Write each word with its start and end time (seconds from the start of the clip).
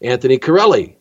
Anthony 0.00 0.38
Carelli. 0.38 0.96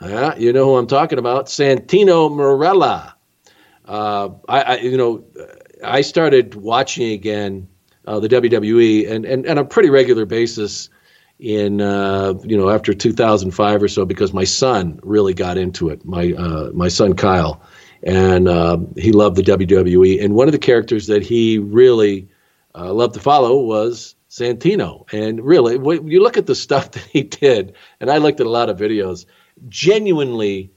Yeah, 0.00 0.34
you 0.36 0.52
know 0.52 0.64
who 0.64 0.76
I'm 0.76 0.86
talking 0.86 1.18
about, 1.18 1.46
Santino 1.46 2.30
Marella. 2.30 3.14
Uh, 3.84 4.30
I, 4.48 4.62
I, 4.62 4.76
you 4.78 4.96
know, 4.96 5.24
I 5.84 6.00
started 6.00 6.54
watching 6.54 7.12
again 7.12 7.68
uh, 8.06 8.18
the 8.18 8.28
WWE 8.28 9.10
and, 9.10 9.24
and, 9.24 9.46
and 9.46 9.58
on 9.58 9.64
a 9.64 9.64
pretty 9.64 9.90
regular 9.90 10.26
basis 10.26 10.88
in 11.38 11.80
uh, 11.80 12.34
you 12.44 12.56
know 12.56 12.70
after 12.70 12.94
2005 12.94 13.82
or 13.82 13.88
so 13.88 14.04
because 14.04 14.32
my 14.32 14.44
son 14.44 14.98
really 15.02 15.34
got 15.34 15.58
into 15.58 15.88
it. 15.88 16.04
My 16.04 16.32
uh, 16.32 16.70
my 16.72 16.88
son 16.88 17.14
Kyle, 17.14 17.62
and 18.02 18.48
uh, 18.48 18.78
he 18.96 19.12
loved 19.12 19.36
the 19.36 19.42
WWE. 19.42 20.22
And 20.22 20.34
one 20.34 20.48
of 20.48 20.52
the 20.52 20.58
characters 20.58 21.06
that 21.08 21.22
he 21.22 21.58
really 21.58 22.28
uh, 22.74 22.92
loved 22.92 23.14
to 23.14 23.20
follow 23.20 23.60
was 23.60 24.14
Santino. 24.32 25.04
And 25.12 25.44
really, 25.44 25.76
when 25.76 26.08
you 26.08 26.22
look 26.22 26.38
at 26.38 26.46
the 26.46 26.54
stuff 26.54 26.90
that 26.92 27.04
he 27.04 27.22
did, 27.22 27.74
and 28.00 28.10
I 28.10 28.16
looked 28.16 28.40
at 28.40 28.46
a 28.46 28.50
lot 28.50 28.70
of 28.70 28.78
videos, 28.78 29.26
genuinely 29.68 30.72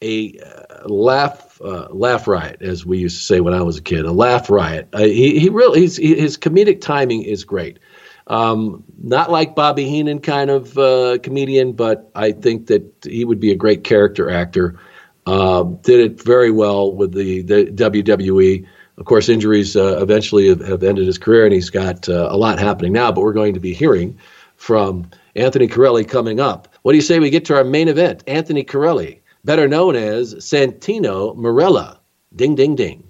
a 0.00 0.38
uh, 0.38 0.88
laugh 0.88 1.60
uh, 1.60 1.88
laugh 1.90 2.28
riot, 2.28 2.62
as 2.62 2.84
we 2.84 2.98
used 2.98 3.18
to 3.18 3.24
say 3.24 3.40
when 3.40 3.54
I 3.54 3.62
was 3.62 3.78
a 3.78 3.82
kid, 3.82 4.04
a 4.04 4.12
laugh 4.12 4.50
riot. 4.50 4.88
Uh, 4.92 5.00
he, 5.00 5.38
he 5.38 5.48
really 5.48 5.86
he, 5.86 6.14
his 6.14 6.36
comedic 6.36 6.80
timing 6.80 7.22
is 7.22 7.44
great. 7.44 7.78
Um, 8.26 8.84
not 9.02 9.30
like 9.30 9.54
Bobby 9.54 9.88
Heenan 9.88 10.20
kind 10.20 10.50
of 10.50 10.78
uh, 10.78 11.18
comedian, 11.22 11.72
but 11.72 12.10
I 12.14 12.32
think 12.32 12.68
that 12.68 12.82
he 13.02 13.24
would 13.24 13.40
be 13.40 13.50
a 13.50 13.56
great 13.56 13.84
character 13.84 14.30
actor. 14.30 14.78
Uh, 15.26 15.62
did 15.62 16.00
it 16.00 16.22
very 16.22 16.50
well 16.50 16.92
with 16.92 17.12
the, 17.12 17.42
the 17.42 17.66
WWE. 17.66 18.66
Of 18.96 19.06
course, 19.06 19.28
injuries 19.28 19.74
uh, 19.76 20.00
eventually 20.00 20.48
have, 20.48 20.60
have, 20.60 20.82
ended 20.82 21.06
his 21.06 21.18
career, 21.18 21.44
and 21.44 21.52
he's 21.52 21.70
got 21.70 22.08
uh, 22.08 22.28
a 22.30 22.36
lot 22.36 22.58
happening 22.58 22.92
now. 22.92 23.10
But 23.10 23.22
we're 23.22 23.32
going 23.32 23.54
to 23.54 23.60
be 23.60 23.74
hearing 23.74 24.16
from 24.56 25.10
Anthony 25.34 25.66
Carelli 25.66 26.08
coming 26.08 26.38
up. 26.38 26.68
What 26.82 26.92
do 26.92 26.96
you 26.96 27.02
say 27.02 27.18
we 27.18 27.30
get 27.30 27.44
to 27.46 27.56
our 27.56 27.64
main 27.64 27.88
event? 27.88 28.22
Anthony 28.26 28.62
Carelli, 28.62 29.18
better 29.44 29.66
known 29.66 29.96
as 29.96 30.34
Santino 30.34 31.36
Marella. 31.36 31.98
Ding, 32.36 32.54
ding, 32.54 32.76
ding. 32.76 33.02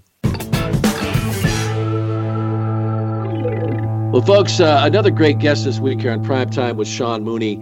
Well, 4.15 4.23
folks, 4.23 4.61
uh, 4.61 4.81
another 4.85 5.11
great 5.11 5.39
guest 5.39 5.65
this 5.65 5.81
week 5.81 6.01
here 6.01 6.13
on 6.13 6.23
Prime 6.23 6.49
Time 6.49 6.77
was 6.77 6.89
Sean 6.89 7.25
Mooney. 7.25 7.57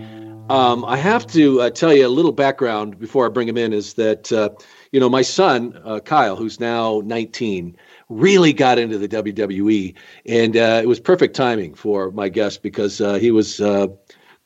Um, 0.51 0.85
I 0.85 0.99
have 0.99 1.27
to 1.29 1.63
uh, 1.63 1.71
tell 1.71 1.95
you 1.95 2.07
a 2.07 2.09
little 2.09 2.31
background 2.31 2.99
before 2.99 3.25
I 3.25 3.31
bring 3.31 3.49
him 3.49 3.57
in 3.57 3.73
is 3.73 3.95
that, 3.95 4.31
uh, 4.31 4.51
you 4.91 5.01
know, 5.01 5.09
my 5.09 5.23
son, 5.23 5.81
uh, 5.83 6.01
Kyle, 6.01 6.37
who's 6.37 6.61
now 6.61 7.01
19, 7.07 7.75
really 8.13 8.53
got 8.53 8.79
into 8.79 8.99
the 8.99 9.09
WWE. 9.09 9.95
And 10.27 10.57
uh, 10.57 10.81
it 10.83 10.87
was 10.87 11.01
perfect 11.01 11.35
timing 11.37 11.75
for 11.75 12.11
my 12.11 12.29
guest 12.29 12.63
because 12.63 13.01
uh, 13.01 13.15
he 13.15 13.31
was 13.31 13.61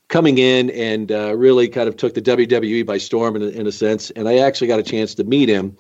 coming 0.09 0.39
in 0.39 0.71
and 0.71 1.11
really 1.11 1.69
kind 1.69 1.89
of 1.89 1.97
took 1.97 2.15
the 2.15 2.23
WWE 2.23 2.87
by 2.87 2.99
storm 2.99 3.37
in 3.37 3.43
a, 3.43 3.49
in 3.49 3.67
a, 3.67 3.73
sense. 3.73 4.11
And 4.11 4.29
I 4.29 4.39
actually 4.39 4.69
got 4.69 4.79
a 4.79 4.85
chance 4.85 5.15
to 5.17 5.25
meet 5.25 5.49
him. 5.49 5.77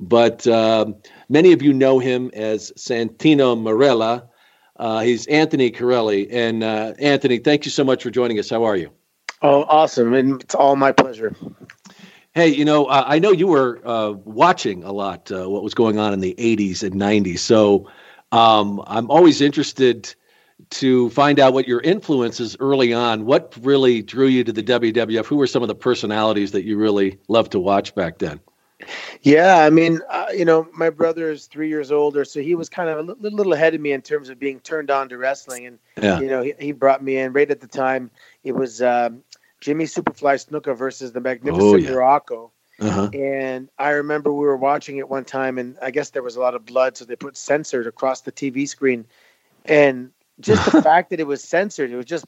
But 0.00 0.46
um, 0.46 0.96
many 1.28 1.52
of 1.52 1.62
you 1.62 1.74
know 1.74 1.98
him 1.98 2.30
as 2.32 2.72
Santino 2.72 3.56
Marella. 3.56 4.26
Uh, 4.76 5.00
he's 5.00 5.26
Anthony 5.26 5.70
Carelli. 5.70 6.26
And 6.32 6.64
uh, 6.64 6.94
Anthony, 6.98 7.38
thank 7.38 7.66
you 7.66 7.70
so 7.70 7.84
much 7.84 8.02
for 8.02 8.10
joining 8.10 8.38
us. 8.38 8.48
How 8.48 8.64
are 8.64 8.76
you? 8.76 8.90
Oh, 9.42 9.64
awesome. 9.64 10.14
And 10.14 10.42
it's 10.42 10.54
all 10.54 10.74
my 10.74 10.92
pleasure. 10.92 11.36
Hey, 12.32 12.48
you 12.48 12.64
know, 12.64 12.86
uh, 12.86 13.04
I 13.06 13.18
know 13.18 13.32
you 13.32 13.48
were 13.48 13.80
uh, 13.84 14.12
watching 14.24 14.84
a 14.84 14.92
lot 14.92 15.32
uh, 15.32 15.48
what 15.48 15.64
was 15.64 15.74
going 15.74 15.98
on 15.98 16.12
in 16.12 16.20
the 16.20 16.34
80s 16.38 16.84
and 16.84 16.94
90s. 16.94 17.40
So 17.40 17.90
um, 18.30 18.80
I'm 18.86 19.10
always 19.10 19.40
interested 19.40 20.14
to 20.70 21.10
find 21.10 21.40
out 21.40 21.54
what 21.54 21.66
your 21.66 21.80
influences 21.80 22.56
early 22.60 22.92
on. 22.92 23.24
What 23.24 23.56
really 23.62 24.02
drew 24.02 24.26
you 24.26 24.44
to 24.44 24.52
the 24.52 24.62
WWF? 24.62 25.26
Who 25.26 25.36
were 25.36 25.48
some 25.48 25.62
of 25.62 25.68
the 25.68 25.74
personalities 25.74 26.52
that 26.52 26.64
you 26.64 26.76
really 26.76 27.18
loved 27.26 27.50
to 27.52 27.58
watch 27.58 27.94
back 27.96 28.18
then? 28.18 28.38
Yeah, 29.22 29.58
I 29.58 29.70
mean, 29.70 30.00
uh, 30.08 30.26
you 30.34 30.44
know, 30.44 30.68
my 30.72 30.88
brother 30.88 31.30
is 31.30 31.46
three 31.46 31.68
years 31.68 31.92
older, 31.92 32.24
so 32.24 32.40
he 32.40 32.54
was 32.54 32.68
kind 32.68 32.88
of 32.88 32.98
a 32.98 33.02
little, 33.02 33.36
little 33.36 33.52
ahead 33.52 33.74
of 33.74 33.80
me 33.80 33.92
in 33.92 34.00
terms 34.00 34.30
of 34.30 34.38
being 34.38 34.60
turned 34.60 34.90
on 34.90 35.08
to 35.10 35.18
wrestling. 35.18 35.66
And 35.66 35.78
yeah. 36.00 36.20
you 36.20 36.28
know, 36.28 36.42
he, 36.42 36.54
he, 36.58 36.72
brought 36.72 37.02
me 37.02 37.18
in 37.18 37.32
right 37.32 37.50
at 37.50 37.60
the 37.60 37.66
time. 37.66 38.10
It 38.42 38.52
was 38.52 38.80
um, 38.80 39.22
Jimmy 39.60 39.84
Superfly 39.84 40.46
Snuka 40.46 40.76
versus 40.76 41.12
the 41.12 41.20
Magnificent 41.20 41.62
oh, 41.62 41.76
yeah. 41.76 41.90
Muraco. 41.90 42.50
Uh-huh. 42.80 43.10
And 43.12 43.68
I 43.78 43.90
remember 43.90 44.32
we 44.32 44.46
were 44.46 44.56
watching 44.56 44.96
it 44.96 45.08
one 45.08 45.24
time, 45.24 45.58
and 45.58 45.76
I 45.82 45.90
guess 45.90 46.10
there 46.10 46.22
was 46.22 46.36
a 46.36 46.40
lot 46.40 46.54
of 46.54 46.64
blood, 46.64 46.96
so 46.96 47.04
they 47.04 47.16
put 47.16 47.36
censored 47.36 47.86
across 47.86 48.22
the 48.22 48.32
TV 48.32 48.66
screen. 48.66 49.04
And 49.66 50.12
just 50.40 50.72
the 50.72 50.80
fact 50.90 51.10
that 51.10 51.20
it 51.20 51.26
was 51.26 51.44
censored, 51.44 51.90
it 51.90 51.96
was 51.96 52.06
just 52.06 52.24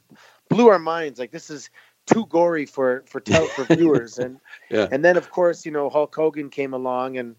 blew 0.51 0.69
our 0.69 0.79
minds. 0.79 1.19
Like 1.19 1.31
this 1.31 1.49
is 1.49 1.71
too 2.07 2.27
gory 2.27 2.67
for 2.67 3.05
for 3.07 3.21
tel- 3.21 3.47
for 3.47 3.65
viewers 3.75 4.19
and 4.19 4.39
yeah. 4.71 4.89
and 4.91 5.05
then 5.05 5.17
of 5.17 5.31
course 5.31 5.65
you 5.65 5.73
know 5.73 5.89
Hulk 5.89 6.15
Hogan 6.15 6.51
came 6.51 6.75
along 6.75 7.17
and 7.17 7.37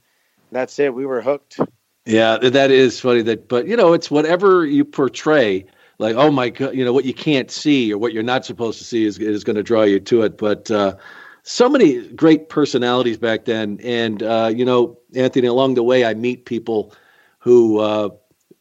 that's 0.52 0.80
it 0.80 0.94
we 0.94 1.06
were 1.06 1.22
hooked 1.22 1.60
yeah 2.06 2.38
that 2.38 2.72
is 2.72 3.00
funny 3.00 3.22
that 3.24 3.48
but 3.48 3.68
you 3.68 3.76
know 3.76 3.94
it's 3.94 4.12
whatever 4.12 4.66
you 4.66 4.86
portray 4.86 5.66
like 6.00 6.16
oh 6.16 6.32
my 6.32 6.50
god 6.50 6.76
you 6.76 6.84
know 6.84 6.94
what 6.94 7.06
you 7.06 7.14
can't 7.14 7.52
see 7.52 7.92
or 7.94 7.98
what 7.98 8.14
you're 8.14 8.24
not 8.24 8.46
supposed 8.46 8.78
to 8.80 8.84
see 8.84 9.06
is 9.06 9.18
is 9.20 9.44
going 9.44 9.56
to 9.56 9.64
draw 9.64 9.84
you 9.84 10.00
to 10.00 10.22
it. 10.24 10.38
But 10.38 10.70
uh, 10.72 10.96
so 11.44 11.70
many 11.70 12.08
great 12.10 12.50
personalities 12.50 13.18
back 13.18 13.46
then. 13.46 13.80
And 13.84 14.24
uh, 14.24 14.52
you 14.54 14.66
know 14.66 14.98
Anthony 15.16 15.48
along 15.48 15.76
the 15.76 15.84
way 15.84 16.06
I 16.06 16.14
meet 16.14 16.46
people 16.46 16.94
who 17.40 17.80
uh, 17.80 18.10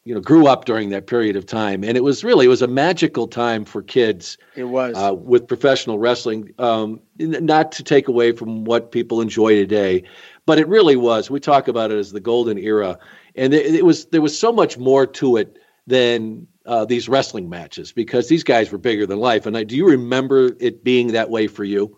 you 0.03 0.13
know 0.13 0.21
grew 0.21 0.47
up 0.47 0.65
during 0.65 0.89
that 0.89 1.07
period 1.07 1.35
of 1.35 1.45
time. 1.45 1.83
And 1.83 1.97
it 1.97 2.03
was 2.03 2.23
really 2.23 2.45
it 2.45 2.49
was 2.49 2.61
a 2.61 2.67
magical 2.67 3.27
time 3.27 3.65
for 3.65 3.81
kids 3.81 4.37
it 4.55 4.65
was. 4.65 4.95
uh, 4.97 5.13
with 5.13 5.47
professional 5.47 5.99
wrestling. 5.99 6.53
Um, 6.59 6.99
not 7.19 7.71
to 7.73 7.83
take 7.83 8.07
away 8.07 8.31
from 8.31 8.65
what 8.65 8.91
people 8.91 9.21
enjoy 9.21 9.55
today 9.55 10.03
but 10.45 10.59
it 10.59 10.67
really 10.67 10.95
was. 10.95 11.29
We 11.29 11.39
talk 11.39 11.67
about 11.67 11.91
it 11.91 11.97
as 11.97 12.11
the 12.11 12.19
golden 12.19 12.57
era. 12.57 12.97
And 13.35 13.53
it, 13.53 13.75
it 13.75 13.85
was 13.85 14.05
there 14.07 14.21
was 14.21 14.37
so 14.37 14.51
much 14.51 14.77
more 14.77 15.05
to 15.07 15.37
it 15.37 15.57
than 15.87 16.47
uh, 16.65 16.85
these 16.85 17.09
wrestling 17.09 17.49
matches 17.49 17.91
because 17.91 18.27
these 18.27 18.43
guys 18.43 18.71
were 18.71 18.77
bigger 18.77 19.05
than 19.05 19.19
life. 19.19 19.45
And 19.45 19.57
I, 19.57 19.63
do 19.63 19.75
you 19.75 19.87
remember 19.87 20.51
it 20.59 20.83
being 20.83 21.07
that 21.07 21.29
way 21.29 21.47
for 21.47 21.63
you? 21.63 21.97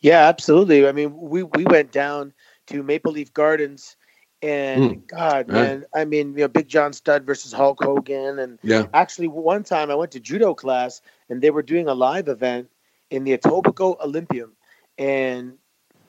Yeah 0.00 0.26
absolutely. 0.26 0.86
I 0.88 0.92
mean 0.92 1.16
we 1.16 1.42
we 1.42 1.64
went 1.64 1.92
down 1.92 2.32
to 2.68 2.82
maple 2.82 3.12
leaf 3.12 3.32
gardens 3.32 3.96
and 4.42 4.82
mm. 4.82 5.06
God, 5.06 5.48
man, 5.48 5.84
I 5.94 6.04
mean, 6.04 6.32
you 6.32 6.40
know, 6.40 6.48
Big 6.48 6.66
John 6.66 6.92
Studd 6.92 7.24
versus 7.24 7.52
Hulk 7.52 7.82
Hogan, 7.82 8.38
and 8.38 8.58
yeah. 8.62 8.86
actually, 8.94 9.28
one 9.28 9.64
time 9.64 9.90
I 9.90 9.94
went 9.94 10.12
to 10.12 10.20
judo 10.20 10.54
class, 10.54 11.02
and 11.28 11.42
they 11.42 11.50
were 11.50 11.62
doing 11.62 11.88
a 11.88 11.94
live 11.94 12.28
event 12.28 12.70
in 13.10 13.24
the 13.24 13.36
Etobicoke 13.36 14.00
Olympium, 14.00 14.52
and 14.96 15.58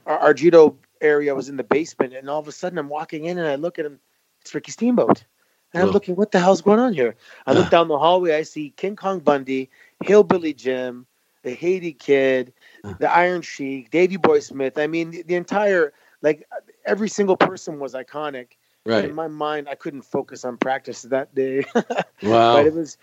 our, 0.06 0.18
our, 0.18 0.33
judo 0.33 0.78
area 1.01 1.35
was 1.35 1.50
in 1.50 1.57
the 1.57 1.63
basement, 1.63 2.13
and 2.13 2.29
all 2.29 2.39
of 2.39 2.47
a 2.47 2.53
sudden, 2.53 2.78
I'm 2.78 2.88
walking 2.88 3.25
in, 3.25 3.38
and 3.38 3.47
I 3.47 3.56
look 3.56 3.79
at 3.79 3.85
him, 3.85 4.00
it's 4.41 4.56
Ricky 4.56 4.72
Steamboat, 4.72 5.25
and 5.73 5.83
I'm 5.83 5.91
looking, 5.91 6.15
what 6.15 6.31
the 6.31 6.39
hell's 6.39 6.61
going 6.61 6.79
on 6.79 6.93
here? 6.93 7.15
I 7.47 7.53
look 7.53 7.69
down 7.69 7.87
the 7.87 7.97
hallway, 7.97 8.35
I 8.35 8.43
see 8.43 8.73
King 8.75 8.95
Kong 8.95 9.19
Bundy, 9.19 9.69
Hillbilly 10.03 10.53
Jim, 10.53 11.05
the 11.43 11.53
Haiti 11.53 11.93
Kid, 11.93 12.53
the 12.99 13.09
Iron 13.09 13.41
Sheik, 13.41 13.89
Davy 13.89 14.17
Boy 14.17 14.39
Smith. 14.39 14.77
I 14.77 14.87
mean, 14.87 15.11
the, 15.11 15.23
the 15.23 15.35
entire 15.35 15.93
like 16.21 16.47
every 16.85 17.09
single 17.09 17.37
person 17.37 17.79
was 17.79 17.93
iconic. 17.93 18.53
Right. 18.85 19.05
In 19.05 19.13
my 19.13 19.27
mind, 19.27 19.69
I 19.69 19.75
couldn't 19.75 20.01
focus 20.01 20.43
on 20.43 20.57
practice 20.57 21.03
that 21.03 21.33
day. 21.35 21.63
wow. 22.23 22.55
But 22.55 22.65
it 22.65 22.73
was, 22.73 22.97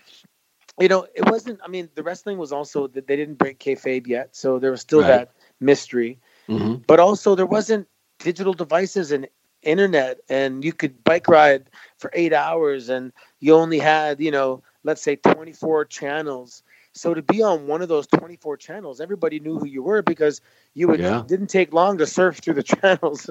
you 0.77 0.89
know, 0.89 1.07
it 1.15 1.29
wasn't. 1.29 1.59
I 1.63 1.69
mean, 1.69 1.89
the 1.95 2.03
wrestling 2.03 2.37
was 2.37 2.51
also 2.51 2.87
that 2.87 3.07
they 3.07 3.15
didn't 3.15 3.35
break 3.35 3.59
kayfabe 3.59 4.07
yet, 4.07 4.35
so 4.35 4.59
there 4.59 4.71
was 4.71 4.81
still 4.81 5.01
right. 5.01 5.07
that 5.07 5.31
mystery. 5.61 6.19
Mm-hmm. 6.49 6.83
But 6.85 6.99
also, 6.99 7.33
there 7.35 7.45
wasn't 7.45 7.87
digital 8.19 8.53
devices 8.53 9.13
and 9.13 9.27
internet, 9.63 10.19
and 10.29 10.63
you 10.63 10.73
could 10.73 11.03
bike 11.03 11.27
ride 11.27 11.69
for 11.97 12.11
eight 12.13 12.33
hours, 12.33 12.89
and 12.89 13.11
you 13.39 13.55
only 13.55 13.79
had, 13.79 14.19
you 14.19 14.31
know, 14.31 14.63
let's 14.83 15.01
say 15.01 15.15
twenty 15.15 15.53
four 15.53 15.85
channels 15.85 16.63
so 16.93 17.13
to 17.13 17.21
be 17.21 17.41
on 17.41 17.67
one 17.67 17.81
of 17.81 17.87
those 17.87 18.07
24 18.07 18.57
channels, 18.57 18.99
everybody 18.99 19.39
knew 19.39 19.59
who 19.59 19.67
you 19.67 19.83
were 19.83 20.01
because 20.01 20.41
you 20.73 20.87
would, 20.87 20.99
yeah. 20.99 21.23
didn't 21.25 21.47
take 21.47 21.71
long 21.71 21.97
to 21.99 22.07
surf 22.07 22.39
through 22.39 22.55
the 22.55 22.63
channels. 22.81 23.29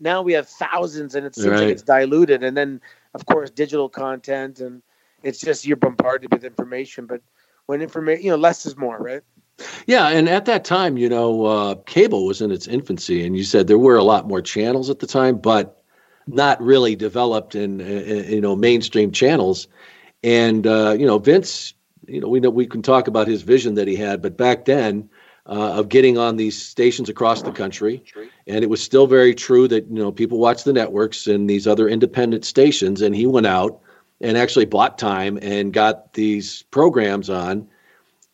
now 0.00 0.22
we 0.22 0.32
have 0.32 0.48
thousands 0.48 1.14
and 1.14 1.24
it 1.24 1.34
seems 1.34 1.46
right. 1.46 1.60
like 1.60 1.68
it's 1.68 1.82
diluted. 1.82 2.42
And 2.42 2.56
then, 2.56 2.80
of 3.14 3.24
course, 3.26 3.50
digital 3.50 3.88
content 3.88 4.60
and 4.60 4.82
it's 5.22 5.40
just 5.40 5.66
you're 5.66 5.76
bombarded 5.76 6.32
with 6.32 6.44
information. 6.44 7.06
But 7.06 7.22
when 7.66 7.82
information, 7.82 8.24
you 8.24 8.30
know, 8.30 8.36
less 8.36 8.66
is 8.66 8.76
more, 8.76 8.98
right? 8.98 9.22
Yeah, 9.86 10.08
and 10.08 10.28
at 10.28 10.44
that 10.44 10.64
time, 10.64 10.96
you 10.96 11.08
know, 11.08 11.46
uh, 11.46 11.74
cable 11.86 12.26
was 12.26 12.40
in 12.40 12.50
its 12.50 12.68
infancy, 12.68 13.24
and 13.26 13.36
you 13.36 13.44
said 13.44 13.66
there 13.66 13.78
were 13.78 13.96
a 13.96 14.04
lot 14.04 14.28
more 14.28 14.40
channels 14.40 14.90
at 14.90 15.00
the 15.00 15.06
time, 15.06 15.38
but 15.38 15.82
not 16.26 16.60
really 16.62 16.94
developed 16.94 17.54
in, 17.54 17.80
in 17.80 18.32
you 18.32 18.40
know 18.40 18.54
mainstream 18.54 19.10
channels. 19.10 19.66
And 20.22 20.66
uh, 20.66 20.94
you 20.98 21.06
know, 21.06 21.18
Vince 21.18 21.74
you 22.06 22.20
know, 22.20 22.28
we 22.28 22.40
know 22.40 22.50
we 22.50 22.66
can 22.66 22.82
talk 22.82 23.08
about 23.08 23.26
his 23.28 23.42
vision 23.42 23.74
that 23.74 23.88
he 23.88 23.96
had, 23.96 24.22
but 24.22 24.36
back 24.36 24.64
then, 24.64 25.08
uh, 25.46 25.72
of 25.78 25.88
getting 25.88 26.18
on 26.18 26.36
these 26.36 26.60
stations 26.60 27.08
across 27.08 27.42
the 27.42 27.52
country, 27.52 28.02
and 28.46 28.62
it 28.62 28.68
was 28.68 28.82
still 28.82 29.06
very 29.06 29.34
true 29.34 29.66
that 29.68 29.86
you 29.88 29.98
know 29.98 30.12
people 30.12 30.38
watch 30.38 30.64
the 30.64 30.72
networks 30.72 31.26
and 31.26 31.48
these 31.48 31.66
other 31.66 31.88
independent 31.88 32.44
stations, 32.44 33.00
and 33.00 33.14
he 33.16 33.26
went 33.26 33.46
out 33.46 33.80
and 34.20 34.36
actually 34.36 34.66
bought 34.66 34.98
time 34.98 35.38
and 35.42 35.72
got 35.72 36.12
these 36.14 36.64
programs 36.70 37.30
on, 37.30 37.66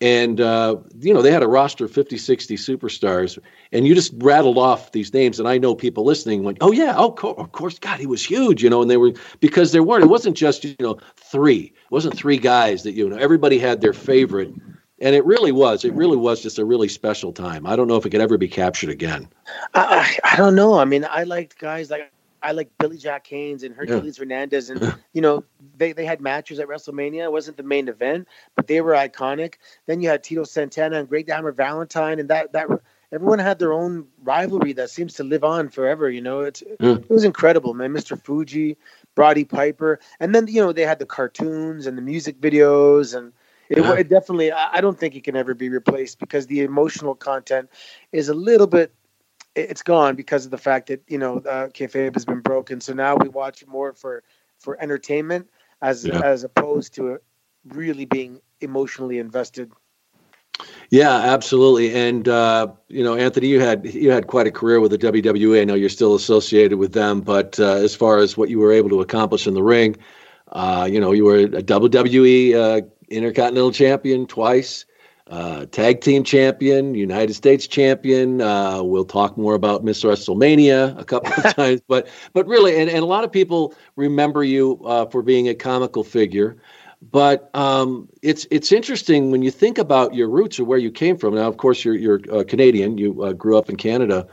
and 0.00 0.40
uh, 0.40 0.76
you 0.98 1.14
know 1.14 1.22
they 1.22 1.32
had 1.32 1.42
a 1.42 1.48
roster 1.48 1.84
of 1.84 1.90
50 1.90 2.18
60 2.18 2.56
superstars. 2.56 3.38
And 3.72 3.86
you 3.86 3.94
just 3.94 4.12
rattled 4.18 4.58
off 4.58 4.92
these 4.92 5.12
names. 5.14 5.38
And 5.38 5.48
i 5.48 5.58
know 5.58 5.74
people 5.74 6.04
listening 6.04 6.42
went 6.44 6.58
oh 6.60 6.72
yeah 6.72 6.94
oh 6.96 7.12
co- 7.12 7.34
of 7.34 7.52
course 7.52 7.78
god 7.78 8.00
he 8.00 8.06
was 8.06 8.24
huge 8.24 8.62
you 8.62 8.70
know 8.70 8.82
and 8.82 8.90
they 8.90 8.96
were 8.96 9.12
because 9.40 9.72
there 9.72 9.82
weren't 9.82 10.04
it 10.04 10.08
wasn't 10.08 10.36
just 10.36 10.64
you 10.64 10.76
know 10.80 10.98
three. 11.16 11.72
It 11.74 11.90
wasn't 11.90 12.16
three 12.16 12.38
guys 12.38 12.82
that 12.82 12.92
you 12.92 13.08
know 13.08 13.16
everybody 13.16 13.58
had 13.58 13.80
their 13.80 13.92
favorite. 13.94 14.52
And 15.00 15.14
it 15.14 15.24
really 15.24 15.52
was 15.52 15.84
it 15.84 15.92
really 15.94 16.16
was 16.16 16.42
just 16.42 16.58
a 16.58 16.64
really 16.64 16.88
special 16.88 17.32
time. 17.32 17.66
I 17.66 17.76
don't 17.76 17.88
know 17.88 17.96
if 17.96 18.06
it 18.06 18.10
could 18.10 18.20
ever 18.20 18.38
be 18.38 18.48
captured 18.48 18.90
again. 18.90 19.28
I, 19.74 20.16
I 20.24 20.36
don't 20.36 20.54
know. 20.54 20.78
I 20.78 20.84
mean 20.84 21.06
i 21.10 21.24
liked 21.24 21.58
guys 21.58 21.90
like 21.90 22.13
I 22.44 22.52
like 22.52 22.70
Billy 22.78 22.98
Jack 22.98 23.26
Haynes 23.28 23.62
and 23.62 23.74
Hercules 23.74 24.18
yeah. 24.18 24.22
Hernandez, 24.22 24.70
and 24.70 24.94
you 25.12 25.22
know 25.22 25.44
they, 25.76 25.92
they 25.92 26.04
had 26.04 26.20
matches 26.20 26.60
at 26.60 26.68
WrestleMania. 26.68 27.24
It 27.24 27.32
wasn't 27.32 27.56
the 27.56 27.62
main 27.62 27.88
event, 27.88 28.28
but 28.54 28.66
they 28.66 28.80
were 28.80 28.92
iconic. 28.92 29.54
Then 29.86 30.00
you 30.02 30.10
had 30.10 30.22
Tito 30.22 30.44
Santana 30.44 30.98
and 31.00 31.08
Greg 31.08 31.28
Hammer 31.28 31.52
Valentine, 31.52 32.18
and 32.18 32.28
that 32.28 32.52
that 32.52 32.68
everyone 33.10 33.38
had 33.38 33.58
their 33.58 33.72
own 33.72 34.06
rivalry 34.22 34.74
that 34.74 34.90
seems 34.90 35.14
to 35.14 35.24
live 35.24 35.42
on 35.42 35.70
forever. 35.70 36.10
You 36.10 36.20
know, 36.20 36.40
it's 36.40 36.62
yeah. 36.80 36.96
it 36.96 37.10
was 37.10 37.24
incredible, 37.24 37.72
man. 37.72 37.92
Mr. 37.92 38.22
Fuji, 38.22 38.76
Roddy 39.16 39.44
Piper, 39.44 39.98
and 40.20 40.34
then 40.34 40.46
you 40.46 40.60
know 40.60 40.72
they 40.72 40.82
had 40.82 40.98
the 40.98 41.06
cartoons 41.06 41.86
and 41.86 41.96
the 41.96 42.02
music 42.02 42.40
videos 42.40 43.16
and. 43.16 43.32
It, 43.70 43.78
it 43.78 44.08
definitely, 44.10 44.52
I 44.52 44.82
don't 44.82 45.00
think 45.00 45.16
it 45.16 45.24
can 45.24 45.36
ever 45.36 45.54
be 45.54 45.70
replaced 45.70 46.18
because 46.18 46.46
the 46.46 46.60
emotional 46.60 47.14
content 47.14 47.70
is 48.12 48.28
a 48.28 48.34
little 48.34 48.66
bit 48.66 48.92
it's 49.54 49.82
gone 49.82 50.16
because 50.16 50.44
of 50.44 50.50
the 50.50 50.58
fact 50.58 50.88
that 50.88 51.02
you 51.08 51.18
know 51.18 51.38
uh, 51.38 51.68
kayfabe 51.68 52.14
has 52.14 52.24
been 52.24 52.40
broken. 52.40 52.80
So 52.80 52.92
now 52.92 53.16
we 53.16 53.28
watch 53.28 53.66
more 53.66 53.92
for 53.92 54.22
for 54.58 54.80
entertainment 54.80 55.48
as 55.82 56.04
yeah. 56.04 56.20
as 56.20 56.44
opposed 56.44 56.94
to 56.94 57.18
really 57.68 58.04
being 58.04 58.40
emotionally 58.60 59.18
invested. 59.18 59.70
Yeah, 60.90 61.16
absolutely. 61.16 61.94
And 61.94 62.28
uh, 62.28 62.68
you 62.88 63.02
know, 63.02 63.14
Anthony, 63.14 63.48
you 63.48 63.60
had 63.60 63.84
you 63.92 64.10
had 64.10 64.26
quite 64.26 64.46
a 64.46 64.50
career 64.50 64.80
with 64.80 64.90
the 64.90 64.98
WWE. 64.98 65.60
I 65.60 65.64
know 65.64 65.74
you're 65.74 65.88
still 65.88 66.14
associated 66.14 66.78
with 66.78 66.92
them, 66.92 67.20
but 67.20 67.58
uh, 67.58 67.74
as 67.74 67.94
far 67.94 68.18
as 68.18 68.36
what 68.36 68.50
you 68.50 68.58
were 68.58 68.72
able 68.72 68.90
to 68.90 69.00
accomplish 69.00 69.46
in 69.46 69.54
the 69.54 69.62
ring, 69.62 69.96
uh, 70.52 70.88
you 70.90 71.00
know, 71.00 71.12
you 71.12 71.24
were 71.24 71.38
a 71.38 71.62
WWE 71.62 72.54
uh, 72.54 72.86
Intercontinental 73.08 73.72
Champion 73.72 74.26
twice 74.26 74.84
uh, 75.28 75.64
tag 75.66 76.00
team 76.00 76.22
champion, 76.22 76.94
United 76.94 77.34
States 77.34 77.66
champion. 77.66 78.40
Uh, 78.40 78.82
we'll 78.82 79.04
talk 79.04 79.38
more 79.38 79.54
about 79.54 79.82
Miss 79.82 80.02
WrestleMania 80.02 80.98
a 80.98 81.04
couple 81.04 81.32
of 81.32 81.54
times, 81.56 81.80
but 81.88 82.08
but 82.32 82.46
really, 82.46 82.78
and, 82.78 82.90
and 82.90 83.00
a 83.00 83.06
lot 83.06 83.24
of 83.24 83.32
people 83.32 83.74
remember 83.96 84.44
you 84.44 84.80
uh, 84.84 85.06
for 85.06 85.22
being 85.22 85.48
a 85.48 85.54
comical 85.54 86.04
figure. 86.04 86.56
But 87.10 87.50
um, 87.54 88.08
it's 88.22 88.46
it's 88.50 88.70
interesting 88.72 89.30
when 89.30 89.42
you 89.42 89.50
think 89.50 89.78
about 89.78 90.14
your 90.14 90.28
roots 90.28 90.58
or 90.60 90.64
where 90.64 90.78
you 90.78 90.90
came 90.90 91.16
from. 91.16 91.34
Now, 91.34 91.48
of 91.48 91.56
course, 91.56 91.84
you're 91.84 91.96
you're 91.96 92.20
uh, 92.30 92.44
Canadian. 92.44 92.98
You 92.98 93.22
uh, 93.22 93.32
grew 93.32 93.56
up 93.56 93.70
in 93.70 93.76
Canada. 93.76 94.26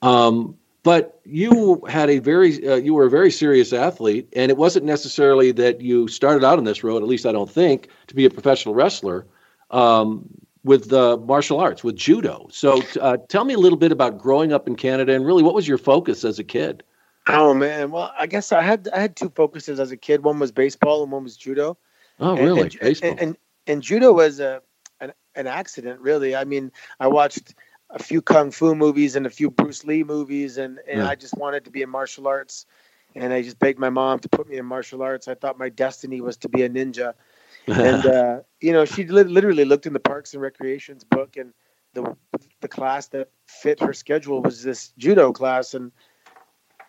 Um, 0.00 0.56
but 0.82 1.20
you 1.24 1.82
had 1.88 2.08
a 2.08 2.18
very 2.18 2.66
uh, 2.66 2.76
you 2.76 2.94
were 2.94 3.04
a 3.04 3.10
very 3.10 3.30
serious 3.30 3.72
athlete 3.72 4.28
and 4.34 4.50
it 4.50 4.56
wasn't 4.56 4.84
necessarily 4.86 5.52
that 5.52 5.80
you 5.82 6.08
started 6.08 6.44
out 6.44 6.56
on 6.56 6.64
this 6.64 6.82
road 6.84 7.02
at 7.02 7.08
least 7.08 7.26
i 7.26 7.32
don't 7.32 7.50
think 7.50 7.88
to 8.06 8.14
be 8.14 8.24
a 8.24 8.30
professional 8.30 8.74
wrestler 8.74 9.26
um, 9.70 10.28
with 10.64 10.92
uh, 10.92 11.16
martial 11.18 11.60
arts, 11.60 11.82
with 11.84 11.96
judo. 11.96 12.48
So 12.50 12.82
uh, 13.00 13.16
tell 13.28 13.44
me 13.44 13.54
a 13.54 13.58
little 13.58 13.78
bit 13.78 13.92
about 13.92 14.18
growing 14.18 14.52
up 14.52 14.66
in 14.66 14.76
Canada 14.76 15.14
and 15.14 15.24
really 15.24 15.42
what 15.42 15.54
was 15.54 15.66
your 15.66 15.78
focus 15.78 16.24
as 16.24 16.38
a 16.38 16.44
kid? 16.44 16.82
Oh 17.26 17.54
man, 17.54 17.90
well 17.90 18.12
I 18.18 18.26
guess 18.26 18.52
I 18.52 18.62
had 18.62 18.88
I 18.92 19.00
had 19.00 19.16
two 19.16 19.30
focuses 19.30 19.80
as 19.80 19.90
a 19.90 19.96
kid. 19.96 20.24
One 20.24 20.38
was 20.38 20.52
baseball 20.52 21.02
and 21.02 21.12
one 21.12 21.24
was 21.24 21.36
judo. 21.36 21.76
Oh 22.20 22.36
really? 22.36 22.62
And, 22.62 22.78
baseball. 22.80 23.10
And, 23.10 23.20
and, 23.20 23.36
and 23.66 23.82
judo 23.82 24.12
was 24.12 24.40
a 24.40 24.62
an, 25.00 25.12
an 25.34 25.46
accident, 25.46 26.00
really. 26.00 26.34
I 26.34 26.44
mean, 26.44 26.72
I 27.00 27.06
watched 27.06 27.54
a 27.90 28.02
few 28.02 28.20
kung 28.20 28.50
fu 28.50 28.74
movies 28.74 29.16
and 29.16 29.26
a 29.26 29.30
few 29.30 29.50
Bruce 29.50 29.84
Lee 29.84 30.04
movies, 30.04 30.58
and 30.58 30.78
and 30.88 31.00
yeah. 31.00 31.08
I 31.08 31.14
just 31.14 31.36
wanted 31.36 31.64
to 31.64 31.70
be 31.70 31.82
in 31.82 31.88
martial 31.88 32.26
arts, 32.26 32.66
and 33.14 33.32
I 33.32 33.42
just 33.42 33.58
begged 33.58 33.78
my 33.78 33.90
mom 33.90 34.18
to 34.20 34.28
put 34.28 34.48
me 34.48 34.56
in 34.56 34.66
martial 34.66 35.02
arts. 35.02 35.28
I 35.28 35.34
thought 35.34 35.58
my 35.58 35.68
destiny 35.68 36.20
was 36.20 36.36
to 36.38 36.48
be 36.48 36.62
a 36.62 36.68
ninja, 36.68 37.14
and 37.68 38.06
uh, 38.06 38.40
you 38.60 38.72
know 38.72 38.84
she 38.84 39.06
li- 39.06 39.24
literally 39.24 39.64
looked 39.64 39.86
in 39.86 39.92
the 39.92 40.00
Parks 40.00 40.32
and 40.34 40.42
Recreations 40.42 41.04
book, 41.04 41.36
and 41.36 41.52
the 41.94 42.16
the 42.60 42.68
class 42.68 43.08
that 43.08 43.30
fit 43.46 43.80
her 43.80 43.92
schedule 43.92 44.42
was 44.42 44.62
this 44.62 44.92
judo 44.98 45.32
class, 45.32 45.74
and 45.74 45.92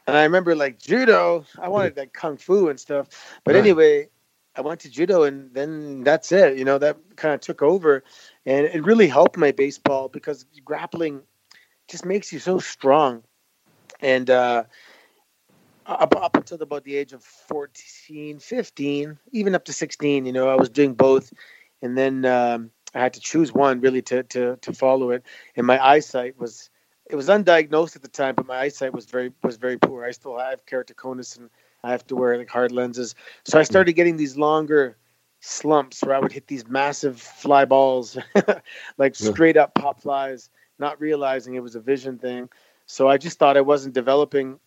and 0.08 0.18
I 0.18 0.24
remember 0.24 0.56
like 0.56 0.80
judo, 0.80 1.46
I 1.60 1.70
wanted 1.70 1.98
like 1.98 2.14
kung 2.14 2.38
fu 2.38 2.70
and 2.70 2.80
stuff, 2.80 3.08
but 3.44 3.56
right. 3.56 3.62
anyway, 3.62 4.10
I 4.56 4.62
went 4.62 4.82
to 4.82 4.90
judo, 4.90 5.24
and 5.24 5.54
then 5.54 6.04
that's 6.04 6.32
it. 6.32 6.58
You 6.58 6.66
know 6.66 6.78
that 6.78 6.98
kind 7.16 7.34
of 7.34 7.42
took 7.42 7.62
over, 7.62 8.04
and 8.46 8.66
it 8.66 8.84
really 8.84 9.08
helped 9.08 9.38
my 9.38 9.52
baseball 9.52 10.10
because 10.10 10.46
grappling 10.66 11.22
just 11.88 12.06
makes 12.06 12.34
you 12.34 12.40
so 12.40 12.60
strong, 12.60 13.24
and 14.00 14.30
uh, 14.30 14.64
up, 15.90 16.16
up 16.16 16.38
until 16.38 16.62
about 16.62 16.84
the 16.84 16.96
age 16.96 17.14
of 17.14 17.24
14, 17.24 18.40
15, 18.40 19.20
even 19.32 19.56
up 19.56 19.66
to 19.66 19.74
16, 19.74 20.26
you 20.26 20.32
know, 20.32 20.50
I 20.50 20.56
was 20.56 20.70
doing 20.70 20.94
both. 20.94 21.34
And 21.82 21.98
then 21.98 22.26
um, 22.26 22.72
I 22.94 23.00
had 23.00 23.14
to 23.14 23.20
choose 23.20 23.54
one 23.54 23.82
really 23.82 24.02
to, 24.04 24.24
to, 24.24 24.58
to 24.58 24.74
follow 24.74 25.12
it. 25.12 25.24
And 25.56 25.66
my 25.66 25.84
eyesight 25.84 26.38
was, 26.38 26.70
it 27.10 27.16
was 27.16 27.28
undiagnosed 27.28 27.96
at 27.96 28.02
the 28.02 28.08
time, 28.08 28.36
but 28.36 28.46
my 28.46 28.58
eyesight 28.58 28.94
was 28.94 29.06
very, 29.06 29.32
was 29.44 29.58
very 29.58 29.78
poor. 29.78 30.06
I 30.06 30.12
still 30.12 30.38
have 30.38 30.66
keratoconus 30.66 31.38
and 31.38 31.50
I 31.84 31.92
have 31.92 32.06
to 32.08 32.16
wear 32.16 32.38
like 32.38 32.50
hard 32.50 32.72
lenses. 32.72 33.16
So 33.46 33.60
I 33.60 33.64
started 33.64 33.94
getting 33.94 34.18
these 34.18 34.38
longer 34.38 34.98
slumps 35.42 36.04
where 36.04 36.16
I 36.16 36.20
would 36.20 36.34
hit 36.34 36.48
these 36.48 36.68
massive 36.68 37.20
fly 37.22 37.66
balls, 37.66 38.18
like 38.98 39.16
straight 39.16 39.58
up 39.58 39.74
pop 39.74 40.02
flies, 40.02 40.50
not 40.78 41.00
realizing 41.00 41.56
it 41.56 41.64
was 41.64 41.76
a 41.76 41.80
vision 41.80 42.18
thing. 42.18 42.50
So 42.86 43.08
I 43.08 43.18
just 43.18 43.40
thought 43.40 43.56
I 43.56 43.62
wasn't 43.62 43.94
developing 43.94 44.60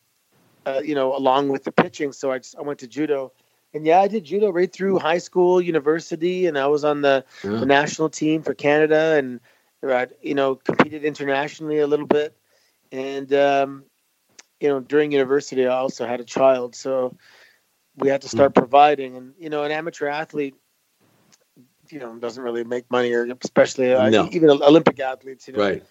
uh, 0.66 0.80
you 0.84 0.94
know, 0.94 1.16
along 1.16 1.48
with 1.48 1.64
the 1.64 1.72
pitching. 1.72 2.12
So 2.12 2.30
I 2.30 2.38
just 2.38 2.56
I 2.56 2.62
went 2.62 2.80
to 2.80 2.86
judo, 2.86 3.32
and 3.74 3.86
yeah, 3.86 4.00
I 4.00 4.08
did 4.08 4.24
judo 4.24 4.50
right 4.50 4.72
through 4.72 4.98
high 4.98 5.18
school, 5.18 5.60
university, 5.60 6.46
and 6.46 6.58
I 6.58 6.66
was 6.66 6.84
on 6.84 7.02
the, 7.02 7.24
yeah. 7.42 7.50
the 7.50 7.66
national 7.66 8.10
team 8.10 8.42
for 8.42 8.54
Canada, 8.54 9.16
and 9.16 9.40
uh, 9.82 10.06
you 10.20 10.34
know, 10.34 10.56
competed 10.56 11.04
internationally 11.04 11.78
a 11.78 11.86
little 11.86 12.06
bit, 12.06 12.36
and 12.90 13.32
um, 13.32 13.84
you 14.60 14.68
know, 14.68 14.80
during 14.80 15.12
university, 15.12 15.66
I 15.66 15.76
also 15.76 16.06
had 16.06 16.20
a 16.20 16.24
child, 16.24 16.74
so 16.74 17.16
we 17.96 18.08
had 18.08 18.22
to 18.22 18.28
hmm. 18.28 18.36
start 18.36 18.54
providing, 18.54 19.16
and 19.16 19.34
you 19.38 19.50
know, 19.50 19.64
an 19.64 19.72
amateur 19.72 20.06
athlete. 20.06 20.54
You 21.88 21.98
know, 21.98 22.16
doesn't 22.16 22.42
really 22.42 22.64
make 22.64 22.90
money, 22.90 23.12
or 23.12 23.26
especially 23.42 23.92
uh, 23.92 24.08
no. 24.08 24.28
even 24.32 24.48
Olympic 24.48 24.98
athletes. 24.98 25.46
You 25.46 25.54
know? 25.54 25.60
Right. 25.60 25.84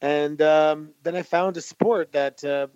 And 0.00 0.42
um, 0.42 0.90
then 1.02 1.14
I 1.14 1.22
found 1.22 1.56
a 1.56 1.60
sport 1.60 2.12
that 2.12 2.42
uh, 2.42 2.66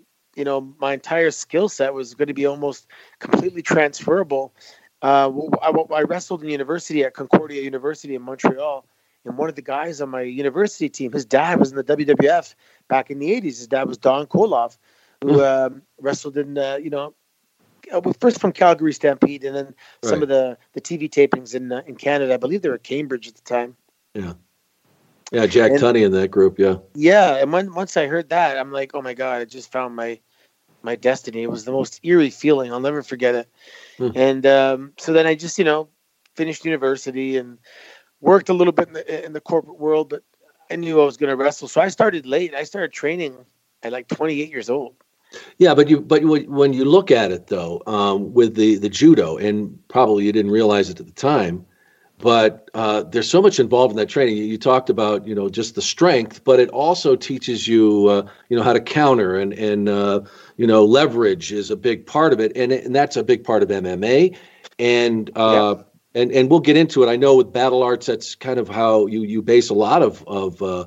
you 0.41 0.45
know 0.45 0.73
my 0.81 0.95
entire 0.95 1.31
skill 1.31 1.69
set 1.69 1.93
was 1.93 2.15
going 2.15 2.29
to 2.29 2.35
be 2.35 2.47
almost 2.47 2.87
completely 3.19 3.61
transferable. 3.61 4.55
Uh, 5.03 5.31
I, 5.61 5.69
I, 5.69 6.03
wrestled 6.03 6.43
in 6.43 6.49
university 6.49 7.05
at 7.05 7.13
Concordia 7.13 7.61
University 7.63 8.15
in 8.15 8.23
Montreal, 8.23 8.87
and 9.27 9.37
one 9.37 9.51
of 9.51 9.55
the 9.55 9.61
guys 9.63 10.01
on 10.01 10.09
my 10.09 10.23
university 10.23 10.89
team, 10.89 11.13
his 11.13 11.27
dad 11.27 11.59
was 11.59 11.73
in 11.73 11.77
the 11.77 11.85
WWF 11.85 12.55
back 12.89 13.11
in 13.11 13.19
the 13.19 13.31
'80s. 13.39 13.43
His 13.43 13.67
dad 13.67 13.87
was 13.87 13.99
Don 13.99 14.27
Koloff, 14.27 14.79
who 15.23 15.45
um, 15.45 15.83
wrestled 16.01 16.39
in 16.39 16.57
uh, 16.57 16.79
you 16.83 16.89
know 16.89 17.13
uh, 17.93 18.01
first 18.19 18.41
from 18.41 18.53
Calgary 18.53 18.95
Stampede, 18.95 19.45
and 19.45 19.55
then 19.55 19.75
some 20.03 20.23
of 20.23 20.29
the 20.29 20.57
the 20.73 20.81
TV 20.81 21.11
tapings 21.11 21.55
in 21.55 21.71
uh, 21.71 21.83
in 21.87 21.97
Canada. 21.97 22.33
I 22.33 22.39
believe 22.39 22.63
they 22.63 22.71
were 22.71 22.79
Cambridge 22.79 23.29
at 23.29 23.35
the 23.35 23.43
time. 23.43 23.77
Yeah. 24.15 24.33
Yeah, 25.33 25.47
Jack 25.47 25.71
and, 25.73 25.81
Tunney 25.81 26.05
in 26.05 26.13
that 26.13 26.31
group. 26.31 26.59
Yeah. 26.59 26.77
Yeah, 26.95 27.37
and 27.37 27.53
when, 27.53 27.73
once 27.73 27.97
I 27.97 28.07
heard 28.07 28.31
that, 28.31 28.59
I'm 28.59 28.73
like, 28.73 28.93
oh 28.95 29.03
my 29.03 29.15
god, 29.15 29.41
I 29.41 29.45
just 29.45 29.71
found 29.71 29.95
my 29.95 30.19
my 30.83 30.97
destiny. 30.97 31.43
It 31.43 31.51
was 31.51 31.65
the 31.65 31.73
most 31.73 32.01
eerie 32.03 32.31
feeling. 32.31 32.73
I'll 32.73 32.81
never 32.81 33.03
forget 33.03 33.35
it. 33.35 33.49
Hmm. 33.99 34.11
And 34.15 34.47
um, 34.47 34.93
so 34.99 35.13
then 35.13 35.27
I 35.27 35.35
just, 35.35 35.59
you 35.59 35.65
know, 35.65 35.89
finished 36.35 36.65
university 36.65 37.37
and 37.37 37.59
worked 38.21 38.49
a 38.49 38.55
little 38.55 38.73
bit 38.73 38.89
in 38.89 38.95
the, 38.95 39.25
in 39.25 39.33
the 39.33 39.41
corporate 39.41 39.79
world, 39.79 40.09
but 40.09 40.23
I 40.71 40.77
knew 40.77 41.01
I 41.01 41.05
was 41.05 41.17
going 41.17 41.31
to 41.31 41.37
wrestle. 41.37 41.69
So 41.69 41.81
I 41.81 41.89
started 41.89 42.27
late. 42.27 42.55
I 42.55 42.65
started 42.65 42.93
training 42.93 43.37
at 43.83 43.93
like 43.93 44.09
28 44.09 44.51
years 44.51 44.71
old. 44.71 44.95
Yeah, 45.59 45.75
but 45.75 45.89
you 45.89 46.01
but 46.01 46.25
when 46.25 46.73
you 46.73 46.85
look 46.85 47.13
at 47.13 47.31
it 47.31 47.47
though, 47.47 47.83
um, 47.87 48.35
with 48.35 48.57
the 48.57 48.79
the 48.79 48.89
judo, 48.89 49.37
and 49.37 49.79
probably 49.87 50.25
you 50.25 50.33
didn't 50.33 50.51
realize 50.51 50.91
it 50.91 50.99
at 50.99 51.07
the 51.07 51.13
time, 51.13 51.65
but 52.21 52.69
uh, 52.75 53.03
there's 53.05 53.29
so 53.29 53.41
much 53.41 53.59
involved 53.59 53.93
in 53.93 53.97
that 53.97 54.09
training. 54.09 54.37
You, 54.37 54.45
you, 54.45 54.59
talked 54.59 54.91
about 54.91 55.27
you 55.27 55.35
know 55.35 55.49
just 55.49 55.75
the 55.75 55.83
strength, 55.83 56.45
but 56.45 56.61
it 56.61 56.69
also 56.71 57.17
teaches 57.17 57.67
you 57.67 58.09
uh, 58.09 58.29
you 58.49 58.57
know 58.57 58.62
how 58.62 58.73
to 58.73 58.81
counter 58.81 59.39
and 59.39 59.53
and 59.55 59.89
uh, 59.89 60.21
you 60.57 60.67
know 60.67 60.85
leverage 60.85 61.53
is 61.53 61.71
a 61.71 61.77
big 61.77 62.07
part 62.07 62.33
of 62.33 62.41
it, 62.41 62.57
and 62.57 62.73
and 62.73 62.95
that's 62.95 63.17
a 63.17 63.25
big 63.25 63.43
part 63.43 63.62
of 63.62 63.69
MMA, 63.71 64.37
and 64.79 65.31
uh, 65.35 65.77
yeah. 65.77 66.21
and 66.21 66.31
and 66.33 66.50
we'll 66.50 66.61
get 66.61 66.77
into 66.77 67.03
it. 67.03 67.09
I 67.09 67.17
know 67.17 67.37
with 67.37 67.53
BattlArts, 67.53 68.07
that's 68.07 68.35
kind 68.35 68.59
of 68.59 68.69
how 68.69 69.07
you 69.07 69.23
you 69.23 69.41
base 69.43 69.71
a 69.71 69.75
lot 69.75 70.03
of 70.03 70.23
of 70.27 70.62
uh, 70.62 70.87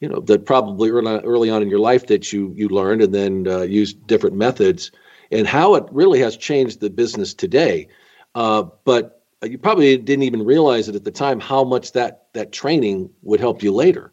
you 0.00 0.08
know 0.08 0.20
that 0.20 0.44
probably 0.44 0.90
early, 0.90 1.20
early 1.24 1.50
on 1.50 1.62
in 1.62 1.70
your 1.70 1.80
life 1.80 2.06
that 2.08 2.32
you 2.32 2.52
you 2.54 2.68
learned 2.68 3.00
and 3.00 3.14
then 3.14 3.48
uh, 3.48 3.62
used 3.62 4.06
different 4.06 4.36
methods, 4.36 4.90
and 5.30 5.46
how 5.46 5.76
it 5.76 5.84
really 5.90 6.20
has 6.20 6.36
changed 6.36 6.80
the 6.80 6.90
business 6.90 7.32
today. 7.32 7.88
but 8.34 9.23
you 9.44 9.58
probably 9.58 9.96
didn't 9.96 10.22
even 10.22 10.44
realize 10.44 10.88
it 10.88 10.94
at 10.94 11.04
the 11.04 11.10
time 11.10 11.40
how 11.40 11.64
much 11.64 11.92
that 11.92 12.28
that 12.32 12.52
training 12.52 13.10
would 13.22 13.40
help 13.40 13.62
you 13.62 13.72
later. 13.72 14.12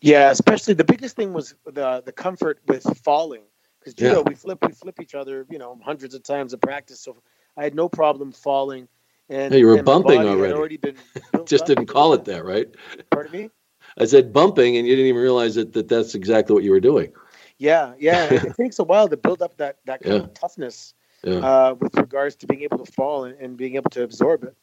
Yeah, 0.00 0.30
especially 0.30 0.74
the 0.74 0.84
biggest 0.84 1.16
thing 1.16 1.32
was 1.32 1.54
the 1.64 2.02
the 2.04 2.12
comfort 2.12 2.60
with 2.66 2.84
falling 3.04 3.42
because 3.80 3.94
judo 3.94 4.18
yeah. 4.18 4.22
we 4.26 4.34
flip 4.34 4.58
we 4.66 4.72
flip 4.72 5.00
each 5.00 5.14
other 5.14 5.46
you 5.50 5.58
know 5.58 5.78
hundreds 5.84 6.14
of 6.14 6.22
times 6.22 6.52
in 6.52 6.60
practice, 6.60 7.00
so 7.00 7.16
I 7.56 7.64
had 7.64 7.74
no 7.74 7.88
problem 7.88 8.32
falling. 8.32 8.88
And 9.30 9.52
you 9.52 9.66
were 9.66 9.82
bumping 9.82 10.20
already. 10.20 10.54
already 10.54 10.76
been 10.78 10.96
Just 11.44 11.66
didn't 11.66 11.86
call 11.86 12.14
it 12.14 12.24
that, 12.24 12.44
right? 12.44 12.68
Pardon 13.10 13.32
me. 13.32 13.50
I 13.98 14.06
said 14.06 14.32
bumping, 14.32 14.76
and 14.76 14.86
you 14.86 14.94
didn't 14.94 15.08
even 15.08 15.20
realize 15.20 15.54
that, 15.56 15.72
that 15.74 15.88
that's 15.88 16.14
exactly 16.14 16.54
what 16.54 16.64
you 16.64 16.70
were 16.70 16.80
doing. 16.80 17.12
Yeah, 17.58 17.94
yeah. 17.98 18.32
it 18.32 18.56
takes 18.60 18.78
a 18.78 18.84
while 18.84 19.08
to 19.08 19.16
build 19.16 19.42
up 19.42 19.56
that 19.58 19.78
that 19.84 20.02
kind 20.02 20.16
yeah. 20.16 20.22
of 20.22 20.34
toughness 20.34 20.94
yeah. 21.24 21.38
uh, 21.38 21.74
with 21.78 21.94
regards 21.96 22.36
to 22.36 22.46
being 22.46 22.62
able 22.62 22.84
to 22.84 22.92
fall 22.92 23.24
and, 23.24 23.38
and, 23.40 23.56
being 23.56 23.76
able 23.76 23.90
to 23.90 24.02
absorb 24.02 24.44
it. 24.44 24.54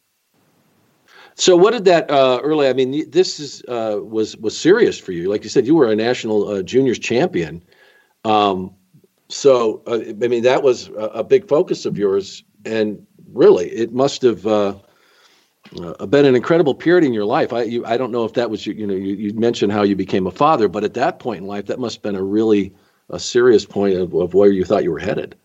So, 1.35 1.57
what 1.57 1.71
did 1.71 1.85
that 1.85 2.09
uh, 2.09 2.39
early? 2.43 2.67
I 2.69 2.73
mean, 2.73 3.09
this 3.09 3.39
is 3.39 3.61
uh, 3.67 3.99
was 4.01 4.37
was 4.37 4.57
serious 4.57 4.97
for 4.97 5.11
you. 5.11 5.29
Like 5.29 5.43
you 5.43 5.49
said, 5.49 5.67
you 5.67 5.75
were 5.75 5.91
a 5.91 5.95
national 5.95 6.47
uh, 6.47 6.61
juniors 6.63 6.97
champion. 6.97 7.61
Um, 8.23 8.73
so, 9.27 9.83
uh, 9.85 9.99
I 10.23 10.27
mean, 10.27 10.43
that 10.43 10.63
was 10.63 10.87
a, 10.89 11.11
a, 11.15 11.23
big 11.23 11.47
focus 11.47 11.85
of 11.85 11.97
yours, 11.97 12.43
and 12.63 13.05
really, 13.33 13.67
it 13.69 13.91
must 13.91 14.21
have 14.21 14.47
uh, 14.47 14.75
uh, 15.81 16.05
been 16.05 16.25
an 16.25 16.35
incredible 16.35 16.73
period 16.73 17.03
in 17.03 17.11
your 17.11 17.25
life. 17.25 17.51
I 17.51 17.63
you, 17.63 17.85
I 17.85 17.97
don't 17.97 18.11
know 18.11 18.23
if 18.23 18.33
that 18.33 18.49
was 18.49 18.65
you. 18.65 18.87
Know, 18.87 18.93
you, 18.93 19.15
you 19.15 19.33
mentioned 19.33 19.73
how 19.73 19.83
you 19.83 19.95
became 19.95 20.27
a 20.27 20.31
father, 20.31 20.69
but 20.69 20.85
at 20.85 20.93
that 20.93 21.19
point 21.19 21.41
in 21.41 21.47
life, 21.47 21.65
that 21.65 21.79
must 21.79 21.97
have 21.97 22.03
been 22.03 22.15
a 22.15 22.23
really 22.23 22.73
a 23.09 23.19
serious 23.19 23.65
point 23.65 23.97
of, 23.97 24.13
of 24.13 24.33
where 24.33 24.51
you 24.51 24.63
thought 24.63 24.83
you 24.83 24.91
were 24.91 24.99
headed. 24.99 25.35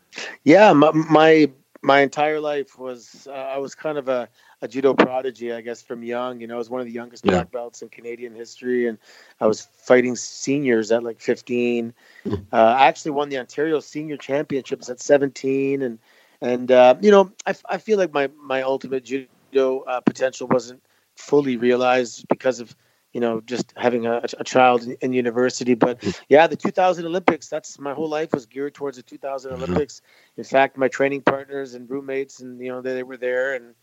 Yeah, 0.44 0.72
my 0.72 0.92
my, 0.92 1.50
my 1.82 2.00
entire 2.00 2.38
life 2.38 2.78
was 2.78 3.26
uh, 3.28 3.32
I 3.32 3.58
was 3.58 3.74
kind 3.74 3.98
of 3.98 4.08
a, 4.08 4.28
a 4.62 4.68
judo 4.68 4.94
prodigy, 4.94 5.52
I 5.52 5.60
guess, 5.60 5.82
from 5.82 6.02
young. 6.02 6.40
You 6.40 6.46
know, 6.46 6.54
I 6.54 6.58
was 6.58 6.70
one 6.70 6.80
of 6.80 6.86
the 6.86 6.92
youngest 6.92 7.24
yeah. 7.24 7.32
black 7.32 7.50
belts 7.50 7.82
in 7.82 7.88
Canadian 7.88 8.34
history, 8.34 8.86
and 8.86 8.98
I 9.40 9.46
was 9.46 9.62
fighting 9.62 10.16
seniors 10.16 10.92
at 10.92 11.02
like 11.02 11.20
15. 11.20 11.94
Hmm. 12.24 12.34
uh, 12.52 12.56
I 12.56 12.86
actually 12.86 13.12
won 13.12 13.28
the 13.28 13.38
Ontario 13.38 13.80
Senior 13.80 14.16
Championships 14.16 14.88
at 14.88 15.00
17, 15.00 15.82
and 15.82 15.98
and 16.40 16.70
uh, 16.70 16.96
you 17.00 17.10
know, 17.10 17.32
I, 17.46 17.54
I 17.68 17.78
feel 17.78 17.98
like 17.98 18.12
my 18.12 18.30
my 18.42 18.62
ultimate 18.62 19.04
judo 19.04 19.80
uh, 19.80 20.00
potential 20.00 20.46
wasn't 20.48 20.82
fully 21.16 21.56
realized 21.56 22.26
because 22.28 22.60
of 22.60 22.74
you 23.12 23.20
know, 23.20 23.40
just 23.40 23.74
having 23.76 24.06
a, 24.06 24.20
a 24.38 24.44
child 24.44 24.84
in, 24.84 24.96
in, 25.00 25.12
university. 25.12 25.74
But 25.74 26.00
mm. 26.00 26.16
yeah, 26.28 26.46
the 26.46 26.54
2000 26.54 27.04
Olympics, 27.04 27.48
that's 27.48 27.76
my 27.76 27.92
whole 27.92 28.08
life 28.08 28.32
was 28.32 28.46
geared 28.46 28.74
towards 28.74 28.98
the 28.98 29.02
2000 29.02 29.50
mm-hmm. 29.50 29.62
Olympics. 29.62 30.00
In 30.36 30.44
fact, 30.44 30.76
my 30.76 30.86
training 30.86 31.22
partners 31.22 31.74
and 31.74 31.90
roommates 31.90 32.38
and, 32.38 32.60
you 32.60 32.68
know, 32.68 32.80
they, 32.80 32.94
they 32.94 33.02
were 33.02 33.16
there 33.16 33.54
and, 33.54 33.74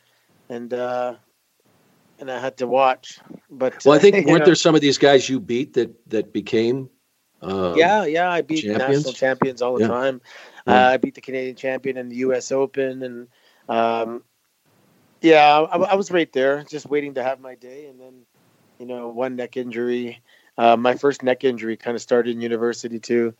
and, 0.49 0.73
uh, 0.73 1.15
and 2.19 2.31
I 2.31 2.39
had 2.39 2.57
to 2.57 2.67
watch. 2.67 3.19
But 3.49 3.85
well, 3.85 3.95
I 3.95 3.99
think 3.99 4.15
weren't 4.27 4.39
know, 4.39 4.45
there 4.45 4.55
some 4.55 4.75
of 4.75 4.81
these 4.81 4.97
guys 4.97 5.29
you 5.29 5.39
beat 5.39 5.73
that 5.73 5.93
that 6.09 6.33
became? 6.33 6.89
Uh, 7.41 7.75
yeah, 7.77 8.03
yeah, 8.05 8.31
I 8.31 8.41
beat 8.41 8.63
champions? 8.63 9.05
national 9.05 9.13
champions 9.13 9.61
all 9.61 9.75
the 9.75 9.81
yeah. 9.81 9.87
time. 9.87 10.21
Yeah. 10.65 10.87
Uh, 10.87 10.89
I 10.91 10.97
beat 10.97 11.15
the 11.15 11.21
Canadian 11.21 11.55
champion 11.55 11.97
in 11.97 12.09
the 12.09 12.15
U.S. 12.17 12.51
Open, 12.51 13.03
and 13.03 13.27
um, 13.69 14.23
yeah, 15.21 15.45
I, 15.59 15.77
I, 15.77 15.95
was 15.95 16.11
right 16.11 16.31
there, 16.33 16.63
just 16.63 16.89
waiting 16.89 17.13
to 17.13 17.23
have 17.23 17.39
my 17.39 17.55
day, 17.55 17.85
and 17.85 17.99
then 17.99 18.25
you 18.79 18.85
know, 18.85 19.09
one 19.09 19.35
neck 19.35 19.57
injury. 19.57 20.21
Uh, 20.57 20.75
my 20.75 20.95
first 20.95 21.21
neck 21.23 21.43
injury 21.43 21.77
kind 21.77 21.95
of 21.95 22.01
started 22.01 22.35
in 22.35 22.41
university 22.41 22.99
too. 22.99 23.33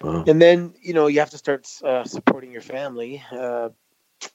Wow. 0.00 0.24
And 0.26 0.40
then, 0.40 0.74
you 0.80 0.94
know, 0.94 1.06
you 1.06 1.20
have 1.20 1.30
to 1.30 1.38
start 1.38 1.68
uh, 1.84 2.04
supporting 2.04 2.52
your 2.52 2.62
family. 2.62 3.22
Uh, 3.30 3.70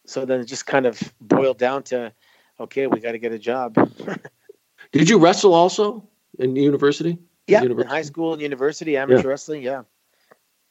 so 0.06 0.26
then 0.26 0.40
it 0.42 0.46
just 0.46 0.66
kind 0.66 0.86
of 0.86 1.00
boiled 1.22 1.58
down 1.58 1.84
to, 1.84 2.12
okay, 2.60 2.88
we 2.88 3.00
got 3.00 3.14
to 3.14 3.20
get 3.20 3.32
a 3.32 3.40
job. 3.40 3.76
Did 4.92 5.10
you 5.10 5.20
wrestle 5.20 5.54
also 5.54 6.08
in 6.38 6.56
university? 6.56 7.18
Yeah, 7.48 7.62
university? 7.62 7.88
in 7.88 7.96
high 7.96 8.02
school 8.04 8.34
and 8.34 8.42
university, 8.42 8.98
amateur 8.98 9.22
yeah. 9.22 9.28
wrestling. 9.28 9.62
Yeah. 9.64 9.84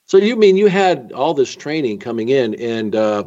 So 0.04 0.16
you 0.16 0.36
mean 0.36 0.56
you 0.56 0.68
had 0.68 1.12
all 1.12 1.34
this 1.34 1.54
training 1.54 1.98
coming 1.98 2.28
in, 2.30 2.54
and 2.54 2.96
uh, 2.96 3.24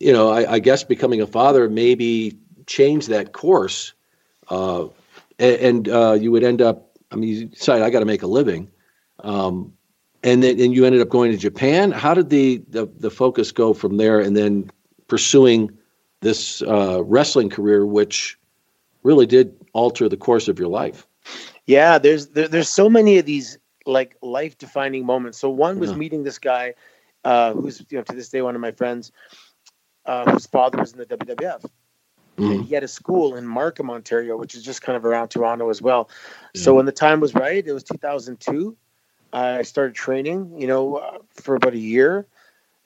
you 0.00 0.12
know, 0.12 0.30
I, 0.30 0.54
I, 0.54 0.58
guess 0.58 0.82
becoming 0.82 1.20
a 1.20 1.26
father 1.26 1.68
maybe 1.68 2.36
changed 2.66 3.08
that 3.10 3.32
course 3.32 3.92
uh, 4.48 4.86
and, 5.38 5.88
uh, 5.88 6.12
you 6.12 6.30
would 6.32 6.44
end 6.44 6.62
up. 6.62 6.98
I 7.10 7.16
mean, 7.16 7.28
you 7.28 7.44
decide 7.46 7.82
I 7.82 7.90
got 7.90 8.00
to 8.00 8.06
make 8.06 8.22
a 8.22 8.26
living, 8.26 8.70
um, 9.20 9.72
and 10.22 10.42
then 10.42 10.60
and 10.60 10.74
you 10.74 10.84
ended 10.84 11.00
up 11.00 11.08
going 11.08 11.30
to 11.30 11.38
Japan. 11.38 11.92
How 11.92 12.14
did 12.14 12.30
the, 12.30 12.62
the 12.68 12.86
the 12.86 13.10
focus 13.10 13.52
go 13.52 13.72
from 13.72 13.96
there, 13.96 14.20
and 14.20 14.36
then 14.36 14.70
pursuing 15.08 15.70
this 16.20 16.62
uh, 16.62 17.02
wrestling 17.04 17.50
career, 17.50 17.86
which 17.86 18.38
really 19.02 19.26
did 19.26 19.54
alter 19.72 20.08
the 20.08 20.16
course 20.16 20.48
of 20.48 20.58
your 20.58 20.68
life? 20.68 21.06
Yeah, 21.66 21.98
there's 21.98 22.28
there, 22.28 22.48
there's 22.48 22.68
so 22.68 22.90
many 22.90 23.18
of 23.18 23.26
these 23.26 23.58
like 23.86 24.16
life 24.22 24.58
defining 24.58 25.06
moments. 25.06 25.38
So 25.38 25.50
one 25.50 25.78
was 25.78 25.90
yeah. 25.90 25.96
meeting 25.96 26.24
this 26.24 26.38
guy, 26.38 26.74
uh, 27.24 27.52
who's 27.52 27.84
you 27.90 27.98
know 27.98 28.02
to 28.04 28.14
this 28.14 28.28
day 28.28 28.42
one 28.42 28.54
of 28.54 28.60
my 28.60 28.72
friends, 28.72 29.12
uh, 30.06 30.30
whose 30.30 30.46
father 30.46 30.78
was 30.78 30.92
in 30.92 30.98
the 30.98 31.06
WWF. 31.06 31.64
Mm-hmm. 32.36 32.62
He 32.62 32.74
had 32.74 32.82
a 32.82 32.88
school 32.88 33.36
in 33.36 33.46
Markham, 33.46 33.90
Ontario, 33.90 34.36
which 34.36 34.56
is 34.56 34.64
just 34.64 34.82
kind 34.82 34.96
of 34.96 35.04
around 35.04 35.28
Toronto 35.28 35.70
as 35.70 35.80
well. 35.80 36.10
So 36.56 36.74
when 36.74 36.84
the 36.84 36.92
time 36.92 37.20
was 37.20 37.32
right, 37.32 37.64
it 37.64 37.72
was 37.72 37.84
2002. 37.84 38.76
I 39.32 39.62
started 39.62 39.94
training, 39.94 40.60
you 40.60 40.66
know, 40.66 40.96
uh, 40.96 41.18
for 41.34 41.54
about 41.54 41.74
a 41.74 41.78
year. 41.78 42.26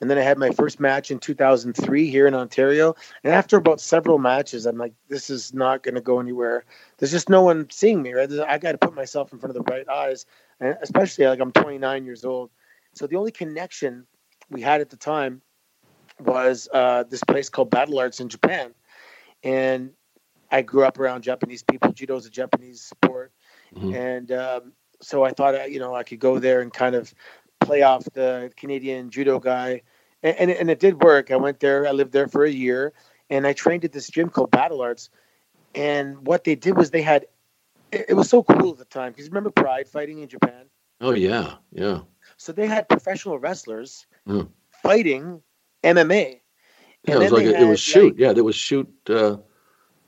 And 0.01 0.09
then 0.09 0.17
I 0.17 0.21
had 0.21 0.37
my 0.37 0.51
first 0.51 0.79
match 0.79 1.11
in 1.11 1.19
2003 1.19 2.09
here 2.09 2.25
in 2.25 2.33
Ontario. 2.33 2.95
And 3.23 3.33
after 3.33 3.57
about 3.57 3.81
several 3.81 4.17
matches, 4.17 4.65
I'm 4.65 4.77
like, 4.77 4.93
this 5.09 5.29
is 5.29 5.53
not 5.53 5.83
going 5.83 5.95
to 5.95 6.01
go 6.01 6.19
anywhere. 6.19 6.63
There's 6.97 7.11
just 7.11 7.29
no 7.29 7.41
one 7.41 7.69
seeing 7.69 8.01
me, 8.01 8.13
right? 8.13 8.31
I 8.47 8.57
got 8.57 8.71
to 8.71 8.77
put 8.77 8.95
myself 8.95 9.33
in 9.33 9.39
front 9.39 9.55
of 9.55 9.65
the 9.65 9.71
right 9.71 9.87
eyes. 9.89 10.25
And 10.61 10.77
especially 10.81 11.25
like 11.27 11.39
I'm 11.39 11.51
29 11.51 12.05
years 12.05 12.23
old. 12.23 12.49
So 12.93 13.07
the 13.07 13.17
only 13.17 13.31
connection 13.31 14.05
we 14.49 14.61
had 14.61 14.81
at 14.81 14.89
the 14.89 14.97
time 14.97 15.41
was 16.19 16.69
uh, 16.73 17.03
this 17.09 17.23
place 17.23 17.49
called 17.49 17.69
BattlArts 17.69 18.21
in 18.21 18.29
Japan 18.29 18.73
and 19.43 19.91
I 20.51 20.61
grew 20.61 20.83
up 20.83 20.99
around 20.99 21.23
Japanese 21.23 21.63
people. 21.63 21.91
Judo 21.91 22.15
is 22.15 22.25
a 22.25 22.29
Japanese 22.29 22.81
sport, 22.81 23.31
mm-hmm. 23.75 23.93
and 23.93 24.31
um, 24.31 24.73
so 25.01 25.23
I 25.23 25.31
thought 25.31 25.55
uh, 25.55 25.63
you 25.63 25.79
know 25.79 25.93
I 25.93 26.03
could 26.03 26.19
go 26.19 26.39
there 26.39 26.61
and 26.61 26.73
kind 26.73 26.95
of 26.95 27.13
play 27.69 27.83
off 27.83 28.03
the 28.13 28.51
Canadian 28.57 29.11
judo 29.11 29.39
guy, 29.39 29.81
and, 30.23 30.35
and, 30.37 30.51
and 30.51 30.71
it 30.71 30.79
did 30.79 31.03
work. 31.03 31.29
I 31.29 31.35
went 31.35 31.59
there. 31.59 31.87
I 31.87 31.91
lived 31.91 32.11
there 32.11 32.27
for 32.27 32.43
a 32.43 32.49
year, 32.49 32.93
and 33.29 33.45
I 33.45 33.53
trained 33.53 33.85
at 33.85 33.91
this 33.91 34.09
gym 34.09 34.29
called 34.29 34.49
BattlArts. 34.51 35.09
And 35.75 36.25
what 36.25 36.45
they 36.45 36.55
did 36.55 36.75
was 36.75 36.89
they 36.89 37.03
had 37.03 37.27
it, 37.91 38.07
it 38.09 38.13
was 38.15 38.27
so 38.27 38.41
cool 38.41 38.71
at 38.71 38.79
the 38.79 38.85
time 38.85 39.11
because 39.11 39.27
remember 39.27 39.51
Pride 39.51 39.87
fighting 39.87 40.19
in 40.19 40.27
Japan. 40.27 40.65
Oh 40.99 41.13
yeah, 41.13 41.55
yeah. 41.71 41.99
So 42.37 42.51
they 42.51 42.65
had 42.65 42.89
professional 42.89 43.37
wrestlers 43.37 44.07
mm. 44.27 44.49
fighting 44.81 45.41
MMA. 45.83 46.39
Yeah, 47.07 47.15
it 47.15 47.19
was 47.19 47.31
like 47.31 47.45
a, 47.45 47.61
it 47.61 47.65
was 47.65 47.79
shoot. 47.79 48.13
Like, 48.13 48.19
yeah, 48.19 48.33
there 48.33 48.43
was 48.43 48.55
shoot 48.55 48.89
uh, 49.09 49.37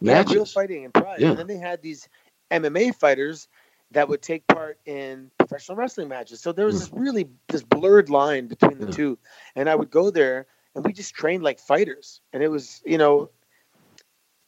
matches. 0.02 0.32
Yeah, 0.32 0.38
real 0.38 0.46
fighting 0.46 0.86
and 0.86 0.94
pride. 0.94 1.22
Yeah. 1.22 1.30
And 1.30 1.38
then 1.38 1.48
they 1.48 1.58
had 1.58 1.82
these 1.84 2.10
MMA 2.50 2.96
fighters 2.96 3.48
that 3.92 4.08
would 4.08 4.22
take 4.22 4.48
part 4.48 4.80
in 4.86 5.30
professional 5.38 5.78
wrestling 5.78 6.08
matches. 6.08 6.40
So 6.40 6.52
there 6.52 6.66
was 6.66 6.80
this 6.80 6.90
hmm. 6.90 7.00
really 7.00 7.30
this 7.50 7.64
blurred 7.64 8.10
line 8.10 8.48
between 8.48 8.80
the 8.80 8.92
two. 8.92 9.20
And 9.56 9.70
I 9.70 9.76
would 9.76 9.92
go 9.92 10.10
there 10.10 10.48
and 10.76 10.84
we 10.84 10.94
just 10.94 11.14
trained 11.14 11.44
like 11.44 11.60
fighters. 11.60 12.22
And 12.34 12.42
it 12.42 12.48
was, 12.48 12.82
you 12.86 12.98
know, 12.98 13.30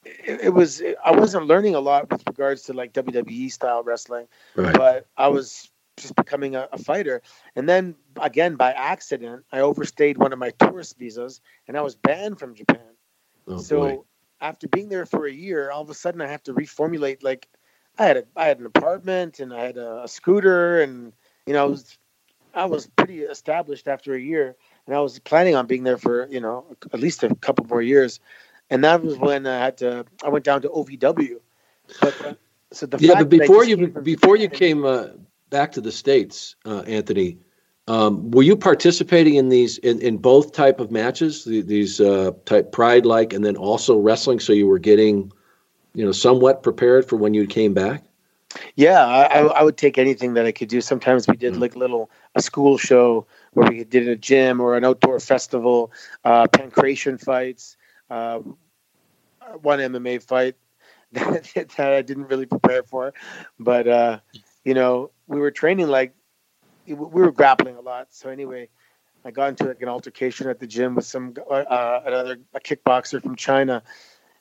it, 0.06 0.42
it 0.46 0.54
was 0.54 0.82
I 1.04 1.12
wasn't 1.12 1.48
learning 1.48 1.76
a 1.76 1.80
lot 1.80 2.10
with 2.10 2.24
regards 2.28 2.64
to 2.64 2.74
like 2.74 2.94
WWE 2.94 3.52
style 3.52 3.84
wrestling, 3.84 4.28
right. 4.56 4.76
but 4.76 5.08
I 5.18 5.28
was 5.28 5.70
just 5.98 6.16
becoming 6.16 6.56
a, 6.56 6.68
a, 6.72 6.78
fighter. 6.78 7.22
And 7.56 7.70
then 7.70 7.96
again, 8.20 8.56
by 8.56 8.72
accident, 8.72 9.46
I 9.52 9.60
overstayed 9.60 10.18
one 10.18 10.34
of 10.34 10.40
my 10.40 10.50
tourist 10.52 10.98
visas 10.98 11.40
and 11.68 11.78
I 11.78 11.82
was 11.82 11.96
banned 11.96 12.40
from 12.40 12.56
Japan. 12.56 12.80
Oh, 13.48 13.58
so 13.58 13.80
boy. 13.80 14.00
after 14.42 14.68
being 14.70 14.90
there 14.90 15.06
for 15.06 15.28
a 15.28 15.32
year, 15.32 15.70
all 15.70 15.82
of 15.82 15.90
a 15.90 15.94
sudden 15.94 16.22
I 16.22 16.28
have 16.28 16.44
to 16.44 16.54
reformulate. 16.54 17.24
Like 17.24 17.48
I 17.98 18.06
had 18.06 18.18
a, 18.18 18.24
I 18.36 18.46
had 18.46 18.60
an 18.60 18.66
apartment 18.66 19.40
and 19.40 19.54
I 19.54 19.66
had 19.66 19.78
a, 19.78 20.04
a 20.04 20.08
scooter 20.08 20.82
and, 20.82 21.14
you 21.46 21.54
know, 21.54 21.64
I 21.64 21.68
was, 21.68 21.98
I 22.54 22.66
was 22.66 22.88
pretty 22.88 23.22
established 23.22 23.88
after 23.88 24.16
a 24.16 24.20
year 24.20 24.56
and 24.88 24.96
I 24.96 25.00
was 25.00 25.20
planning 25.20 25.56
on 25.56 25.68
being 25.68 25.84
there 25.84 25.98
for, 25.98 26.28
you 26.28 26.40
know, 26.40 26.66
at 26.92 27.00
least 27.00 27.24
a 27.24 27.34
couple 27.36 27.66
more 27.66 27.82
years. 27.82 28.20
And 28.70 28.84
that 28.84 29.04
was 29.04 29.18
when 29.18 29.46
I 29.46 29.60
had 29.60 29.78
to, 29.78 30.06
I 30.24 30.30
went 30.30 30.46
down 30.46 30.62
to 30.64 30.70
OVW. 30.70 31.40
But, 32.02 32.26
uh, 32.26 32.34
so 32.74 32.88
the 32.88 32.98
yeah, 32.98 33.14
but 33.20 33.30
before 33.30 33.64
you 33.64 33.88
before 33.88 34.36
you 34.36 34.50
came 34.50 34.84
uh, 34.84 35.08
back 35.50 35.72
to 35.74 35.82
the 35.82 35.92
states, 35.92 36.56
uh, 36.66 36.80
Anthony. 36.82 37.38
Um, 37.90 38.32
were 38.32 38.44
you 38.44 38.56
participating 38.56 39.36
in 39.36 39.50
these 39.50 39.78
in, 39.80 40.02
in 40.02 40.18
both 40.18 40.54
type 40.54 40.80
of 40.80 40.90
matches, 40.90 41.44
these 41.44 42.00
uh, 42.00 42.32
type 42.46 42.72
pride 42.72 43.06
like, 43.06 43.34
and 43.34 43.46
then 43.46 43.58
also 43.58 43.98
wrestling? 43.98 44.40
So 44.40 44.54
you 44.54 44.68
were 44.68 44.80
getting, 44.80 45.32
you 45.94 46.06
know, 46.06 46.12
somewhat 46.12 46.64
prepared 46.64 47.08
for 47.08 47.16
when 47.16 47.34
you 47.34 47.48
came 47.48 47.74
back. 47.74 48.04
Yeah, 48.76 49.06
I, 49.06 49.40
I 49.40 49.64
would 49.64 49.78
take 49.78 49.98
anything 49.98 50.36
that 50.36 50.46
I 50.46 50.52
could 50.52 50.70
do. 50.70 50.80
Sometimes 50.80 51.28
we 51.28 51.36
did 51.36 51.54
mm. 51.54 51.60
like 51.60 51.76
little 51.76 52.12
a 52.36 52.42
school 52.42 52.78
show 52.78 53.26
where 53.54 53.70
we 53.70 53.84
did 53.84 54.08
a 54.08 54.16
gym 54.16 54.60
or 54.60 54.76
an 54.76 54.86
outdoor 54.86 55.20
festival, 55.20 55.92
uh, 56.24 56.48
pankration 56.48 57.20
fights. 57.20 57.78
Uh, 58.10 58.42
one 59.62 59.80
MMA 59.80 60.22
fight 60.22 60.56
that, 61.14 61.52
that 61.78 61.94
I 61.94 62.02
didn't 62.02 62.28
really 62.28 62.46
prepare 62.46 62.84
for, 62.84 63.14
but 63.60 63.88
uh, 63.88 64.20
you 64.64 64.74
know, 64.74 65.12
we 65.28 65.40
were 65.40 65.52
training 65.52 65.88
like 65.88 66.14
we 66.88 66.96
were 66.96 67.32
grappling 67.32 67.76
a 67.76 67.82
lot. 67.82 68.08
So 68.12 68.30
anyway, 68.30 68.70
I 69.24 69.32
got 69.32 69.50
into 69.50 69.66
like 69.66 69.82
an 69.82 69.90
altercation 69.90 70.50
at 70.50 70.60
the 70.60 70.68
gym 70.68 70.96
with 70.96 71.06
some 71.06 71.34
uh, 71.50 72.00
another 72.06 72.38
a 72.54 72.60
kickboxer 72.60 73.22
from 73.22 73.36
China, 73.36 73.84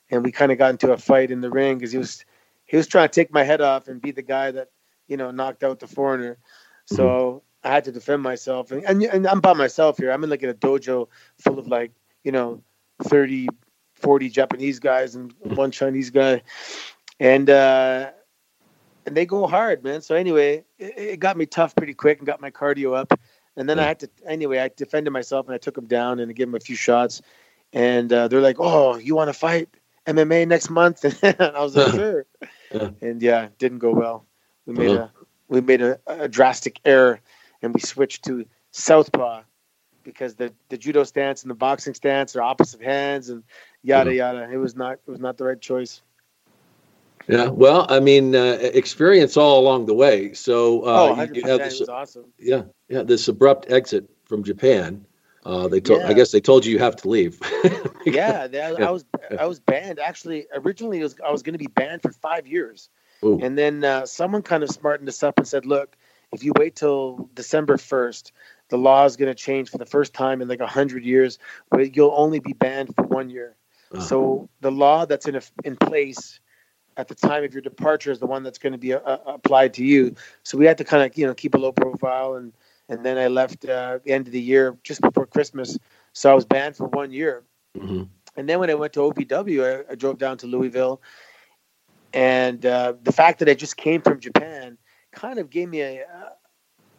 and 0.09 0.23
we 0.23 0.31
kind 0.31 0.51
of 0.51 0.57
got 0.57 0.71
into 0.71 0.91
a 0.91 0.97
fight 0.97 1.31
in 1.31 1.41
the 1.41 1.49
ring 1.49 1.77
because 1.77 1.91
he 1.91 1.97
was 1.97 2.23
he 2.65 2.77
was 2.77 2.87
trying 2.87 3.07
to 3.07 3.13
take 3.13 3.31
my 3.31 3.43
head 3.43 3.61
off 3.61 3.87
and 3.87 4.01
be 4.01 4.11
the 4.11 4.21
guy 4.21 4.51
that 4.51 4.69
you 5.07 5.17
know 5.17 5.31
knocked 5.31 5.63
out 5.63 5.79
the 5.79 5.87
foreigner. 5.87 6.37
So 6.85 7.07
mm-hmm. 7.07 7.67
I 7.67 7.73
had 7.73 7.83
to 7.85 7.91
defend 7.91 8.21
myself, 8.21 8.71
and, 8.71 8.83
and 8.83 9.03
and 9.03 9.27
I'm 9.27 9.41
by 9.41 9.53
myself 9.53 9.97
here. 9.97 10.11
I'm 10.11 10.23
in 10.23 10.29
like 10.29 10.43
in 10.43 10.49
a 10.49 10.53
dojo 10.53 11.07
full 11.39 11.59
of 11.59 11.67
like 11.67 11.91
you 12.23 12.31
know 12.31 12.61
30, 13.03 13.49
40 13.95 14.29
Japanese 14.29 14.79
guys 14.79 15.15
and 15.15 15.33
one 15.41 15.71
Chinese 15.71 16.09
guy, 16.09 16.41
and. 17.19 17.49
uh 17.49 18.11
and 19.05 19.17
they 19.17 19.25
go 19.25 19.47
hard, 19.47 19.83
man. 19.83 20.01
So 20.01 20.15
anyway, 20.15 20.63
it, 20.79 20.93
it, 20.97 21.19
got 21.19 21.35
me 21.35 21.45
tough 21.45 21.75
pretty 21.75 21.93
quick 21.93 22.19
and 22.19 22.25
got 22.25 22.39
my 22.39 22.51
cardio 22.51 22.95
up. 22.95 23.19
And 23.57 23.69
then 23.69 23.79
I 23.79 23.83
had 23.83 23.99
to 23.99 24.09
anyway. 24.25 24.59
I 24.59 24.69
defended 24.75 25.13
myself 25.13 25.45
and 25.45 25.53
I 25.53 25.57
took 25.57 25.77
him 25.77 25.85
down 25.85 26.19
and 26.19 26.29
I 26.29 26.33
gave 26.33 26.47
him 26.47 26.55
a 26.55 26.59
few 26.59 26.75
shots. 26.75 27.21
And 27.71 28.11
uh, 28.13 28.27
they're 28.27 28.41
like, 28.41 28.57
"Oh, 28.59 28.95
you 28.97 29.15
want 29.15 29.29
to 29.29 29.33
fight 29.33 29.69
MMA 30.05 30.47
next 30.47 30.69
month?" 30.69 31.03
and 31.23 31.41
I 31.41 31.61
was 31.61 31.75
like, 31.75 31.91
"Sure." 31.95 32.25
Yeah. 32.71 32.89
And 33.01 33.21
yeah, 33.21 33.49
didn't 33.57 33.79
go 33.79 33.91
well. 33.91 34.25
We 34.65 34.73
made 34.73 34.91
uh-huh. 34.91 35.07
a 35.21 35.25
we 35.47 35.61
made 35.61 35.81
a, 35.81 35.99
a 36.07 36.27
drastic 36.27 36.79
error, 36.85 37.19
and 37.61 37.73
we 37.73 37.81
switched 37.81 38.25
to 38.25 38.45
southpaw 38.71 39.43
because 40.03 40.35
the 40.35 40.53
the 40.69 40.77
judo 40.77 41.03
stance 41.03 41.43
and 41.43 41.51
the 41.51 41.55
boxing 41.55 41.93
stance 41.93 42.35
are 42.35 42.41
opposite 42.41 42.81
hands 42.81 43.29
and 43.29 43.43
yada 43.83 44.09
uh-huh. 44.09 44.37
yada. 44.39 44.51
It 44.51 44.57
was 44.57 44.75
not 44.75 44.93
it 44.93 45.11
was 45.11 45.19
not 45.19 45.37
the 45.37 45.45
right 45.45 45.59
choice. 45.59 46.01
Yeah, 47.27 47.47
well, 47.47 47.85
I 47.89 47.99
mean, 47.99 48.35
uh, 48.35 48.57
experience 48.61 49.37
all 49.37 49.59
along 49.59 49.85
the 49.85 49.93
way. 49.93 50.33
So, 50.33 50.81
uh, 50.81 51.09
oh, 51.11 51.15
100%, 51.15 51.35
you, 51.35 51.41
this, 51.57 51.79
was 51.79 51.89
awesome. 51.89 52.25
Yeah, 52.37 52.63
yeah. 52.89 53.03
This 53.03 53.27
abrupt 53.29 53.71
exit 53.71 54.09
from 54.25 54.43
Japan. 54.43 55.05
Uh, 55.45 55.67
they 55.67 55.79
told. 55.79 56.01
Yeah. 56.01 56.09
I 56.09 56.13
guess 56.13 56.31
they 56.31 56.41
told 56.41 56.65
you 56.65 56.73
you 56.73 56.79
have 56.79 56.95
to 56.97 57.09
leave. 57.09 57.39
yeah, 58.05 58.47
they, 58.47 58.61
I, 58.61 58.91
was. 58.91 59.05
I 59.39 59.45
was 59.45 59.59
banned. 59.59 59.99
Actually, 59.99 60.47
originally, 60.53 61.01
was, 61.01 61.15
I 61.25 61.31
was 61.31 61.43
going 61.43 61.53
to 61.53 61.59
be 61.59 61.67
banned 61.67 62.01
for 62.01 62.11
five 62.11 62.47
years, 62.47 62.89
Ooh. 63.23 63.39
and 63.41 63.57
then 63.57 63.83
uh, 63.83 64.05
someone 64.05 64.41
kind 64.41 64.63
of 64.63 64.69
smartened 64.69 65.09
us 65.09 65.23
up 65.23 65.37
and 65.37 65.47
said, 65.47 65.65
"Look, 65.65 65.95
if 66.31 66.43
you 66.43 66.53
wait 66.57 66.75
till 66.75 67.29
December 67.33 67.77
first, 67.77 68.31
the 68.69 68.77
law 68.77 69.05
is 69.05 69.15
going 69.15 69.29
to 69.29 69.35
change 69.35 69.69
for 69.69 69.77
the 69.77 69.85
first 69.85 70.13
time 70.13 70.41
in 70.41 70.47
like 70.47 70.59
a 70.59 70.67
hundred 70.67 71.03
years, 71.03 71.39
but 71.69 71.95
you'll 71.95 72.13
only 72.15 72.39
be 72.39 72.53
banned 72.53 72.95
for 72.95 73.03
one 73.03 73.29
year." 73.29 73.55
Uh-huh. 73.91 74.01
So 74.01 74.49
the 74.61 74.71
law 74.71 75.05
that's 75.05 75.27
in 75.27 75.35
a, 75.35 75.41
in 75.63 75.75
place 75.75 76.39
at 76.97 77.07
the 77.07 77.15
time 77.15 77.43
of 77.43 77.53
your 77.53 77.61
departure 77.61 78.11
is 78.11 78.19
the 78.19 78.25
one 78.25 78.43
that's 78.43 78.57
going 78.57 78.73
to 78.73 78.79
be 78.79 78.93
uh, 78.93 78.99
uh, 78.99 79.17
applied 79.25 79.73
to 79.75 79.83
you. 79.83 80.15
So 80.43 80.57
we 80.57 80.65
had 80.65 80.77
to 80.79 80.83
kind 80.83 81.03
of 81.03 81.17
you 81.17 81.25
know 81.25 81.33
keep 81.33 81.55
a 81.55 81.57
low 81.57 81.71
profile, 81.71 82.35
and 82.35 82.53
and 82.89 83.05
then 83.05 83.17
I 83.17 83.27
left 83.27 83.65
uh, 83.65 83.99
the 84.03 84.11
end 84.11 84.27
of 84.27 84.33
the 84.33 84.41
year 84.41 84.77
just 84.83 85.01
before 85.01 85.25
Christmas, 85.25 85.77
so 86.13 86.31
I 86.31 86.33
was 86.33 86.45
banned 86.45 86.75
for 86.75 86.87
one 86.87 87.11
year. 87.11 87.43
Mm-hmm. 87.77 88.03
And 88.35 88.49
then 88.49 88.59
when 88.59 88.69
I 88.69 88.73
went 88.73 88.93
to 88.93 88.99
OVW, 89.01 89.85
I, 89.87 89.91
I 89.91 89.95
drove 89.95 90.17
down 90.17 90.37
to 90.39 90.47
Louisville, 90.47 91.01
and 92.13 92.65
uh, 92.65 92.93
the 93.03 93.11
fact 93.11 93.39
that 93.39 93.49
I 93.49 93.53
just 93.53 93.77
came 93.77 94.01
from 94.01 94.19
Japan 94.19 94.77
kind 95.11 95.39
of 95.39 95.49
gave 95.49 95.69
me 95.69 95.81
a 95.81 96.03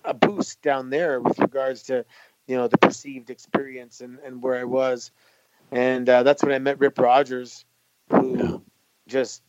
a 0.04 0.12
boost 0.12 0.60
down 0.60 0.90
there 0.90 1.20
with 1.20 1.38
regards 1.38 1.82
to 1.84 2.04
you 2.46 2.56
know 2.56 2.68
the 2.68 2.78
perceived 2.78 3.30
experience 3.30 4.00
and, 4.00 4.18
and 4.24 4.42
where 4.42 4.56
I 4.56 4.64
was, 4.64 5.10
and 5.72 6.08
uh, 6.08 6.22
that's 6.22 6.42
when 6.42 6.52
I 6.52 6.58
met 6.58 6.78
Rip 6.78 6.98
Rogers, 6.98 7.64
who 8.10 8.36
yeah. 8.36 8.56
just 9.08 9.42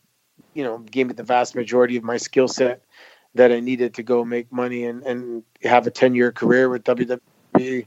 you 0.54 0.64
know 0.64 0.80
gave 0.80 1.08
me 1.08 1.14
the 1.14 1.24
vast 1.24 1.56
majority 1.56 1.98
of 1.98 2.04
my 2.04 2.18
skill 2.18 2.48
set 2.48 2.84
that 3.36 3.52
I 3.52 3.60
needed 3.60 3.94
to 3.96 4.04
go 4.04 4.26
make 4.26 4.52
money 4.52 4.86
and, 4.86 5.04
and 5.04 5.44
have 5.62 5.86
a 5.86 5.92
10 5.92 6.16
year 6.16 6.32
career 6.32 6.70
with 6.70 6.84
WWE. 6.86 7.86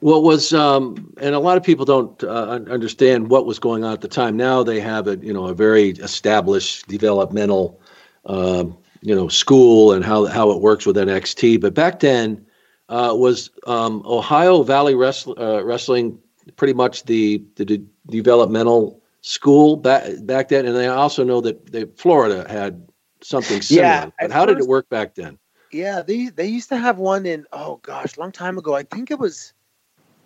What 0.00 0.22
was, 0.22 0.52
um, 0.52 1.14
and 1.20 1.34
a 1.34 1.38
lot 1.38 1.56
of 1.56 1.62
people 1.62 1.84
don't 1.84 2.22
uh, 2.22 2.60
understand 2.68 3.30
what 3.30 3.46
was 3.46 3.58
going 3.58 3.82
on 3.82 3.92
at 3.94 4.02
the 4.02 4.08
time. 4.08 4.36
Now 4.36 4.62
they 4.62 4.78
have 4.80 5.08
a, 5.08 5.16
you 5.16 5.32
know, 5.32 5.46
a 5.46 5.54
very 5.54 5.90
established 5.90 6.86
developmental, 6.86 7.80
uh, 8.26 8.64
you 9.00 9.14
know, 9.14 9.28
school 9.28 9.92
and 9.92 10.04
how 10.04 10.26
how 10.26 10.50
it 10.50 10.60
works 10.60 10.84
with 10.84 10.96
NXT. 10.96 11.60
But 11.60 11.72
back 11.72 12.00
then, 12.00 12.44
uh, 12.88 13.14
was 13.14 13.50
um, 13.66 14.02
Ohio 14.04 14.62
Valley 14.62 14.94
Wrestling, 14.94 15.38
uh, 15.38 15.64
Wrestling 15.64 16.18
pretty 16.56 16.74
much 16.74 17.04
the 17.04 17.42
the 17.56 17.64
de- 17.64 17.86
developmental 18.08 19.02
school 19.22 19.76
back 19.76 20.04
back 20.22 20.48
then, 20.48 20.66
and 20.66 20.76
I 20.76 20.86
also 20.86 21.24
know 21.24 21.40
that 21.40 21.72
they, 21.72 21.84
Florida 21.96 22.46
had 22.48 22.86
something 23.22 23.60
similar. 23.62 23.86
Yeah, 23.86 24.10
but 24.20 24.30
how 24.30 24.44
first, 24.44 24.58
did 24.58 24.64
it 24.64 24.68
work 24.68 24.88
back 24.88 25.14
then? 25.14 25.38
Yeah, 25.72 26.02
they 26.02 26.26
they 26.26 26.46
used 26.46 26.68
to 26.68 26.76
have 26.76 26.98
one 26.98 27.26
in 27.26 27.44
oh 27.52 27.76
gosh, 27.82 28.16
long 28.16 28.32
time 28.32 28.58
ago. 28.58 28.74
I 28.74 28.84
think 28.84 29.10
it 29.10 29.18
was 29.18 29.52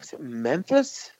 was 0.00 0.12
it 0.12 0.20
Memphis 0.20 1.10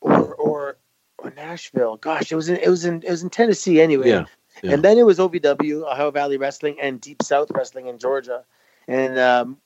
or 0.00 0.34
or 0.34 0.78
or 1.18 1.32
Nashville. 1.36 1.96
Gosh, 1.96 2.32
it 2.32 2.36
was 2.36 2.48
in 2.48 2.56
it 2.56 2.68
was 2.68 2.84
in 2.84 3.02
it 3.02 3.10
was 3.10 3.22
in 3.22 3.30
Tennessee 3.30 3.80
anyway. 3.80 4.08
Yeah. 4.08 4.24
yeah. 4.62 4.72
And 4.72 4.82
then 4.82 4.98
it 4.98 5.04
was 5.04 5.18
OVW, 5.18 5.90
Ohio 5.90 6.10
Valley 6.10 6.38
Wrestling, 6.38 6.78
and 6.80 7.00
Deep 7.00 7.22
South 7.22 7.50
Wrestling 7.50 7.86
in 7.88 7.98
Georgia. 7.98 8.44
And 8.86 9.18
um, 9.18 9.58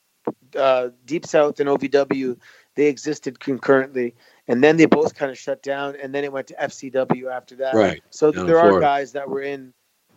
uh, 0.56 0.88
Deep 1.04 1.26
South 1.26 1.60
and 1.60 1.68
OVW 1.68 2.38
they 2.74 2.86
existed 2.86 3.38
concurrently 3.38 4.14
and 4.48 4.62
then 4.62 4.76
they 4.76 4.86
both 4.86 5.14
kind 5.14 5.30
of 5.30 5.38
shut 5.38 5.62
down, 5.62 5.96
and 6.02 6.14
then 6.14 6.24
it 6.24 6.32
went 6.32 6.48
to 6.48 6.54
FCW 6.54 7.30
after 7.30 7.56
that. 7.56 7.74
Right. 7.74 8.02
So 8.10 8.32
down 8.32 8.46
there 8.46 8.58
are 8.58 8.80
guys 8.80 9.12
that 9.12 9.28
were 9.28 9.42
in 9.42 9.72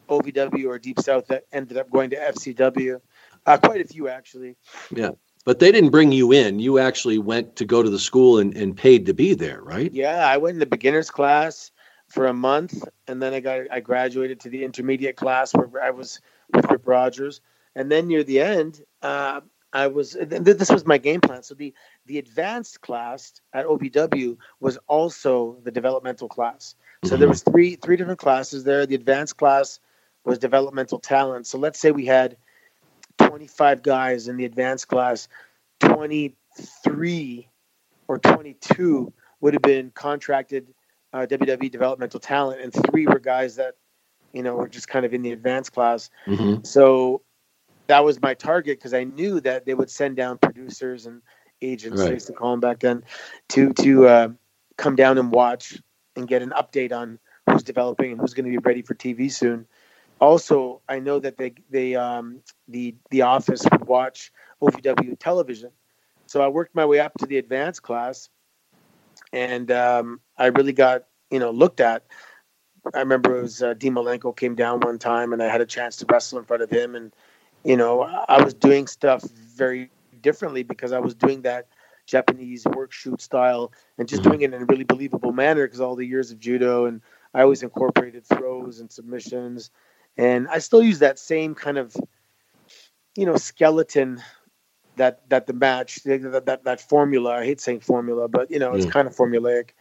OVW 0.10 0.68
or 0.68 0.80
Deep 0.80 1.00
South 1.00 1.28
that 1.28 1.46
ended 1.52 1.78
up 1.78 1.90
going 1.90 2.10
to 2.12 2.16
FCW. 2.16 3.00
Uh, 3.46 3.58
quite 3.58 3.82
a 3.82 3.86
few 3.86 4.08
actually. 4.08 4.56
Yeah. 4.94 5.12
But 5.46 5.60
they 5.60 5.72
didn't 5.72 5.92
bring 5.92 6.12
you 6.12 6.32
in. 6.32 6.60
You 6.60 6.80
actually 6.80 7.20
went 7.20 7.56
to 7.58 7.66
go 7.66 7.84
to 7.84 7.90
the 7.90 8.00
school 8.00 8.40
and, 8.40 8.56
and 8.58 8.76
paid 8.76 9.06
to 9.06 9.14
be 9.14 9.36
there, 9.36 9.62
right? 9.62 9.92
Yeah, 9.94 10.28
I 10.28 10.38
went 10.38 10.56
in 10.56 10.60
the 10.60 10.66
beginners 10.66 11.12
class 11.12 11.72
for 12.08 12.26
a 12.26 12.34
month, 12.34 12.84
and 13.08 13.22
then 13.22 13.34
I 13.34 13.40
got 13.40 13.62
I 13.72 13.80
graduated 13.80 14.40
to 14.42 14.50
the 14.50 14.64
intermediate 14.64 15.16
class 15.16 15.54
where 15.54 15.84
I 15.84 15.92
was 15.92 16.20
with 16.52 16.70
Rip 16.70 16.88
Rogers, 16.88 17.42
and 17.76 17.92
then 17.92 18.08
near 18.08 18.24
the 18.24 18.42
end, 18.42 18.82
uh, 19.04 19.42
I 19.72 19.88
was 19.88 20.18
this 20.20 20.72
was 20.72 20.86
my 20.86 20.98
game 20.98 21.22
plan. 21.22 21.44
So 21.44 21.54
the 21.54 21.74
the 22.06 22.18
advanced 22.18 22.82
class 22.82 23.34
at 23.54 23.66
OVW 23.66 24.38
was 24.60 24.78
also 24.88 25.58
the 25.64 25.72
developmental 25.72 26.30
class. 26.30 26.76
So 27.04 27.10
mm-hmm. 27.10 27.20
there 27.20 27.30
was 27.30 27.44
three 27.44 27.76
three 27.76 27.98
different 27.98 28.20
classes 28.20 28.64
there. 28.64 28.86
The 28.86 28.96
advanced 28.96 29.38
class 29.38 29.80
was 30.24 30.40
developmental 30.40 31.00
talent. 31.00 31.46
So 31.46 31.58
let's 31.58 31.80
say 31.80 31.92
we 31.92 32.06
had 32.06 32.38
25 33.18 33.84
guys 33.84 34.28
in 34.28 34.38
the 34.38 34.46
advanced 34.46 34.88
class, 34.88 35.28
23 35.80 37.50
or 38.08 38.20
22 38.20 39.14
would 39.42 39.54
have 39.54 39.62
been 39.62 39.92
contracted 39.92 40.74
uh, 41.14 41.26
WWE 41.26 41.72
developmental 41.72 42.20
talent, 42.20 42.62
and 42.62 42.74
three 42.74 43.08
were 43.08 43.20
guys 43.20 43.56
that 43.56 43.76
you 44.34 44.44
know 44.44 44.56
were 44.56 44.68
just 44.68 44.90
kind 44.90 45.06
of 45.06 45.14
in 45.14 45.22
the 45.22 45.32
advanced 45.32 45.72
class. 45.72 46.10
Mm-hmm. 46.28 46.64
So 46.64 47.22
that 47.88 48.04
was 48.04 48.22
my 48.22 48.34
target 48.34 48.80
because 48.80 48.94
I 48.94 49.06
knew 49.06 49.40
that 49.42 49.66
they 49.66 49.74
would 49.74 49.90
send 49.90 50.18
down 50.18 50.38
producers 50.38 51.06
and 51.06 51.22
agents, 51.62 52.02
right. 52.02 52.10
I 52.10 52.14
used 52.14 52.28
to 52.28 52.34
call 52.34 52.52
them 52.52 52.60
back 52.60 52.80
then, 52.80 53.04
to 53.50 53.72
to 53.74 54.08
uh, 54.08 54.30
come 54.78 54.96
down 54.98 55.18
and 55.18 55.32
watch 55.32 55.82
and 56.18 56.28
get 56.28 56.42
an 56.42 56.50
update 56.50 56.92
on 56.92 57.20
who's 57.50 57.64
developing 57.64 58.12
and 58.12 58.20
who's 58.20 58.34
going 58.34 58.46
to 58.46 58.52
be 58.52 58.58
ready 58.58 58.82
for 58.82 58.96
TV 58.96 59.32
soon. 59.32 59.68
Also, 60.20 60.82
I 60.88 61.00
know 61.00 61.20
that 61.20 61.38
they 61.38 61.54
they 61.70 61.96
um, 61.96 62.42
the 62.68 62.96
the 63.10 63.24
office 63.24 63.64
would 63.72 63.86
watch 63.86 64.32
OVW 64.62 65.20
television, 65.20 65.72
so 66.26 66.42
I 66.42 66.48
worked 66.48 66.74
my 66.74 66.86
way 66.86 67.00
up 67.00 67.14
to 67.20 67.26
the 67.26 67.38
advanced 67.38 67.84
class, 67.84 68.30
and 69.34 69.70
um, 69.72 70.22
I 70.38 70.48
really 70.48 70.74
got 70.74 71.04
you 71.32 71.40
know 71.40 71.52
looked 71.52 71.82
at. 71.82 72.06
I 72.94 73.00
remember 73.00 73.40
it 73.40 73.42
was 73.42 73.62
uh, 73.62 73.74
Dean 73.74 73.96
Malenko 73.96 74.36
came 74.36 74.56
down 74.56 74.80
one 74.80 75.00
time, 75.00 75.34
and 75.34 75.44
I 75.44 75.48
had 75.48 75.60
a 75.60 75.66
chance 75.66 75.98
to 75.98 76.06
wrestle 76.10 76.40
in 76.40 76.46
front 76.46 76.64
of 76.64 76.70
him, 76.70 76.96
and 76.96 77.12
you 77.66 77.76
know, 77.76 78.04
I 78.04 78.42
was 78.42 78.54
doing 78.54 78.88
stuff 78.88 79.24
very 79.24 79.90
differently 80.22 80.64
because 80.64 80.92
I 80.92 81.00
was 81.00 81.16
doing 81.16 81.42
that 81.42 81.68
Japanese 82.06 82.66
work 82.66 82.92
shoot 82.92 83.22
style 83.22 83.74
and 83.98 84.08
just 84.08 84.22
mm-hmm. 84.22 84.32
doing 84.32 84.42
it 84.44 84.54
in 84.54 84.62
a 84.62 84.66
really 84.66 84.84
believable 84.84 85.32
manner 85.32 85.66
because 85.66 85.82
all 85.82 85.96
the 85.96 86.06
years 86.06 86.32
of 86.32 86.40
judo 86.40 86.86
and 86.86 87.02
I 87.34 87.42
always 87.42 87.64
incorporated 87.64 88.26
throws 88.26 88.80
and 88.80 88.92
submissions 88.92 89.72
and 90.18 90.48
I 90.48 90.60
still 90.60 90.84
use 90.84 91.00
that 91.00 91.20
same 91.20 91.56
kind 91.56 91.78
of 91.78 91.96
you 93.16 93.26
know 93.26 93.38
skeleton 93.38 94.22
that 94.98 95.28
that 95.30 95.48
the 95.48 95.54
match 95.54 96.04
that 96.04 96.46
that, 96.46 96.64
that 96.64 96.82
formula 96.82 97.32
I 97.32 97.46
hate 97.46 97.62
saying 97.62 97.82
formula 97.82 98.28
but 98.28 98.50
you 98.52 98.60
know 98.60 98.74
it's 98.74 98.86
mm. 98.86 98.92
kind 98.92 99.08
of 99.08 99.16
formulaic. 99.16 99.72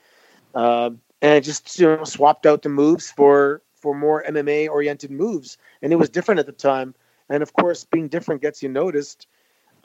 Um, 0.55 1.01
and 1.20 1.33
I 1.33 1.40
just 1.40 1.79
you 1.79 1.87
know 1.87 2.05
swapped 2.05 2.47
out 2.47 2.62
the 2.62 2.68
moves 2.68 3.11
for 3.11 3.62
for 3.75 3.94
more 3.94 4.25
MMA 4.27 4.68
oriented 4.68 5.11
moves. 5.11 5.59
And 5.83 5.92
it 5.92 5.97
was 5.97 6.09
different 6.09 6.38
at 6.38 6.47
the 6.47 6.53
time. 6.53 6.94
And 7.29 7.42
of 7.42 7.53
course 7.53 7.85
being 7.85 8.09
different 8.09 8.42
gets 8.42 8.62
you 8.62 8.68
noticed. 8.68 9.27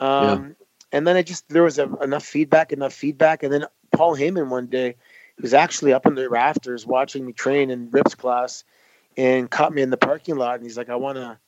Um, 0.00 0.44
yeah. 0.46 0.52
and 0.92 1.06
then 1.06 1.16
i 1.16 1.22
just 1.22 1.46
there 1.50 1.62
was 1.62 1.78
a, 1.78 1.84
enough 2.02 2.24
feedback 2.24 2.72
enough 2.72 2.94
feedback. 2.94 3.42
And 3.42 3.52
then 3.52 3.66
paul 3.92 4.16
heyman 4.16 4.48
one 4.48 4.66
day 4.66 4.96
he 5.36 5.42
was 5.42 5.54
actually 5.54 5.92
up 5.92 6.06
in 6.06 6.14
the 6.14 6.28
rafters 6.28 6.86
watching 6.86 7.26
me 7.26 7.32
train 7.32 7.70
in 7.70 7.90
Rip's 7.90 8.14
class, 8.14 8.64
and 9.16 9.50
caught 9.50 9.72
me 9.72 9.82
in 9.82 9.90
the 9.90 9.96
parking 9.96 10.36
lot. 10.36 10.56
And 10.56 10.64
he's 10.64 10.76
like, 10.76 10.88
"I 10.88 10.96
want 10.96 11.16
to 11.16 11.38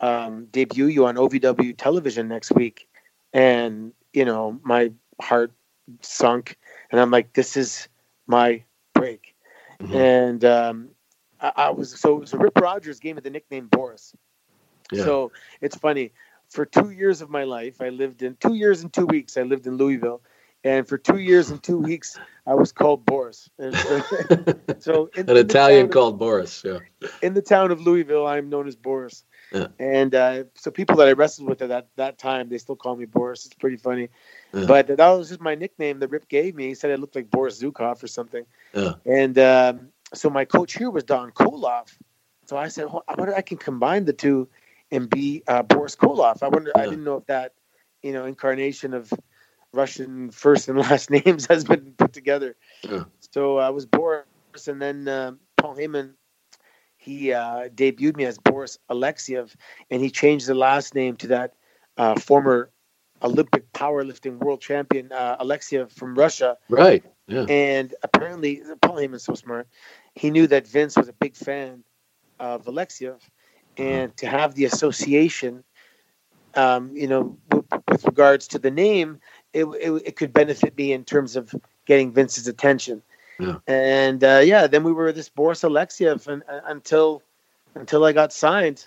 um, 0.00 0.46
debut 0.46 0.86
you 0.86 1.06
on 1.06 1.16
OVW 1.16 1.76
television 1.76 2.28
next 2.28 2.52
week," 2.52 2.88
and 3.32 3.92
you 4.12 4.24
know, 4.24 4.58
my 4.62 4.92
heart 5.20 5.52
sunk, 6.00 6.56
and 6.90 7.00
I'm 7.00 7.10
like, 7.10 7.32
"This 7.32 7.56
is 7.56 7.88
my 8.26 8.62
break." 8.94 9.34
Mm-hmm. 9.80 9.96
And 9.96 10.44
um, 10.44 10.88
I, 11.40 11.52
I, 11.56 11.70
was 11.70 11.98
so 11.98 12.24
so 12.24 12.38
Rip 12.38 12.58
Rogers 12.58 13.00
gave 13.00 13.16
me 13.16 13.22
the 13.22 13.30
nickname 13.30 13.66
Boris. 13.66 14.14
Yeah. 14.92 15.04
So 15.04 15.32
it's 15.60 15.76
funny. 15.76 16.12
For 16.48 16.66
two 16.66 16.90
years 16.90 17.20
of 17.22 17.30
my 17.30 17.44
life, 17.44 17.80
I 17.80 17.90
lived 17.90 18.22
in 18.22 18.36
two 18.40 18.54
years 18.54 18.82
and 18.82 18.92
two 18.92 19.06
weeks. 19.06 19.36
I 19.36 19.42
lived 19.42 19.68
in 19.68 19.76
Louisville, 19.76 20.20
and 20.62 20.86
for 20.86 20.98
two 20.98 21.18
years 21.18 21.50
and 21.50 21.62
two 21.62 21.78
weeks, 21.78 22.18
I 22.46 22.54
was 22.54 22.70
called 22.72 23.06
Boris. 23.06 23.48
So, 23.58 23.72
so 24.78 25.10
in, 25.14 25.28
an 25.28 25.36
in 25.36 25.36
Italian 25.38 25.86
of, 25.86 25.90
called 25.90 26.18
Boris. 26.18 26.62
Yeah. 26.64 26.78
In 27.22 27.34
the 27.34 27.42
town 27.42 27.70
of 27.70 27.80
Louisville, 27.80 28.26
I'm 28.26 28.50
known 28.50 28.68
as 28.68 28.76
Boris. 28.76 29.24
Yeah. 29.52 29.68
And 29.78 30.14
uh, 30.14 30.44
so 30.54 30.70
people 30.70 30.96
that 30.96 31.08
I 31.08 31.12
wrestled 31.12 31.48
with 31.48 31.62
at 31.62 31.68
that, 31.70 31.88
that 31.96 32.18
time, 32.18 32.50
they 32.50 32.58
still 32.58 32.76
call 32.76 32.96
me 32.96 33.06
Boris. 33.06 33.46
It's 33.46 33.54
pretty 33.54 33.78
funny. 33.78 34.10
Yeah. 34.52 34.66
But 34.66 34.88
that 34.88 35.08
was 35.08 35.30
just 35.30 35.40
my 35.40 35.54
nickname 35.54 35.98
that 36.00 36.08
Rip 36.08 36.28
gave 36.28 36.54
me. 36.54 36.68
He 36.68 36.74
said 36.74 36.90
I 36.90 36.96
looked 36.96 37.16
like 37.16 37.30
Boris 37.30 37.62
Zhukov 37.62 38.02
or 38.02 38.06
something. 38.06 38.44
Yeah. 38.74 38.94
And 39.06 39.38
um, 39.38 39.88
so 40.12 40.28
my 40.28 40.44
coach 40.44 40.76
here 40.76 40.90
was 40.90 41.04
Don 41.04 41.30
Koloff. 41.32 41.96
So 42.46 42.56
I 42.56 42.68
said, 42.68 42.86
well, 42.86 43.04
I 43.08 43.14
wonder 43.16 43.34
I 43.34 43.42
can 43.42 43.58
combine 43.58 44.04
the 44.04 44.12
two 44.12 44.48
and 44.90 45.08
be 45.08 45.42
uh, 45.46 45.62
Boris 45.62 45.96
Koloff. 45.96 46.42
I 46.42 46.48
wonder. 46.48 46.72
I 46.76 46.84
didn't 46.84 47.04
know 47.04 47.16
if 47.16 47.26
that, 47.26 47.54
you 48.02 48.12
know, 48.12 48.26
incarnation 48.26 48.92
of 48.92 49.12
Russian 49.72 50.30
first 50.30 50.68
and 50.68 50.78
last 50.90 51.10
names 51.10 51.46
has 51.46 51.64
been 51.64 51.94
put 51.96 52.12
together. 52.12 52.56
Yeah. 52.82 53.04
So 53.32 53.58
I 53.58 53.70
was 53.70 53.86
Boris, 53.86 54.24
and 54.66 54.80
then 54.80 55.08
uh, 55.08 55.32
Paul 55.56 55.76
Heyman, 55.76 56.14
he 56.96 57.32
uh, 57.32 57.68
debuted 57.68 58.16
me 58.16 58.24
as 58.24 58.38
Boris 58.38 58.78
Alexiev, 58.90 59.54
and 59.90 60.02
he 60.02 60.10
changed 60.10 60.46
the 60.46 60.54
last 60.54 60.94
name 60.94 61.16
to 61.16 61.28
that 61.28 61.54
uh, 61.96 62.18
former 62.18 62.70
Olympic 63.22 63.70
powerlifting 63.72 64.38
world 64.38 64.60
champion 64.60 65.12
uh, 65.12 65.36
Alexiev 65.40 65.92
from 65.92 66.14
Russia. 66.14 66.56
Right. 66.68 67.04
Yeah. 67.26 67.44
And 67.48 67.94
apparently, 68.02 68.62
Paul 68.82 68.96
Heyman's 68.96 69.24
so 69.24 69.34
smart. 69.34 69.68
He 70.14 70.30
knew 70.30 70.46
that 70.48 70.66
Vince 70.66 70.96
was 70.96 71.08
a 71.08 71.12
big 71.12 71.36
fan 71.36 71.84
of 72.38 72.64
Alexiev, 72.64 73.20
and 73.76 74.16
to 74.16 74.26
have 74.26 74.54
the 74.54 74.64
association, 74.64 75.62
um, 76.54 76.90
you 76.96 77.06
know, 77.06 77.38
with, 77.52 77.66
with 77.88 78.04
regards 78.04 78.48
to 78.48 78.58
the 78.58 78.70
name, 78.70 79.20
it, 79.52 79.64
it, 79.64 80.02
it 80.04 80.16
could 80.16 80.32
benefit 80.32 80.76
me 80.76 80.92
in 80.92 81.04
terms 81.04 81.36
of 81.36 81.54
getting 81.86 82.12
Vince's 82.12 82.46
attention. 82.46 83.02
Yeah. 83.38 83.56
And 83.66 84.22
uh, 84.22 84.42
yeah, 84.44 84.66
then 84.66 84.84
we 84.84 84.92
were 84.92 85.12
this 85.12 85.28
Boris 85.28 85.62
Alexiev 85.62 86.26
and, 86.26 86.42
uh, 86.48 86.60
until 86.66 87.22
until 87.74 88.04
I 88.04 88.12
got 88.12 88.32
signed. 88.32 88.86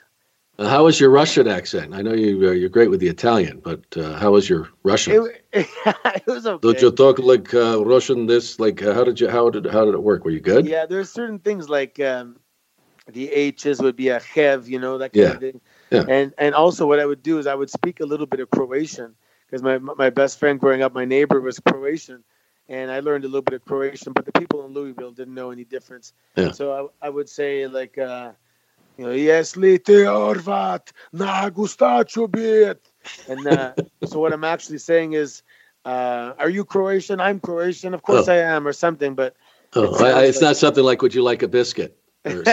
Uh, 0.59 0.67
how 0.67 0.83
was 0.83 0.99
your 0.99 1.09
Russian 1.09 1.47
accent? 1.47 1.95
I 1.95 2.03
know 2.03 2.13
you 2.13 2.47
uh, 2.47 2.51
you're 2.51 2.69
great 2.69 2.91
with 2.91 2.99
the 2.99 3.07
Italian, 3.07 3.61
but 3.63 3.81
uh, 3.97 4.13
how 4.19 4.31
was 4.31 4.47
your 4.47 4.69
Russian? 4.83 5.27
It, 5.51 5.67
it 5.85 6.27
was 6.27 6.45
okay. 6.45 6.71
Did 6.71 6.81
you 6.81 6.91
talk 6.91 7.17
like 7.17 7.51
uh, 7.53 7.83
Russian? 7.83 8.27
This 8.27 8.59
like 8.59 8.79
how 8.79 9.03
did 9.03 9.19
you 9.19 9.29
how 9.29 9.49
did 9.49 9.65
how 9.65 9.85
did 9.85 9.95
it 9.95 10.03
work? 10.03 10.23
Were 10.23 10.31
you 10.31 10.39
good? 10.39 10.67
Yeah, 10.67 10.85
there's 10.85 11.09
certain 11.09 11.39
things 11.39 11.69
like 11.69 11.99
um, 11.99 12.37
the 13.11 13.31
H's 13.31 13.81
would 13.81 13.95
be 13.95 14.09
a 14.09 14.19
hev, 14.19 14.69
you 14.69 14.77
know 14.77 14.99
that 14.99 15.13
kind 15.13 15.23
yeah. 15.23 15.31
of 15.31 15.39
thing. 15.39 15.61
Yeah. 15.89 16.05
And 16.07 16.33
and 16.37 16.53
also 16.53 16.85
what 16.85 16.99
I 16.99 17.07
would 17.07 17.23
do 17.23 17.39
is 17.39 17.47
I 17.47 17.55
would 17.55 17.71
speak 17.71 17.99
a 17.99 18.05
little 18.05 18.27
bit 18.27 18.39
of 18.39 18.51
Croatian 18.51 19.15
because 19.53 19.61
my 19.61 19.77
my 19.77 20.09
best 20.09 20.39
friend 20.39 20.59
growing 20.59 20.81
up, 20.81 20.95
my 20.95 21.05
neighbor 21.05 21.39
was 21.39 21.59
Croatian, 21.59 22.23
and 22.69 22.89
I 22.89 23.01
learned 23.01 23.23
a 23.23 23.27
little 23.27 23.43
bit 23.43 23.53
of 23.53 23.65
Croatian, 23.65 24.11
but 24.11 24.25
the 24.25 24.31
people 24.31 24.65
in 24.65 24.73
Louisville 24.73 25.11
didn't 25.11 25.35
know 25.35 25.51
any 25.51 25.63
difference. 25.63 26.13
Yeah. 26.35 26.53
So 26.53 26.91
I, 27.01 27.05
I 27.05 27.09
would 27.09 27.29
say 27.29 27.67
like, 27.67 27.99
uh, 27.99 28.31
you 28.97 29.05
know, 29.05 29.11
jesli 29.11 29.83
ti 29.83 30.05
orvat 30.09 30.91
na 31.11 31.51
gustachu 31.51 32.31
bit, 32.31 32.81
and 33.29 33.45
uh, 33.45 33.73
so 34.05 34.19
what 34.19 34.33
I'm 34.33 34.43
actually 34.43 34.79
saying 34.79 35.13
is, 35.13 35.43
uh, 35.85 36.33
are 36.39 36.49
you 36.49 36.65
Croatian? 36.65 37.21
I'm 37.21 37.39
Croatian. 37.39 37.93
Of 37.93 38.01
course 38.01 38.27
oh. 38.27 38.33
I 38.33 38.37
am, 38.37 38.67
or 38.67 38.73
something. 38.73 39.13
But 39.13 39.35
oh, 39.75 39.83
it's, 39.83 40.01
I, 40.01 40.23
it's 40.23 40.37
like, 40.37 40.49
not 40.49 40.57
something 40.57 40.83
like, 40.83 41.03
would 41.03 41.13
you 41.13 41.21
like 41.21 41.43
a 41.43 41.47
biscuit? 41.47 41.95
yeah. 42.25 42.47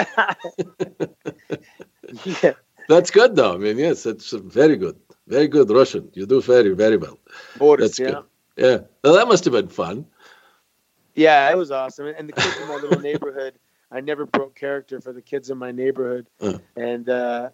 That's 2.91 3.11
good 3.11 3.37
though. 3.37 3.55
I 3.55 3.57
mean, 3.57 3.79
yes, 3.79 4.03
that's 4.03 4.33
very 4.33 4.77
good. 4.77 4.97
Very 5.31 5.47
good 5.47 5.71
Russian. 5.71 6.11
You 6.13 6.27
do 6.27 6.43
very, 6.43 6.75
very 6.75 6.97
well. 6.97 7.17
Boris, 7.57 7.97
That's 7.97 7.99
yeah. 8.01 8.11
Good. 8.11 8.25
Yeah. 8.57 8.79
Well, 9.05 9.15
that 9.15 9.29
must 9.29 9.45
have 9.45 9.53
been 9.53 9.69
fun. 9.69 10.05
Yeah, 11.15 11.49
it 11.51 11.57
was 11.57 11.71
awesome. 11.71 12.07
And 12.07 12.29
the 12.29 12.33
kids 12.33 12.57
in 12.61 12.69
my 12.69 12.75
little 12.75 13.01
neighborhood, 13.01 13.55
I 13.93 14.01
never 14.01 14.27
broke 14.27 14.57
character 14.57 15.01
for 15.01 15.13
the 15.13 15.23
kids 15.23 15.49
in 15.49 15.57
my 15.57 15.71
neighborhood. 15.71 16.27
Uh. 16.41 16.59
And 16.77 17.09
uh, 17.09 17.51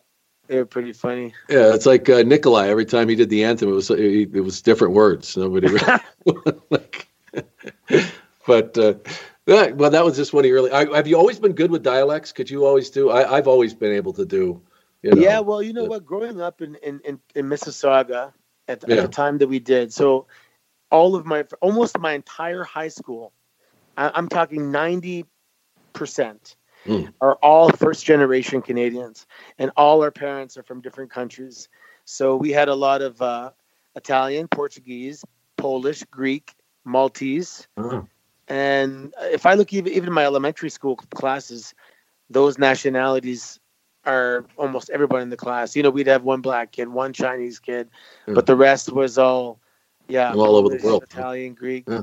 they 0.46 0.56
were 0.56 0.64
pretty 0.64 0.94
funny. 0.94 1.34
Yeah, 1.50 1.74
it's 1.74 1.84
like 1.84 2.08
uh, 2.08 2.22
Nikolai. 2.22 2.68
Every 2.68 2.86
time 2.86 3.10
he 3.10 3.14
did 3.14 3.28
the 3.28 3.44
anthem, 3.44 3.68
it 3.68 3.72
was 3.72 3.90
it, 3.90 4.32
was 4.32 4.62
different 4.62 4.94
words. 4.94 5.36
Nobody. 5.36 5.68
like, 6.70 7.08
but 8.46 8.78
uh, 8.78 8.94
that, 9.44 9.76
well, 9.76 9.90
that 9.90 10.04
was 10.04 10.16
just 10.16 10.32
one 10.32 10.44
of 10.44 10.48
your 10.48 10.58
early. 10.58 10.70
I, 10.72 10.96
have 10.96 11.06
you 11.06 11.18
always 11.18 11.38
been 11.38 11.52
good 11.52 11.70
with 11.70 11.82
dialects? 11.82 12.32
Could 12.32 12.48
you 12.48 12.64
always 12.64 12.88
do? 12.88 13.10
I, 13.10 13.36
have 13.36 13.48
always 13.48 13.74
been 13.74 13.92
able 13.92 14.14
to 14.14 14.24
do 14.24 14.62
you 15.02 15.12
know? 15.12 15.20
Yeah, 15.20 15.40
well, 15.40 15.62
you 15.62 15.72
know 15.72 15.84
what? 15.84 16.04
Growing 16.04 16.40
up 16.40 16.62
in 16.62 16.76
in, 16.76 17.00
in, 17.04 17.20
in 17.34 17.46
Mississauga 17.46 18.32
at, 18.68 18.84
yeah. 18.86 18.96
at, 18.96 19.02
the 19.02 19.08
time 19.08 19.38
that 19.38 19.48
we 19.48 19.58
did, 19.58 19.92
so 19.92 20.26
all 20.90 21.14
of 21.14 21.26
my 21.26 21.44
almost 21.60 21.98
my 21.98 22.12
entire 22.12 22.64
high 22.64 22.88
school, 22.88 23.32
I, 23.96 24.18
am 24.18 24.28
talking 24.28 24.70
ninety 24.70 25.26
percent, 25.92 26.56
mm. 26.86 27.12
are 27.20 27.34
all 27.36 27.70
first 27.70 28.04
generation 28.04 28.62
Canadians, 28.62 29.26
and 29.58 29.70
all 29.76 30.02
our 30.02 30.10
parents 30.10 30.56
are 30.56 30.62
from 30.62 30.80
different 30.80 31.10
countries. 31.10 31.68
So 32.04 32.36
we 32.36 32.50
had 32.52 32.68
a 32.68 32.74
lot 32.74 33.02
of 33.02 33.20
uh, 33.20 33.50
Italian, 33.96 34.48
Portuguese, 34.48 35.24
Polish, 35.56 36.04
Greek, 36.04 36.54
Maltese. 36.84 37.66
Uh-huh. 37.76 38.02
And 38.48 39.12
if 39.22 39.44
I 39.44 39.54
look 39.54 39.72
even 39.72 39.92
even 39.92 40.08
in 40.08 40.12
my 40.12 40.24
elementary 40.24 40.70
school 40.70 40.96
classes, 40.96 41.74
those 42.30 42.58
nationalities 42.58 43.58
are 44.06 44.46
almost 44.56 44.88
everyone 44.90 45.20
in 45.20 45.30
the 45.30 45.36
class. 45.36 45.76
You 45.76 45.82
know, 45.82 45.90
we'd 45.90 46.06
have 46.06 46.22
one 46.22 46.40
black 46.40 46.72
kid, 46.72 46.88
one 46.88 47.12
Chinese 47.12 47.58
kid, 47.58 47.88
yeah. 48.26 48.34
but 48.34 48.46
the 48.46 48.56
rest 48.56 48.92
was 48.92 49.18
all, 49.18 49.60
yeah, 50.08 50.32
all 50.32 50.56
over 50.56 50.68
the 50.68 50.84
world, 50.84 51.02
Italian, 51.02 51.54
Greek, 51.54 51.84
yeah. 51.88 52.02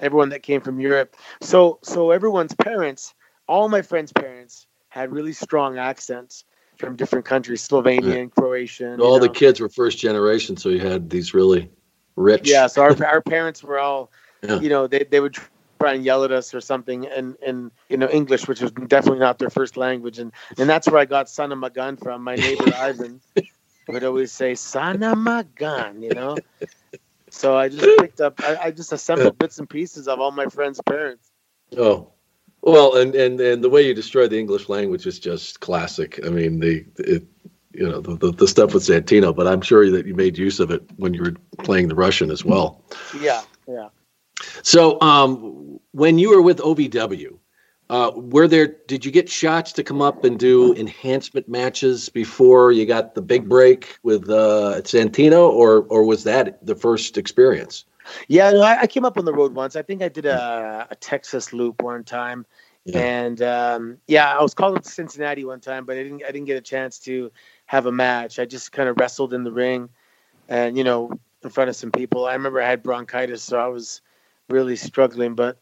everyone 0.00 0.30
that 0.30 0.42
came 0.42 0.60
from 0.60 0.80
Europe. 0.80 1.16
So, 1.40 1.78
so 1.82 2.10
everyone's 2.10 2.54
parents, 2.54 3.14
all 3.46 3.68
my 3.68 3.82
friends' 3.82 4.12
parents, 4.12 4.66
had 4.88 5.12
really 5.12 5.32
strong 5.32 5.78
accents 5.78 6.44
from 6.78 6.96
different 6.96 7.24
countries, 7.24 7.66
Slovenian, 7.66 8.14
yeah. 8.14 8.40
Croatian. 8.40 9.00
All 9.00 9.18
the 9.18 9.26
know. 9.26 9.32
kids 9.32 9.60
were 9.60 9.68
first 9.68 9.98
generation, 9.98 10.56
so 10.56 10.68
you 10.68 10.80
had 10.80 11.10
these 11.10 11.34
really 11.34 11.70
rich. 12.16 12.48
Yeah, 12.48 12.66
so 12.66 12.82
our 12.82 13.04
our 13.06 13.22
parents 13.22 13.62
were 13.62 13.78
all, 13.78 14.10
you 14.42 14.68
know, 14.68 14.86
they 14.86 15.04
they 15.04 15.20
would 15.20 15.36
and 15.92 16.04
yell 16.04 16.24
at 16.24 16.32
us 16.32 16.54
or 16.54 16.60
something 16.60 17.04
in, 17.04 17.36
in 17.44 17.70
you 17.88 17.96
know 17.96 18.08
English, 18.08 18.48
which 18.48 18.60
was 18.60 18.72
definitely 18.72 19.20
not 19.20 19.38
their 19.38 19.50
first 19.50 19.76
language, 19.76 20.18
and 20.18 20.32
and 20.58 20.68
that's 20.68 20.88
where 20.88 20.98
I 20.98 21.04
got 21.04 21.28
son 21.28 21.52
of 21.52 21.74
gun 21.74 21.96
from. 21.96 22.22
My 22.22 22.36
neighbor 22.36 22.64
Ivan 22.76 23.20
would 23.88 24.04
always 24.04 24.32
say 24.32 24.54
son 24.54 25.02
of 25.02 25.54
gun, 25.54 26.02
you 26.02 26.10
know. 26.10 26.36
So 27.30 27.56
I 27.56 27.68
just 27.68 27.98
picked 27.98 28.20
up, 28.20 28.40
I, 28.44 28.56
I 28.56 28.70
just 28.70 28.92
assembled 28.92 29.38
bits 29.38 29.58
and 29.58 29.68
pieces 29.68 30.06
of 30.06 30.20
all 30.20 30.30
my 30.30 30.46
friends' 30.46 30.80
parents. 30.86 31.30
Oh, 31.76 32.12
well, 32.62 32.96
and 32.96 33.14
and 33.14 33.40
and 33.40 33.62
the 33.62 33.68
way 33.68 33.86
you 33.86 33.92
destroy 33.92 34.28
the 34.28 34.38
English 34.38 34.68
language 34.68 35.06
is 35.06 35.18
just 35.18 35.60
classic. 35.60 36.20
I 36.24 36.30
mean, 36.30 36.60
the 36.60 36.84
it, 36.98 37.24
you 37.72 37.88
know 37.88 38.00
the, 38.00 38.16
the, 38.16 38.32
the 38.32 38.48
stuff 38.48 38.72
with 38.72 38.84
Santino, 38.84 39.34
but 39.34 39.46
I'm 39.46 39.60
sure 39.60 39.90
that 39.90 40.06
you 40.06 40.14
made 40.14 40.38
use 40.38 40.60
of 40.60 40.70
it 40.70 40.82
when 40.96 41.12
you 41.12 41.22
were 41.22 41.34
playing 41.58 41.88
the 41.88 41.94
Russian 41.94 42.30
as 42.30 42.44
well. 42.44 42.82
Yeah, 43.20 43.42
yeah. 43.66 43.88
So, 44.62 45.00
um, 45.00 45.80
when 45.92 46.18
you 46.18 46.30
were 46.30 46.42
with 46.42 46.58
OVW, 46.58 47.38
uh, 47.90 48.12
were 48.14 48.48
there? 48.48 48.66
Did 48.86 49.04
you 49.04 49.10
get 49.10 49.28
shots 49.28 49.72
to 49.72 49.82
come 49.82 50.00
up 50.00 50.24
and 50.24 50.38
do 50.38 50.74
enhancement 50.74 51.48
matches 51.48 52.08
before 52.08 52.72
you 52.72 52.86
got 52.86 53.14
the 53.14 53.22
big 53.22 53.48
break 53.48 53.98
with 54.02 54.28
uh, 54.30 54.80
Santino, 54.82 55.48
or 55.48 55.84
or 55.88 56.04
was 56.04 56.24
that 56.24 56.64
the 56.64 56.74
first 56.74 57.18
experience? 57.18 57.84
Yeah, 58.28 58.50
no, 58.50 58.62
I, 58.62 58.82
I, 58.82 58.86
came 58.86 59.04
up 59.04 59.16
on 59.18 59.24
the 59.24 59.32
road 59.32 59.54
once. 59.54 59.76
I 59.76 59.82
think 59.82 60.02
I 60.02 60.08
did 60.08 60.26
a, 60.26 60.86
a 60.90 60.94
Texas 60.96 61.52
loop 61.52 61.82
one 61.82 62.04
time, 62.04 62.44
yeah. 62.84 62.98
and 62.98 63.42
um, 63.42 63.98
yeah, 64.06 64.34
I 64.36 64.42
was 64.42 64.54
called 64.54 64.76
up 64.76 64.82
to 64.82 64.90
Cincinnati 64.90 65.44
one 65.44 65.60
time, 65.60 65.84
but 65.84 65.96
I 65.96 66.02
didn't 66.02 66.22
I 66.24 66.30
didn't 66.30 66.46
get 66.46 66.56
a 66.56 66.62
chance 66.62 66.98
to 67.00 67.30
have 67.66 67.86
a 67.86 67.92
match. 67.92 68.38
I 68.38 68.44
just 68.46 68.72
kind 68.72 68.88
of 68.88 68.98
wrestled 68.98 69.34
in 69.34 69.44
the 69.44 69.52
ring, 69.52 69.90
and 70.48 70.76
you 70.76 70.84
know, 70.84 71.12
in 71.42 71.50
front 71.50 71.68
of 71.68 71.76
some 71.76 71.90
people. 71.90 72.26
I 72.26 72.32
remember 72.32 72.62
I 72.62 72.68
had 72.68 72.82
bronchitis, 72.82 73.42
so 73.42 73.58
I 73.58 73.68
was 73.68 74.00
really 74.48 74.76
struggling. 74.76 75.34
But 75.34 75.58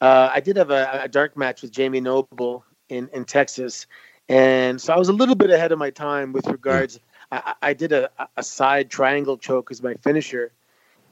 uh, 0.00 0.30
I 0.32 0.40
did 0.40 0.56
have 0.56 0.70
a, 0.70 1.02
a, 1.04 1.08
dark 1.08 1.36
match 1.36 1.62
with 1.62 1.72
Jamie 1.72 2.00
Noble 2.00 2.64
in, 2.88 3.08
in 3.12 3.24
Texas. 3.24 3.86
And 4.28 4.80
so 4.80 4.92
I 4.92 4.98
was 4.98 5.08
a 5.08 5.12
little 5.12 5.34
bit 5.34 5.50
ahead 5.50 5.72
of 5.72 5.78
my 5.78 5.90
time 5.90 6.32
with 6.32 6.46
regards. 6.46 7.00
I, 7.32 7.54
I 7.60 7.72
did 7.74 7.92
a, 7.92 8.10
a 8.36 8.42
side 8.42 8.90
triangle 8.90 9.36
choke 9.36 9.70
as 9.70 9.82
my 9.82 9.94
finisher. 9.94 10.52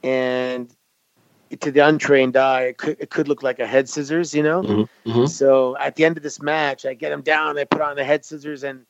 And 0.03 0.73
to 1.59 1.71
the 1.71 1.85
untrained 1.85 2.37
eye, 2.37 2.61
it 2.63 2.77
could, 2.77 2.97
it 2.99 3.09
could 3.09 3.27
look 3.27 3.43
like 3.43 3.59
a 3.59 3.67
head 3.67 3.89
scissors, 3.89 4.33
you 4.33 4.43
know. 4.43 4.61
Mm-hmm. 4.61 5.09
Mm-hmm. 5.09 5.25
So 5.25 5.77
at 5.77 5.95
the 5.95 6.05
end 6.05 6.17
of 6.17 6.23
this 6.23 6.41
match, 6.41 6.85
I 6.85 6.93
get 6.93 7.11
him 7.11 7.21
down, 7.21 7.57
I 7.57 7.65
put 7.65 7.81
on 7.81 7.95
the 7.95 8.03
head 8.03 8.23
scissors, 8.23 8.63
and 8.63 8.85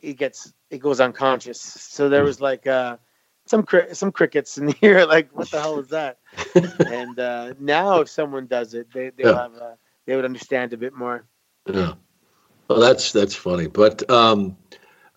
he 0.00 0.14
gets 0.14 0.52
he 0.70 0.78
goes 0.78 1.00
unconscious. 1.00 1.60
So 1.60 2.08
there 2.08 2.22
mm. 2.22 2.26
was 2.26 2.40
like 2.40 2.66
uh, 2.66 2.96
some 3.46 3.62
cri- 3.62 3.94
some 3.94 4.12
crickets 4.12 4.58
in 4.58 4.68
here. 4.80 5.04
like 5.06 5.30
what 5.32 5.50
the 5.50 5.60
hell 5.60 5.78
is 5.78 5.88
that? 5.88 6.18
and 6.54 7.18
uh, 7.18 7.54
now, 7.58 8.00
if 8.00 8.08
someone 8.08 8.46
does 8.46 8.74
it, 8.74 8.92
they 8.92 9.10
they 9.10 9.24
yeah. 9.24 9.32
have 9.32 9.54
uh, 9.54 9.74
they 10.06 10.16
would 10.16 10.24
understand 10.24 10.72
a 10.72 10.76
bit 10.76 10.94
more. 10.94 11.24
Yeah, 11.66 11.94
well, 12.68 12.80
that's 12.80 13.12
that's 13.12 13.34
funny, 13.34 13.66
but 13.66 14.08
um, 14.10 14.56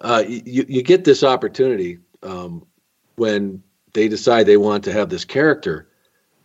uh, 0.01 0.23
you 0.27 0.65
you 0.67 0.81
get 0.81 1.03
this 1.03 1.23
opportunity 1.23 1.99
um, 2.23 2.65
when 3.15 3.61
they 3.93 4.07
decide 4.07 4.45
they 4.45 4.57
want 4.57 4.83
to 4.85 4.93
have 4.93 5.09
this 5.09 5.25
character. 5.25 5.87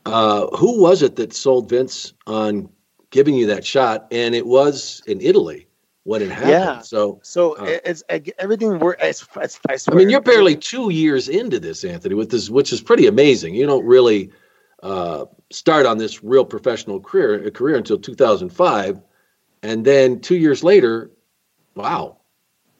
Uh, 0.06 0.46
who 0.56 0.82
was 0.82 1.02
it 1.02 1.16
that 1.16 1.32
sold 1.32 1.70
Vince 1.70 2.12
on 2.26 2.68
giving 3.10 3.34
you 3.34 3.46
that 3.46 3.64
shot? 3.64 4.06
And 4.10 4.34
it 4.34 4.46
was 4.46 5.02
in 5.06 5.20
Italy 5.22 5.66
when 6.04 6.22
it 6.22 6.30
happened. 6.30 6.50
Yeah. 6.50 6.80
So, 6.80 7.18
so 7.22 7.56
uh, 7.56 7.78
it's, 7.84 8.02
everything. 8.38 8.78
We're. 8.78 8.96
It's, 9.00 9.26
it's, 9.36 9.60
I, 9.68 9.92
I, 9.92 9.94
mean, 9.94 10.10
you're 10.10 10.20
barely 10.20 10.54
two 10.54 10.90
years 10.90 11.28
into 11.28 11.58
this, 11.58 11.82
Anthony, 11.82 12.14
with 12.14 12.30
this, 12.30 12.48
which 12.48 12.72
is 12.72 12.80
pretty 12.80 13.06
amazing. 13.06 13.54
You 13.54 13.66
don't 13.66 13.84
really 13.84 14.30
uh, 14.82 15.24
start 15.50 15.86
on 15.86 15.98
this 15.98 16.22
real 16.22 16.44
professional 16.44 17.00
career 17.00 17.50
career 17.50 17.76
until 17.76 17.98
2005, 17.98 19.00
and 19.62 19.84
then 19.84 20.20
two 20.20 20.36
years 20.36 20.62
later, 20.62 21.10
wow, 21.74 22.18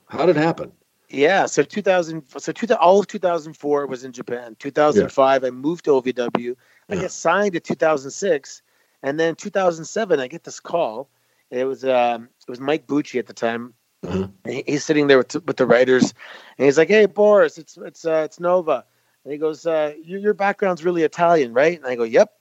how 0.07 0.27
did 0.27 0.37
it 0.37 0.41
happen? 0.41 0.73
Yeah, 1.09 1.47
so 1.47 1.63
2000, 1.63 2.25
so 2.39 2.53
two, 2.53 2.67
all 2.75 2.99
of 2.99 3.07
2004 3.07 3.87
was 3.87 4.05
in 4.05 4.13
Japan. 4.13 4.57
2005, 4.59 5.43
yeah. 5.43 5.47
I 5.47 5.51
moved 5.51 5.85
to 5.85 5.93
OVW. 5.93 6.57
I 6.89 6.95
yeah. 6.95 7.01
get 7.03 7.13
signed 7.13 7.55
in 7.55 7.61
2006, 7.61 8.63
and 9.03 9.21
then 9.21 9.37
2007, 9.37 10.19
I 10.19 10.27
get 10.27 10.45
this 10.45 10.61
call. 10.61 11.09
It 11.51 11.65
was 11.65 11.85
um, 11.85 12.29
it 12.47 12.51
was 12.51 12.61
Mike 12.61 12.87
Bucci 12.87 13.19
at 13.19 13.27
the 13.27 13.33
time. 13.33 13.75
Mm-hmm. 14.05 14.61
He's 14.67 14.85
sitting 14.85 15.07
there 15.07 15.19
with, 15.19 15.35
with 15.47 15.57
the 15.57 15.67
writers, 15.67 16.15
and 16.59 16.67
he's 16.67 16.77
like, 16.77 16.89
"Hey, 16.89 17.07
Boris, 17.07 17.59
it's 17.59 17.77
it's 17.79 18.05
uh, 18.05 18.23
it's 18.25 18.39
Nova," 18.39 18.85
and 19.25 19.33
he 19.33 19.39
goes, 19.39 19.67
uh, 19.67 19.95
your, 20.03 20.21
"Your 20.21 20.35
background's 20.35 20.85
really 20.85 21.03
Italian, 21.03 21.55
right?" 21.55 21.77
And 21.77 21.87
I 21.87 21.95
go, 21.97 22.05
"Yep." 22.05 22.33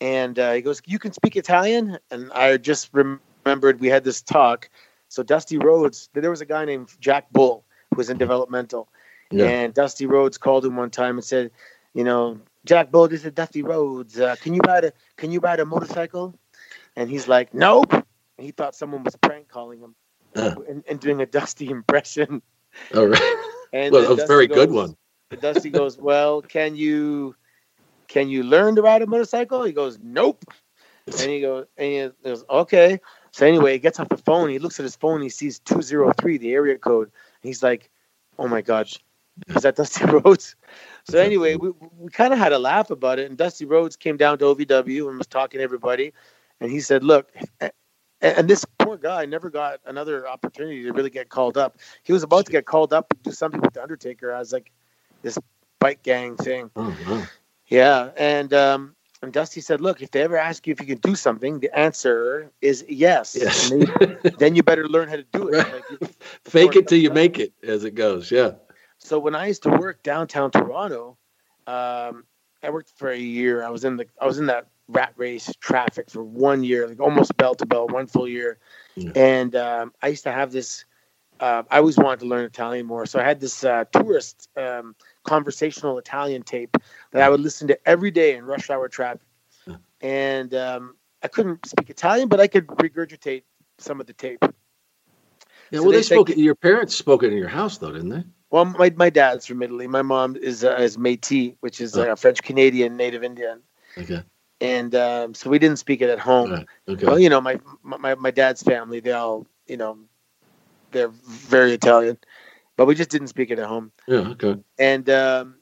And 0.00 0.38
uh, 0.38 0.52
he 0.52 0.60
goes, 0.60 0.82
"You 0.84 0.98
can 0.98 1.12
speak 1.12 1.36
Italian?" 1.36 1.98
And 2.10 2.30
I 2.32 2.56
just 2.58 2.90
remembered 2.92 3.80
we 3.80 3.88
had 3.88 4.04
this 4.04 4.20
talk. 4.20 4.68
So 5.08 5.22
Dusty 5.22 5.56
Rhodes, 5.56 6.10
there 6.12 6.30
was 6.30 6.40
a 6.40 6.46
guy 6.46 6.64
named 6.64 6.90
Jack 7.00 7.32
Bull 7.32 7.64
who 7.90 7.96
was 7.96 8.10
in 8.10 8.18
developmental, 8.18 8.88
yeah. 9.30 9.46
and 9.46 9.72
Dusty 9.72 10.04
Rhodes 10.04 10.36
called 10.36 10.64
him 10.64 10.76
one 10.76 10.90
time 10.90 11.16
and 11.16 11.24
said, 11.24 11.50
"You 11.94 12.04
know, 12.04 12.38
Jack 12.66 12.90
Bull, 12.90 13.08
this 13.08 13.24
is 13.24 13.32
Dusty 13.32 13.62
Rhodes. 13.62 14.20
Uh, 14.20 14.36
can 14.42 14.52
you 14.52 14.60
ride 14.66 14.84
a 14.84 14.92
Can 15.16 15.32
you 15.32 15.40
ride 15.40 15.60
a 15.60 15.64
motorcycle?" 15.64 16.38
And 16.96 17.08
he's 17.08 17.28
like, 17.28 17.54
"Nope." 17.54 18.05
He 18.38 18.50
thought 18.50 18.74
someone 18.74 19.02
was 19.02 19.16
prank 19.16 19.48
calling 19.48 19.80
him 19.80 19.94
uh. 20.36 20.54
and, 20.68 20.84
and, 20.88 21.00
doing 21.00 21.20
a 21.20 21.26
Dusty 21.26 21.70
impression. 21.70 22.42
All 22.94 23.06
right. 23.06 23.44
And 23.72 23.92
well, 23.92 24.18
a 24.18 24.26
very 24.26 24.46
goes, 24.46 24.56
good 24.56 24.70
one. 24.70 24.96
Dusty 25.40 25.70
goes, 25.70 25.98
"Well, 25.98 26.42
can 26.42 26.76
you 26.76 27.34
can 28.06 28.28
you 28.28 28.42
learn 28.42 28.76
to 28.76 28.82
ride 28.82 29.02
a 29.02 29.06
motorcycle?" 29.06 29.64
He 29.64 29.72
goes, 29.72 29.98
"Nope." 30.02 30.44
And 31.20 31.30
he 31.30 31.40
goes, 31.40 31.66
and 31.76 31.86
he 31.86 32.10
goes, 32.24 32.44
"Okay." 32.50 32.98
So 33.30 33.46
anyway, 33.46 33.74
he 33.74 33.78
gets 33.78 34.00
off 34.00 34.08
the 34.08 34.16
phone. 34.16 34.48
He 34.48 34.58
looks 34.58 34.80
at 34.80 34.82
his 34.82 34.96
phone. 34.96 35.22
He 35.22 35.28
sees 35.28 35.60
two 35.60 35.80
zero 35.80 36.12
three, 36.20 36.36
the 36.36 36.52
area 36.52 36.78
code. 36.78 37.12
He's 37.42 37.62
like, 37.62 37.90
"Oh 38.40 38.48
my 38.48 38.60
god, 38.60 38.88
is 39.48 39.62
that 39.62 39.76
Dusty 39.76 40.04
Rhodes?" 40.04 40.56
So 41.08 41.20
anyway, 41.20 41.54
we, 41.54 41.70
we 41.96 42.10
kind 42.10 42.32
of 42.32 42.40
had 42.40 42.52
a 42.52 42.58
laugh 42.58 42.90
about 42.90 43.20
it. 43.20 43.28
And 43.28 43.38
Dusty 43.38 43.64
Rhodes 43.66 43.94
came 43.94 44.16
down 44.16 44.38
to 44.38 44.46
OVW 44.46 45.08
and 45.08 45.18
was 45.18 45.28
talking 45.28 45.58
to 45.58 45.64
everybody. 45.64 46.12
And 46.60 46.72
he 46.72 46.80
said, 46.80 47.04
"Look, 47.04 47.30
and 48.20 48.48
this 48.48 48.64
poor 48.78 48.96
guy 48.96 49.26
never 49.26 49.50
got 49.50 49.80
another 49.84 50.28
opportunity 50.28 50.82
to 50.84 50.92
really 50.92 51.10
get 51.10 51.28
called 51.28 51.56
up. 51.56 51.78
He 52.02 52.12
was 52.12 52.22
about 52.22 52.46
to 52.46 52.52
get 52.52 52.66
called 52.66 52.92
up 52.92 53.08
to 53.10 53.16
do 53.22 53.32
something 53.32 53.60
with 53.60 53.74
the 53.74 53.82
Undertaker 53.82 54.30
as 54.30 54.52
like 54.52 54.70
this 55.22 55.38
bike 55.78 56.02
gang 56.02 56.36
thing. 56.36 56.70
Mm-hmm. 56.70 57.22
Yeah, 57.68 58.10
and 58.16 58.52
um, 58.54 58.94
and 59.22 59.32
Dusty 59.32 59.60
said, 59.60 59.80
"Look, 59.80 60.02
if 60.02 60.10
they 60.12 60.22
ever 60.22 60.36
ask 60.36 60.66
you 60.66 60.72
if 60.72 60.80
you 60.80 60.86
can 60.86 60.98
do 60.98 61.14
something, 61.14 61.60
the 61.60 61.76
answer 61.76 62.50
is 62.60 62.84
yes. 62.88 63.36
Yes. 63.38 63.70
Then, 63.70 64.18
then, 64.38 64.54
you 64.54 64.62
better 64.62 64.88
learn 64.88 65.08
how 65.08 65.16
to 65.16 65.26
do 65.32 65.48
it. 65.48 65.56
Like 65.56 66.16
Fake 66.44 66.76
it 66.76 66.88
till 66.88 66.98
you 66.98 67.10
make 67.10 67.38
it, 67.38 67.52
as 67.62 67.84
it 67.84 67.94
goes. 67.94 68.30
Yeah. 68.30 68.52
So 68.98 69.18
when 69.18 69.34
I 69.34 69.46
used 69.46 69.62
to 69.64 69.70
work 69.70 70.02
downtown 70.02 70.50
Toronto, 70.50 71.18
um, 71.66 72.24
I 72.62 72.70
worked 72.70 72.90
for 72.96 73.10
a 73.10 73.18
year. 73.18 73.64
I 73.64 73.70
was 73.70 73.84
in 73.84 73.96
the 73.96 74.06
I 74.20 74.26
was 74.26 74.38
in 74.38 74.46
that 74.46 74.68
rat 74.88 75.12
race 75.16 75.52
traffic 75.60 76.10
for 76.10 76.22
one 76.22 76.62
year, 76.62 76.86
like 76.86 77.00
almost 77.00 77.36
bell 77.36 77.54
to 77.54 77.66
bell, 77.66 77.88
one 77.88 78.06
full 78.06 78.28
year. 78.28 78.58
Yeah. 78.94 79.10
And 79.14 79.56
um, 79.56 79.92
I 80.02 80.08
used 80.08 80.24
to 80.24 80.32
have 80.32 80.52
this. 80.52 80.84
Uh, 81.38 81.64
I 81.70 81.78
always 81.78 81.98
wanted 81.98 82.20
to 82.20 82.26
learn 82.26 82.44
Italian 82.46 82.86
more, 82.86 83.04
so 83.04 83.20
I 83.20 83.24
had 83.24 83.40
this 83.40 83.62
uh, 83.62 83.84
tourist 83.92 84.48
um, 84.56 84.94
conversational 85.24 85.98
Italian 85.98 86.42
tape 86.42 86.74
that 87.10 87.22
I 87.22 87.28
would 87.28 87.40
listen 87.40 87.68
to 87.68 87.78
every 87.86 88.10
day 88.10 88.36
in 88.36 88.46
rush 88.46 88.70
hour 88.70 88.88
traffic. 88.88 89.26
Yeah. 89.66 89.76
And 90.00 90.54
um, 90.54 90.96
I 91.22 91.28
couldn't 91.28 91.66
speak 91.66 91.90
Italian, 91.90 92.28
but 92.28 92.40
I 92.40 92.46
could 92.46 92.66
regurgitate 92.68 93.42
some 93.76 94.00
of 94.00 94.06
the 94.06 94.14
tape. 94.14 94.38
Yeah, 95.70 95.80
so 95.80 95.82
well, 95.82 95.90
they, 95.90 95.98
they 95.98 96.02
spoke. 96.04 96.28
They, 96.28 96.36
your 96.36 96.54
parents 96.54 96.94
spoke 96.94 97.22
it 97.22 97.32
in 97.32 97.38
your 97.38 97.48
house, 97.48 97.76
though, 97.78 97.92
didn't 97.92 98.10
they? 98.10 98.24
Well, 98.48 98.64
my, 98.64 98.94
my 98.96 99.10
dad's 99.10 99.44
from 99.44 99.62
Italy. 99.62 99.88
My 99.88 100.02
mom 100.02 100.36
is 100.36 100.64
uh, 100.64 100.76
is 100.76 100.96
Métis, 100.96 101.56
which 101.60 101.82
is 101.82 101.98
oh. 101.98 102.12
a 102.12 102.16
French 102.16 102.42
Canadian 102.42 102.96
native 102.96 103.24
Indian. 103.24 103.60
Okay 103.98 104.22
and 104.60 104.94
um, 104.94 105.34
so 105.34 105.50
we 105.50 105.58
didn't 105.58 105.78
speak 105.78 106.00
it 106.00 106.10
at 106.10 106.18
home. 106.18 106.52
Right. 106.52 106.66
Okay. 106.88 107.06
Well, 107.06 107.18
you 107.18 107.28
know, 107.28 107.40
my, 107.40 107.60
my 107.82 108.14
my 108.14 108.30
dad's 108.30 108.62
family, 108.62 109.00
they 109.00 109.12
all, 109.12 109.46
you 109.66 109.76
know, 109.76 109.98
they're 110.92 111.08
very 111.08 111.72
Italian, 111.72 112.18
but 112.76 112.86
we 112.86 112.94
just 112.94 113.10
didn't 113.10 113.28
speak 113.28 113.50
it 113.50 113.58
at 113.58 113.66
home. 113.66 113.92
Yeah. 114.06 114.28
Okay. 114.30 114.56
And 114.78 115.08
um, 115.10 115.56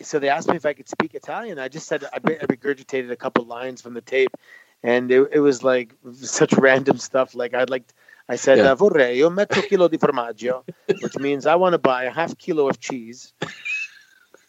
so 0.00 0.18
they 0.18 0.28
asked 0.28 0.48
me 0.48 0.56
if 0.56 0.66
I 0.66 0.72
could 0.72 0.88
speak 0.88 1.14
Italian. 1.14 1.58
I 1.58 1.68
just 1.68 1.86
said 1.86 2.04
I, 2.04 2.16
I 2.16 2.46
regurgitated 2.46 3.10
a 3.10 3.16
couple 3.16 3.44
lines 3.44 3.82
from 3.82 3.94
the 3.94 4.00
tape, 4.00 4.36
and 4.82 5.10
it, 5.10 5.28
it 5.32 5.40
was 5.40 5.62
like 5.62 5.94
such 6.12 6.52
random 6.54 6.98
stuff. 6.98 7.34
Like 7.34 7.54
I'd 7.54 7.70
like. 7.70 7.84
I 8.26 8.36
said, 8.36 8.56
yeah. 8.56 8.74
vorrei 8.74 9.22
un 9.22 9.34
mezzo 9.34 9.60
chilo 9.60 9.86
di 9.86 9.98
formaggio, 9.98 10.64
which 10.86 11.18
means 11.18 11.44
I 11.44 11.56
want 11.56 11.74
to 11.74 11.78
buy 11.78 12.04
a 12.04 12.10
half 12.10 12.38
kilo 12.38 12.70
of 12.70 12.80
cheese. 12.80 13.34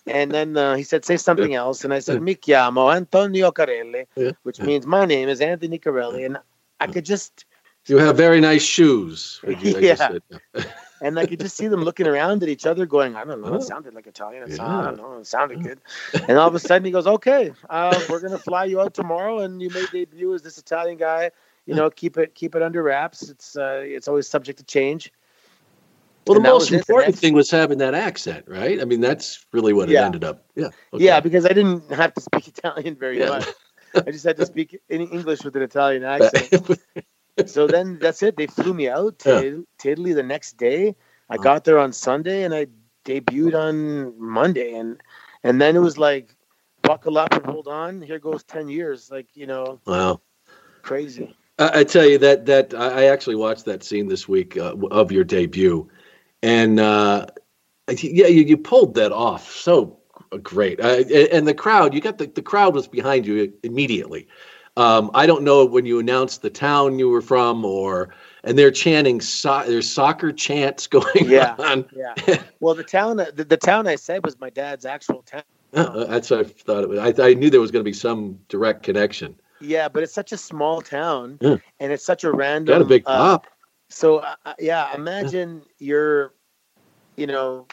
And 0.07 0.31
then 0.31 0.55
uh, 0.55 0.75
he 0.75 0.83
said, 0.83 1.03
say 1.05 1.17
something 1.17 1.55
else. 1.55 1.83
And 1.83 1.93
I 1.93 1.99
said, 1.99 2.21
mi 2.21 2.35
chiamo 2.35 2.95
Antonio 2.95 3.51
Carelli, 3.51 4.05
which 4.43 4.59
means 4.61 4.85
my 4.85 5.05
name 5.05 5.29
is 5.29 5.41
Anthony 5.41 5.79
Carelli. 5.79 6.25
And 6.25 6.37
I 6.79 6.87
could 6.87 7.05
just. 7.05 7.45
You 7.87 7.97
have 7.99 8.17
very 8.17 8.41
nice 8.41 8.63
shoes. 8.63 9.41
yeah. 9.43 10.17
and 11.01 11.19
I 11.19 11.25
could 11.27 11.39
just 11.39 11.55
see 11.55 11.67
them 11.67 11.83
looking 11.83 12.07
around 12.07 12.41
at 12.41 12.49
each 12.49 12.65
other, 12.65 12.85
going, 12.87 13.15
I 13.15 13.23
don't 13.23 13.41
know, 13.41 13.53
it 13.55 13.63
sounded 13.63 13.93
like 13.93 14.07
Italian. 14.07 14.49
yeah. 14.49 14.65
I 14.65 14.83
don't 14.85 14.97
know, 14.97 15.17
it 15.19 15.27
sounded 15.27 15.61
good. 15.63 15.79
And 16.27 16.37
all 16.37 16.47
of 16.47 16.55
a 16.55 16.59
sudden 16.67 16.83
he 16.85 16.91
goes, 16.91 17.05
okay, 17.05 17.51
uh, 17.69 17.99
we're 18.09 18.19
going 18.19 18.31
to 18.31 18.39
fly 18.39 18.65
you 18.65 18.81
out 18.81 18.95
tomorrow 18.95 19.39
and 19.39 19.61
you 19.61 19.69
may 19.69 19.85
debut 19.91 20.33
as 20.33 20.41
this 20.41 20.57
Italian 20.57 20.97
guy. 20.97 21.31
You 21.67 21.73
know, 21.73 21.89
keep 21.89 22.17
it 22.17 22.35
keep 22.35 22.53
it 22.53 22.61
under 22.61 22.83
wraps. 22.83 23.27
It's 23.27 23.55
uh, 23.55 23.81
it's 23.83 24.07
always 24.07 24.27
subject 24.27 24.59
to 24.59 24.65
change. 24.65 25.11
Well, 26.27 26.35
the 26.35 26.41
most 26.41 26.71
important 26.71 27.17
thing 27.17 27.33
was 27.33 27.51
having 27.51 27.77
that 27.79 27.93
accent, 27.93 28.45
right? 28.47 28.81
I 28.81 28.85
mean, 28.85 28.99
that's 28.99 29.45
really 29.51 29.73
what 29.73 29.89
yeah. 29.89 30.01
it 30.01 30.05
ended 30.05 30.23
up. 30.23 30.45
Yeah. 30.55 30.69
Okay. 30.93 31.05
Yeah, 31.05 31.19
because 31.19 31.45
I 31.45 31.49
didn't 31.49 31.91
have 31.91 32.13
to 32.15 32.21
speak 32.21 32.47
Italian 32.57 32.95
very 32.95 33.19
yeah. 33.19 33.29
much. 33.29 33.47
I 33.95 34.11
just 34.11 34.25
had 34.25 34.37
to 34.37 34.45
speak 34.45 34.79
in 34.89 35.01
English 35.01 35.43
with 35.43 35.55
an 35.55 35.61
Italian 35.61 36.03
accent. 36.03 36.79
so 37.45 37.67
then 37.67 37.99
that's 37.99 38.23
it. 38.23 38.37
They 38.37 38.47
flew 38.47 38.73
me 38.73 38.89
out 38.89 39.19
to, 39.19 39.65
yeah. 39.83 39.91
Italy 39.91 40.13
the 40.13 40.23
next 40.23 40.57
day. 40.57 40.95
I 41.29 41.37
got 41.37 41.63
there 41.63 41.79
on 41.79 41.93
Sunday 41.93 42.43
and 42.43 42.53
I 42.53 42.67
debuted 43.05 43.55
on 43.55 44.19
Monday, 44.19 44.73
and 44.73 45.01
and 45.43 45.61
then 45.61 45.75
it 45.75 45.79
was 45.79 45.97
like, 45.97 46.35
buckle 46.81 47.17
up 47.17 47.33
and 47.33 47.45
hold 47.45 47.67
on. 47.67 48.01
Here 48.01 48.19
goes 48.19 48.43
ten 48.43 48.67
years. 48.67 49.09
Like 49.11 49.27
you 49.33 49.47
know, 49.47 49.79
wow, 49.85 50.21
crazy. 50.81 51.35
I, 51.57 51.79
I 51.79 51.83
tell 51.83 52.05
you 52.05 52.17
that 52.19 52.45
that 52.45 52.73
I 52.73 53.05
actually 53.05 53.35
watched 53.35 53.65
that 53.65 53.83
scene 53.83 54.07
this 54.07 54.27
week 54.27 54.57
uh, 54.57 54.75
of 54.91 55.11
your 55.11 55.23
debut 55.23 55.89
and 56.45 56.79
uh, 56.79 57.25
yeah, 57.87 58.27
you, 58.27 58.43
you 58.43 58.55
pulled 58.55 58.93
that 58.95 59.11
off 59.11 59.51
so 59.51 59.97
great. 60.43 60.79
Uh, 60.79 61.03
and 61.31 61.47
the 61.47 61.55
crowd, 61.55 61.95
you 61.95 62.01
got 62.01 62.19
the, 62.19 62.27
the 62.27 62.41
crowd 62.43 62.75
was 62.75 62.87
behind 62.87 63.25
you 63.25 63.51
immediately. 63.63 64.27
Um, 64.77 65.09
I 65.15 65.25
don't 65.25 65.43
know 65.43 65.65
when 65.65 65.85
you 65.85 65.97
announced 65.97 66.43
the 66.43 66.51
town 66.51 66.99
you 66.99 67.09
were 67.09 67.21
from, 67.21 67.65
or 67.65 68.13
and 68.43 68.59
they're 68.59 68.71
chanting. 68.71 69.21
So, 69.21 69.63
there's 69.65 69.89
soccer 69.89 70.31
chants 70.31 70.85
going 70.95 71.25
yeah, 71.29 71.55
on. 71.57 71.85
Yeah. 71.91 72.13
Well, 72.59 72.75
the 72.75 72.83
town, 72.83 73.17
the, 73.17 73.45
the 73.47 73.57
town 73.57 73.87
I 73.87 73.95
said 73.95 74.23
was 74.23 74.39
my 74.39 74.51
dad's 74.51 74.85
actual 74.85 75.23
town. 75.23 75.43
Uh, 75.73 76.05
that's 76.09 76.29
what 76.29 76.41
I 76.41 76.43
thought. 76.43 76.83
It 76.83 76.89
was. 76.89 77.19
I, 77.19 77.29
I 77.29 77.33
knew 77.33 77.49
there 77.49 77.61
was 77.61 77.71
going 77.71 77.83
to 77.83 77.89
be 77.89 77.93
some 77.93 78.37
direct 78.49 78.83
connection. 78.83 79.35
Yeah, 79.61 79.89
but 79.89 80.03
it's 80.03 80.13
such 80.13 80.31
a 80.31 80.37
small 80.37 80.81
town, 80.81 81.39
yeah. 81.41 81.57
and 81.79 81.91
it's 81.91 82.05
such 82.05 82.23
a 82.23 82.31
random. 82.31 82.75
Got 82.77 82.81
a 82.81 82.85
big 82.85 83.03
uh, 83.07 83.17
pop. 83.17 83.47
So 83.89 84.17
uh, 84.17 84.35
uh, 84.45 84.53
yeah, 84.59 84.93
imagine 84.93 85.63
you're, 85.79 86.33
you 87.17 87.27
know, 87.27 87.67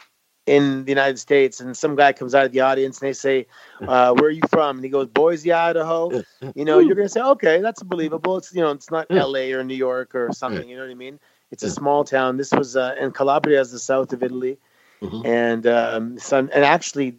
in 0.45 0.83
the 0.83 0.91
United 0.91 1.17
States, 1.19 1.59
and 1.59 1.75
some 1.75 1.95
guy 1.95 2.11
comes 2.11 2.35
out 2.35 2.45
of 2.45 2.51
the 2.51 2.59
audience 2.59 2.99
and 2.99 3.07
they 3.07 3.13
say, 3.13 3.47
uh, 3.81 4.13
"Where 4.13 4.27
are 4.27 4.31
you 4.31 4.41
from?" 4.49 4.77
and 4.77 4.83
he 4.83 4.89
goes, 4.89 5.07
"Boise, 5.07 5.51
Idaho." 5.51 6.23
You 6.55 6.65
know, 6.65 6.79
you're 6.79 6.95
gonna 6.95 7.09
say, 7.09 7.21
"Okay, 7.21 7.61
that's 7.61 7.81
believable." 7.83 8.37
It's 8.37 8.53
you 8.53 8.61
know, 8.61 8.71
it's 8.71 8.91
not 8.91 9.07
L.A. 9.09 9.53
or 9.53 9.63
New 9.63 9.75
York 9.75 10.13
or 10.13 10.31
something. 10.33 10.67
You 10.67 10.75
know 10.75 10.83
what 10.83 10.91
I 10.91 10.95
mean? 10.95 11.19
It's 11.51 11.63
a 11.63 11.69
small 11.69 12.03
town. 12.03 12.37
This 12.37 12.51
was 12.51 12.75
uh, 12.75 12.95
in 12.99 13.11
Calabria, 13.11 13.61
is 13.61 13.71
the 13.71 13.79
south 13.79 14.11
of 14.11 14.23
Italy, 14.23 14.57
mm-hmm. 15.01 15.25
and 15.25 15.67
um, 15.67 16.19
son, 16.19 16.49
and 16.53 16.65
actually, 16.65 17.15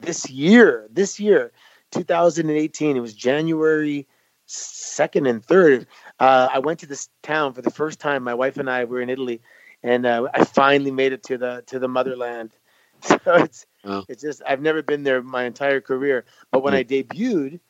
this 0.00 0.30
year, 0.30 0.86
this 0.90 1.18
year, 1.18 1.52
2018, 1.90 2.96
it 2.96 3.00
was 3.00 3.14
January 3.14 4.06
second 4.46 5.26
and 5.26 5.44
third. 5.44 5.86
Uh, 6.20 6.48
I 6.52 6.60
went 6.60 6.78
to 6.80 6.86
this 6.86 7.08
town 7.22 7.52
for 7.52 7.62
the 7.62 7.70
first 7.70 7.98
time. 7.98 8.22
My 8.22 8.34
wife 8.34 8.58
and 8.58 8.70
I 8.70 8.84
were 8.84 9.00
in 9.00 9.10
Italy 9.10 9.40
and 9.86 10.04
uh, 10.04 10.28
I 10.34 10.44
finally 10.44 10.90
made 10.90 11.12
it 11.12 11.22
to 11.24 11.38
the 11.38 11.62
to 11.68 11.78
the 11.78 11.88
motherland. 11.88 12.50
So 13.02 13.34
it's 13.34 13.66
oh. 13.84 14.04
it's 14.08 14.22
just 14.22 14.40
I've 14.48 14.62
never 14.62 14.82
been 14.82 15.02
there 15.02 15.22
my 15.22 15.44
entire 15.44 15.82
career, 15.82 16.24
but 16.50 16.62
when 16.62 16.74
I 16.74 16.82
debuted 16.82 17.60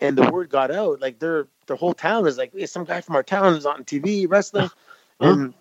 and 0.00 0.18
the 0.18 0.28
word 0.32 0.50
got 0.50 0.72
out, 0.72 1.00
like 1.00 1.20
their 1.20 1.46
the 1.66 1.76
whole 1.76 1.94
town 1.94 2.26
is 2.26 2.36
like, 2.36 2.52
hey, 2.52 2.66
some 2.66 2.84
guy 2.84 3.00
from 3.00 3.14
our 3.14 3.22
town 3.22 3.54
is 3.54 3.64
on 3.64 3.84
TV 3.84 4.28
wrestling, 4.28 4.68
and 5.20 5.54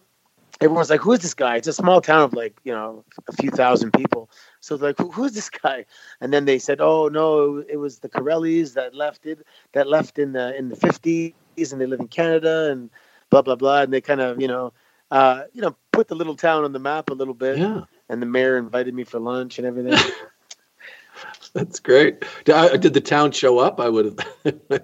everyone's 0.60 0.90
like, 0.90 1.02
who 1.02 1.14
is 1.14 1.20
this 1.20 1.36
guy? 1.36 1.58
It's 1.58 1.68
a 1.68 1.74
small 1.74 2.02
town 2.02 2.24
of 2.24 2.34
like 2.34 2.60
you 2.64 2.74
know 2.74 3.06
a 3.28 3.34
few 3.34 3.52
thousand 3.52 3.94
people. 3.94 4.32
So 4.62 4.76
like, 4.76 4.98
who, 4.98 5.12
who's 5.12 5.34
this 5.34 5.52
guy? 5.52 5.86
And 6.20 6.34
then 6.34 6.46
they 6.46 6.58
said, 6.58 6.82
oh 6.82 7.08
no, 7.08 7.64
it 7.70 7.78
was 7.78 8.00
the 8.00 8.10
Carellis 8.10 8.74
that 8.74 8.96
left 8.96 9.28
it 9.28 9.46
that 9.74 9.88
left 9.88 10.18
in 10.18 10.34
the 10.34 10.58
in 10.58 10.70
the 10.70 10.76
fifties, 10.76 11.34
and 11.72 11.80
they 11.80 11.86
live 11.86 12.00
in 12.00 12.08
Canada, 12.08 12.72
and 12.72 12.90
blah 13.30 13.44
blah 13.44 13.56
blah, 13.56 13.84
and 13.84 13.94
they 13.94 14.02
kind 14.02 14.22
of 14.22 14.42
you 14.42 14.48
know 14.48 14.74
uh, 15.12 15.44
you 15.54 15.62
know, 15.62 15.76
put 15.92 16.08
the 16.08 16.16
little 16.16 16.36
town 16.36 16.64
on 16.64 16.74
the 16.74 16.80
map 16.80 17.10
a 17.10 17.14
little 17.14 17.34
bit. 17.34 17.58
Yeah. 17.58 17.82
And 18.10 18.22
the 18.22 18.26
mayor 18.26 18.58
invited 18.58 18.94
me 18.94 19.04
for 19.04 19.20
lunch 19.20 19.58
and 19.58 19.68
everything. 19.68 19.98
That's 21.54 21.80
great. 21.80 22.24
Did, 22.46 22.82
did, 22.82 22.94
the 22.94 23.02
town 23.02 23.32
show 23.32 23.58
up? 23.58 23.80
I 23.80 23.90
would 23.90 24.06
have. 24.06 24.84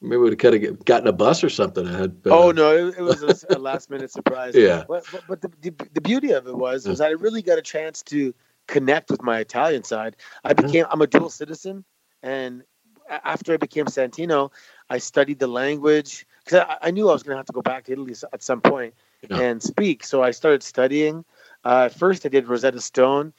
Maybe 0.00 0.16
would 0.16 0.32
have 0.32 0.38
kind 0.38 0.64
of 0.64 0.84
gotten 0.84 1.06
a 1.06 1.12
bus 1.12 1.44
or 1.44 1.48
something. 1.48 1.86
I 1.86 1.96
had. 1.96 2.16
Uh... 2.26 2.30
Oh 2.30 2.50
no, 2.50 2.88
it, 2.88 2.96
it 2.98 3.02
was 3.02 3.22
a, 3.22 3.56
a, 3.56 3.58
last 3.58 3.88
minute 3.88 4.10
surprise. 4.10 4.54
yeah. 4.56 4.82
But, 4.88 5.04
but, 5.12 5.22
but 5.28 5.40
the, 5.42 5.52
the, 5.60 5.88
the, 5.94 6.00
beauty 6.00 6.32
of 6.32 6.48
it 6.48 6.56
was 6.56 6.88
was 6.88 7.00
I 7.00 7.10
really 7.10 7.40
got 7.40 7.58
a 7.58 7.62
chance 7.62 8.02
to 8.04 8.34
connect 8.66 9.10
with 9.10 9.22
my 9.22 9.38
Italian 9.38 9.84
side. 9.84 10.16
I 10.42 10.54
became 10.54 10.86
I'm 10.90 11.02
a 11.02 11.06
dual 11.06 11.30
citizen, 11.30 11.84
and 12.20 12.64
after 13.08 13.54
I 13.54 13.58
became 13.58 13.86
Santino, 13.86 14.50
I 14.90 14.98
studied 14.98 15.38
the 15.38 15.46
language 15.46 16.26
because 16.44 16.66
I, 16.68 16.88
I, 16.88 16.90
knew 16.90 17.08
I 17.08 17.12
was 17.12 17.22
going 17.22 17.34
to 17.34 17.36
have 17.36 17.46
to 17.46 17.52
go 17.52 17.62
back 17.62 17.84
to 17.84 17.92
Italy 17.92 18.14
at 18.32 18.42
some 18.42 18.60
point 18.60 18.94
yeah. 19.28 19.38
and 19.38 19.62
speak. 19.62 20.04
So 20.04 20.22
I 20.22 20.30
started 20.30 20.62
studying. 20.62 21.24
Uh, 21.64 21.88
first, 21.88 22.26
I 22.26 22.28
did 22.28 22.48
Rosetta 22.48 22.80
Stone, 22.80 23.32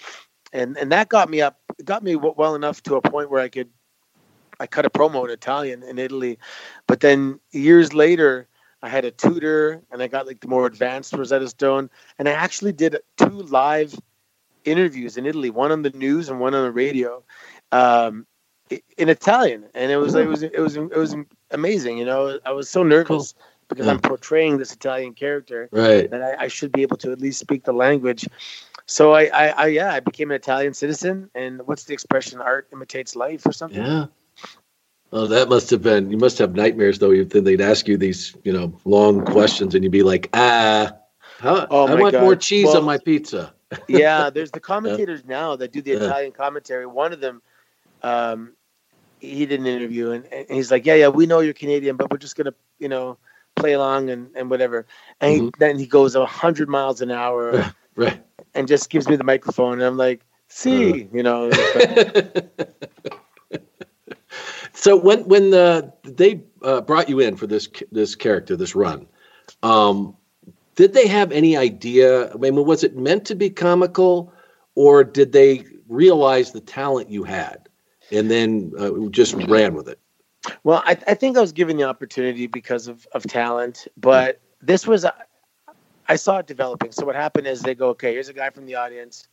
and 0.51 0.77
and 0.77 0.91
that 0.91 1.09
got 1.09 1.29
me 1.29 1.41
up, 1.41 1.59
got 1.83 2.03
me 2.03 2.15
well 2.15 2.55
enough 2.55 2.81
to 2.83 2.95
a 2.95 3.01
point 3.01 3.29
where 3.29 3.41
I 3.41 3.49
could, 3.49 3.69
I 4.59 4.67
cut 4.67 4.85
a 4.85 4.89
promo 4.89 5.25
in 5.25 5.31
Italian 5.31 5.83
in 5.83 5.99
Italy, 5.99 6.39
but 6.87 6.99
then 6.99 7.39
years 7.51 7.93
later. 7.93 8.47
I 8.85 8.89
had 8.89 9.05
a 9.05 9.11
tutor 9.11 9.81
and 9.91 10.03
I 10.03 10.09
got 10.09 10.27
like 10.27 10.41
the 10.41 10.49
more 10.49 10.65
advanced 10.65 11.13
Rosetta 11.13 11.47
Stone. 11.47 11.89
And 12.19 12.27
I 12.27 12.33
actually 12.33 12.73
did 12.73 12.97
two 13.15 13.29
live 13.29 13.97
interviews 14.65 15.15
in 15.15 15.25
Italy, 15.25 15.49
one 15.49 15.71
on 15.71 15.83
the 15.83 15.91
news 15.91 16.27
and 16.27 16.41
one 16.41 16.53
on 16.53 16.65
the 16.65 16.71
radio, 16.73 17.23
um, 17.71 18.27
in 18.97 19.07
Italian. 19.07 19.69
And 19.73 19.89
it 19.89 19.95
was, 19.95 20.15
it 20.15 20.27
was, 20.27 20.43
it 20.43 20.59
was, 20.59 20.75
it 20.75 20.97
was 20.97 21.15
amazing. 21.51 21.97
You 21.97 22.03
know, 22.03 22.39
I 22.45 22.51
was 22.51 22.69
so 22.69 22.83
nervous. 22.83 23.31
Cool 23.31 23.43
because. 23.67 23.87
I'm 23.87 23.99
portraying 23.99 24.57
this 24.57 24.73
Italian 24.73 25.13
character. 25.13 25.69
Right. 25.71 26.09
That 26.09 26.21
I, 26.21 26.45
I, 26.45 26.47
should 26.47 26.71
be 26.71 26.81
able 26.81 26.97
to 26.97 27.11
at 27.11 27.19
least 27.19 27.39
speak 27.39 27.63
the 27.63 27.73
language. 27.73 28.27
So 28.85 29.13
I, 29.13 29.23
I, 29.25 29.47
I, 29.47 29.67
yeah, 29.67 29.93
I 29.93 29.99
became 29.99 30.31
an 30.31 30.35
Italian 30.35 30.73
citizen. 30.73 31.29
And 31.35 31.65
what's 31.65 31.85
the 31.85 31.93
expression? 31.93 32.41
Art 32.41 32.67
imitates 32.71 33.15
life, 33.15 33.45
or 33.45 33.51
something. 33.51 33.83
Yeah. 33.83 34.05
Oh, 35.11 35.27
that 35.27 35.47
must 35.47 35.69
have 35.69 35.83
been. 35.83 36.09
You 36.09 36.17
must 36.17 36.39
have 36.39 36.55
nightmares 36.55 36.97
though. 36.97 37.23
Then 37.23 37.43
they'd 37.43 37.61
ask 37.61 37.87
you 37.87 37.97
these, 37.97 38.35
you 38.43 38.51
know, 38.51 38.73
long 38.83 39.23
questions, 39.25 39.75
and 39.75 39.83
you'd 39.83 39.91
be 39.91 40.01
like, 40.01 40.29
ah, 40.33 40.91
how, 41.37 41.67
oh 41.69 41.87
I 41.87 41.93
want 41.93 42.13
God. 42.13 42.21
more 42.23 42.35
cheese 42.35 42.65
well, 42.65 42.77
on 42.77 42.83
my 42.83 42.97
pizza. 42.97 43.53
yeah, 43.87 44.31
there's 44.31 44.51
the 44.51 44.59
commentators 44.59 45.21
yeah. 45.23 45.37
now 45.37 45.55
that 45.55 45.71
do 45.71 45.81
the 45.81 45.91
yeah. 45.91 45.97
Italian 45.97 46.31
commentary. 46.31 46.87
One 46.87 47.13
of 47.13 47.19
them, 47.19 47.43
um, 48.01 48.53
he 49.19 49.45
did 49.45 49.59
an 49.59 49.67
interview, 49.67 50.11
and, 50.11 50.25
and 50.33 50.49
he's 50.49 50.71
like, 50.71 50.85
yeah, 50.85 50.95
yeah, 50.95 51.09
we 51.09 51.27
know 51.27 51.41
you're 51.41 51.53
Canadian, 51.53 51.95
but 51.95 52.09
we're 52.09 52.17
just 52.17 52.35
gonna, 52.35 52.53
you 52.79 52.89
know 52.89 53.17
play 53.55 53.73
along 53.73 54.09
and, 54.09 54.29
and 54.35 54.49
whatever. 54.49 54.85
And 55.21 55.33
mm-hmm. 55.33 55.45
he, 55.45 55.51
then 55.59 55.79
he 55.79 55.85
goes 55.85 56.15
a 56.15 56.25
hundred 56.25 56.69
miles 56.69 57.01
an 57.01 57.11
hour, 57.11 57.73
right? 57.95 58.23
And 58.53 58.67
just 58.67 58.89
gives 58.89 59.07
me 59.07 59.15
the 59.15 59.23
microphone, 59.23 59.73
and 59.73 59.83
I'm 59.83 59.97
like, 59.97 60.21
"See, 60.47 61.03
uh. 61.03 61.07
you 61.11 61.23
know." 61.23 61.51
so 64.73 64.97
when 64.97 65.25
when 65.25 65.51
the, 65.51 65.91
they 66.03 66.41
uh, 66.61 66.81
brought 66.81 67.09
you 67.09 67.19
in 67.19 67.35
for 67.35 67.47
this 67.47 67.67
this 67.91 68.15
character, 68.15 68.55
this 68.55 68.75
run, 68.75 69.07
um, 69.63 70.15
did 70.75 70.93
they 70.93 71.07
have 71.07 71.31
any 71.31 71.57
idea? 71.57 72.31
I 72.31 72.35
mean, 72.35 72.55
was 72.55 72.83
it 72.83 72.95
meant 72.95 73.25
to 73.25 73.35
be 73.35 73.49
comical, 73.49 74.31
or 74.75 75.03
did 75.03 75.31
they 75.31 75.65
realize 75.87 76.51
the 76.51 76.61
talent 76.61 77.09
you 77.09 77.23
had 77.23 77.69
and 78.11 78.29
then 78.29 78.71
uh, 78.77 78.91
just 79.09 79.33
ran 79.33 79.73
with 79.73 79.87
it? 79.87 79.99
Well, 80.63 80.83
I, 80.85 80.97
I 81.07 81.13
think 81.13 81.37
I 81.37 81.41
was 81.41 81.51
given 81.51 81.77
the 81.77 81.83
opportunity 81.83 82.47
because 82.47 82.87
of, 82.87 83.07
of 83.13 83.23
talent, 83.23 83.87
but 83.97 84.41
this 84.61 84.85
was, 84.85 85.05
I 86.07 86.15
saw 86.15 86.39
it 86.39 86.47
developing. 86.47 86.91
So 86.91 87.05
what 87.05 87.15
happened 87.15 87.47
is 87.47 87.61
they 87.61 87.75
go, 87.75 87.89
okay, 87.89 88.13
here's 88.13 88.29
a 88.29 88.33
guy 88.33 88.49
from 88.49 88.65
the 88.65 88.75
audience. 88.75 89.27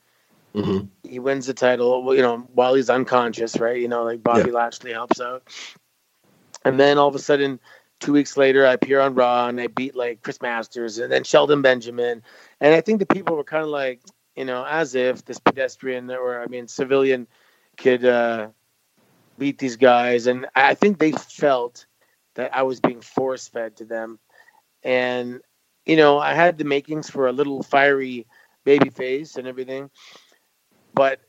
Mm-hmm. 0.54 0.86
He 1.08 1.18
wins 1.18 1.46
the 1.46 1.54
title, 1.54 2.14
you 2.14 2.22
know, 2.22 2.38
while 2.54 2.74
he's 2.74 2.90
unconscious, 2.90 3.58
right? 3.58 3.80
You 3.80 3.88
know, 3.88 4.04
like 4.04 4.22
Bobby 4.22 4.50
yeah. 4.50 4.56
Lashley 4.56 4.92
helps 4.92 5.20
out. 5.20 5.42
And 6.64 6.78
then 6.78 6.98
all 6.98 7.08
of 7.08 7.14
a 7.14 7.20
sudden, 7.20 7.60
two 8.00 8.12
weeks 8.12 8.36
later, 8.36 8.66
I 8.66 8.72
appear 8.72 9.00
on 9.00 9.14
Raw 9.14 9.48
and 9.48 9.60
I 9.60 9.68
beat 9.68 9.94
like 9.94 10.22
Chris 10.22 10.40
Masters 10.42 10.98
and 10.98 11.10
then 11.10 11.24
Shelton 11.24 11.62
Benjamin. 11.62 12.22
And 12.60 12.74
I 12.74 12.80
think 12.80 12.98
the 12.98 13.06
people 13.06 13.36
were 13.36 13.44
kind 13.44 13.62
of 13.62 13.70
like, 13.70 14.00
you 14.36 14.44
know, 14.44 14.64
as 14.64 14.94
if 14.94 15.24
this 15.24 15.38
pedestrian 15.38 16.10
or, 16.10 16.42
I 16.42 16.46
mean, 16.46 16.66
civilian 16.68 17.26
could, 17.76 18.04
uh, 18.04 18.48
beat 19.40 19.58
these 19.58 19.76
guys, 19.76 20.28
and 20.28 20.46
I 20.54 20.74
think 20.74 20.98
they 20.98 21.12
felt 21.12 21.86
that 22.34 22.54
I 22.54 22.62
was 22.62 22.78
being 22.78 23.00
force 23.00 23.48
fed 23.48 23.76
to 23.76 23.84
them, 23.84 24.20
and 24.84 25.40
you 25.86 25.96
know 25.96 26.18
I 26.18 26.34
had 26.34 26.58
the 26.58 26.64
makings 26.64 27.10
for 27.10 27.26
a 27.26 27.32
little 27.32 27.62
fiery 27.64 28.26
baby 28.64 28.90
face 28.90 29.36
and 29.36 29.48
everything, 29.48 29.90
but 30.94 31.20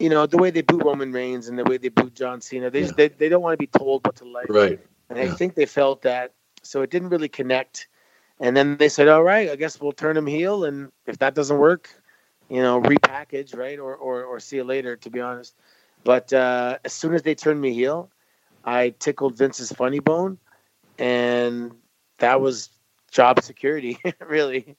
you 0.00 0.08
know 0.08 0.26
the 0.26 0.38
way 0.38 0.50
they 0.50 0.62
boot 0.62 0.82
Roman 0.82 1.12
Reigns 1.12 1.48
and 1.48 1.58
the 1.58 1.64
way 1.64 1.76
they 1.76 1.90
boot 1.90 2.14
John 2.14 2.40
Cena, 2.40 2.70
they 2.70 2.84
yeah. 2.84 2.92
they, 2.96 3.08
they 3.08 3.28
don't 3.28 3.42
want 3.42 3.52
to 3.52 3.58
be 3.58 3.66
told 3.68 4.04
what 4.04 4.16
to 4.16 4.24
like, 4.24 4.48
right? 4.48 4.80
And 5.10 5.18
yeah. 5.18 5.26
I 5.26 5.28
think 5.28 5.54
they 5.54 5.66
felt 5.66 6.02
that, 6.02 6.32
so 6.62 6.82
it 6.82 6.90
didn't 6.90 7.10
really 7.10 7.28
connect. 7.28 7.88
And 8.40 8.56
then 8.56 8.78
they 8.78 8.88
said, 8.88 9.06
"All 9.06 9.22
right, 9.22 9.50
I 9.50 9.56
guess 9.56 9.78
we'll 9.78 9.92
turn 9.92 10.16
him 10.16 10.26
heel, 10.26 10.64
and 10.64 10.90
if 11.06 11.18
that 11.18 11.34
doesn't 11.34 11.58
work, 11.58 11.90
you 12.48 12.62
know, 12.62 12.80
repackage, 12.80 13.54
right, 13.54 13.78
or 13.78 13.94
or, 13.94 14.24
or 14.24 14.40
see 14.40 14.56
you 14.56 14.64
later." 14.64 14.96
To 14.96 15.10
be 15.10 15.20
honest, 15.20 15.54
but 16.04 16.32
uh, 16.32 16.78
as 16.84 16.92
soon 16.92 17.14
as 17.14 17.22
they 17.22 17.34
turned 17.34 17.60
me 17.60 17.72
heel, 17.72 18.10
I 18.64 18.94
tickled 18.98 19.36
Vince's 19.36 19.72
funny 19.72 20.00
bone, 20.00 20.38
and 20.98 21.72
that 22.18 22.40
was 22.40 22.70
job 23.10 23.42
security, 23.42 23.98
really. 24.26 24.76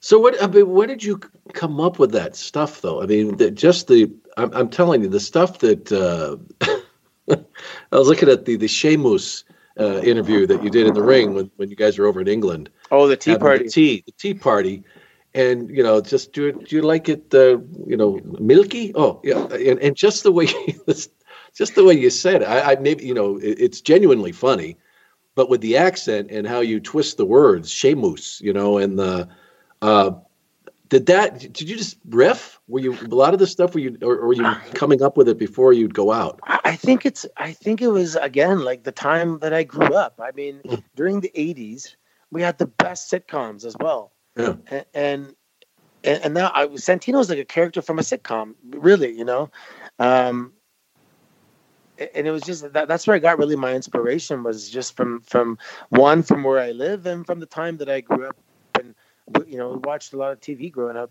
So 0.00 0.18
what? 0.18 0.40
I 0.42 0.46
mean, 0.46 0.70
where 0.70 0.86
did 0.86 1.02
you 1.02 1.18
come 1.52 1.80
up 1.80 1.98
with 1.98 2.12
that 2.12 2.36
stuff, 2.36 2.82
though? 2.82 3.02
I 3.02 3.06
mean, 3.06 3.36
the, 3.36 3.50
just 3.50 3.88
the 3.88 4.12
I'm, 4.36 4.52
I'm, 4.52 4.68
telling 4.68 5.02
you, 5.02 5.08
the 5.08 5.20
stuff 5.20 5.58
that 5.58 5.90
uh, 5.90 6.36
I 7.30 7.96
was 7.96 8.06
looking 8.06 8.28
at 8.28 8.44
the 8.44 8.56
the 8.56 8.68
Sheamus 8.68 9.44
uh, 9.78 10.00
interview 10.02 10.46
that 10.46 10.62
you 10.62 10.70
did 10.70 10.86
in 10.86 10.94
the 10.94 11.02
ring 11.02 11.34
when, 11.34 11.50
when 11.56 11.68
you 11.68 11.76
guys 11.76 11.98
were 11.98 12.06
over 12.06 12.20
in 12.20 12.28
England. 12.28 12.70
Oh, 12.90 13.08
the 13.08 13.16
tea 13.16 13.36
party. 13.36 13.64
The 13.64 13.70
tea, 13.70 14.02
the 14.06 14.12
tea 14.12 14.34
party 14.34 14.84
and 15.34 15.70
you 15.70 15.82
know 15.82 16.00
just 16.00 16.32
do 16.32 16.52
do 16.52 16.76
you 16.76 16.82
like 16.82 17.08
it 17.08 17.34
uh, 17.34 17.58
you 17.86 17.96
know 17.96 18.20
milky? 18.40 18.92
Oh 18.94 19.20
yeah 19.24 19.46
and, 19.52 19.78
and 19.80 19.96
just 19.96 20.22
the 20.22 20.32
way 20.32 20.46
just 21.54 21.74
the 21.74 21.84
way 21.84 21.94
you 21.94 22.10
said 22.10 22.42
it 22.42 22.48
I, 22.48 22.72
I 22.72 22.76
maybe 22.76 23.04
you 23.04 23.14
know 23.14 23.36
it, 23.38 23.58
it's 23.60 23.80
genuinely 23.80 24.32
funny 24.32 24.76
but 25.34 25.48
with 25.48 25.60
the 25.60 25.76
accent 25.76 26.30
and 26.30 26.46
how 26.46 26.60
you 26.60 26.80
twist 26.80 27.16
the 27.16 27.26
words 27.26 27.72
shamus 27.72 28.40
you 28.40 28.52
know 28.52 28.78
and 28.78 28.98
the 28.98 29.28
uh, 29.80 30.10
did 30.88 31.06
that 31.06 31.38
did 31.38 31.68
you 31.68 31.76
just 31.76 31.98
riff? 32.08 32.58
Were 32.66 32.80
you 32.80 32.94
a 32.94 33.14
lot 33.14 33.34
of 33.34 33.38
the 33.38 33.46
stuff 33.46 33.74
were 33.74 33.80
you 33.80 33.98
or, 34.02 34.16
or 34.16 34.28
were 34.28 34.34
you 34.34 34.54
coming 34.74 35.02
up 35.02 35.16
with 35.16 35.28
it 35.28 35.38
before 35.38 35.72
you'd 35.72 35.94
go 35.94 36.12
out? 36.12 36.40
I 36.46 36.76
think 36.76 37.04
it's 37.04 37.26
i 37.36 37.52
think 37.52 37.82
it 37.82 37.88
was 37.88 38.16
again 38.16 38.60
like 38.60 38.84
the 38.84 38.92
time 38.92 39.38
that 39.40 39.52
i 39.52 39.62
grew 39.64 39.94
up. 39.94 40.18
I 40.22 40.32
mean 40.32 40.60
hmm. 40.66 40.76
during 40.96 41.20
the 41.20 41.32
80s 41.34 41.96
we 42.30 42.42
had 42.42 42.58
the 42.58 42.66
best 42.66 43.10
sitcoms 43.10 43.64
as 43.64 43.76
well 43.78 44.12
yeah. 44.38 44.54
And, 44.70 44.84
and 44.94 46.24
and 46.24 46.34
now 46.34 46.50
I 46.54 46.66
Santino's 46.68 47.28
like 47.28 47.38
a 47.38 47.44
character 47.44 47.82
from 47.82 47.98
a 47.98 48.02
sitcom, 48.02 48.54
really, 48.70 49.12
you 49.16 49.24
know. 49.24 49.50
Um, 49.98 50.52
and 52.14 52.26
it 52.26 52.30
was 52.30 52.42
just 52.42 52.72
that 52.72 52.88
that's 52.88 53.06
where 53.06 53.16
I 53.16 53.18
got 53.18 53.38
really 53.38 53.56
my 53.56 53.74
inspiration 53.74 54.42
was 54.42 54.70
just 54.70 54.96
from 54.96 55.20
from 55.22 55.58
one 55.88 56.22
from 56.22 56.44
where 56.44 56.60
I 56.60 56.70
live 56.70 57.06
and 57.06 57.26
from 57.26 57.40
the 57.40 57.46
time 57.46 57.76
that 57.78 57.88
I 57.88 58.00
grew 58.00 58.26
up 58.26 58.36
and 58.78 58.94
you 59.46 59.58
know 59.58 59.80
watched 59.84 60.12
a 60.12 60.16
lot 60.16 60.32
of 60.32 60.40
TV 60.40 60.70
growing 60.70 60.96
up. 60.96 61.10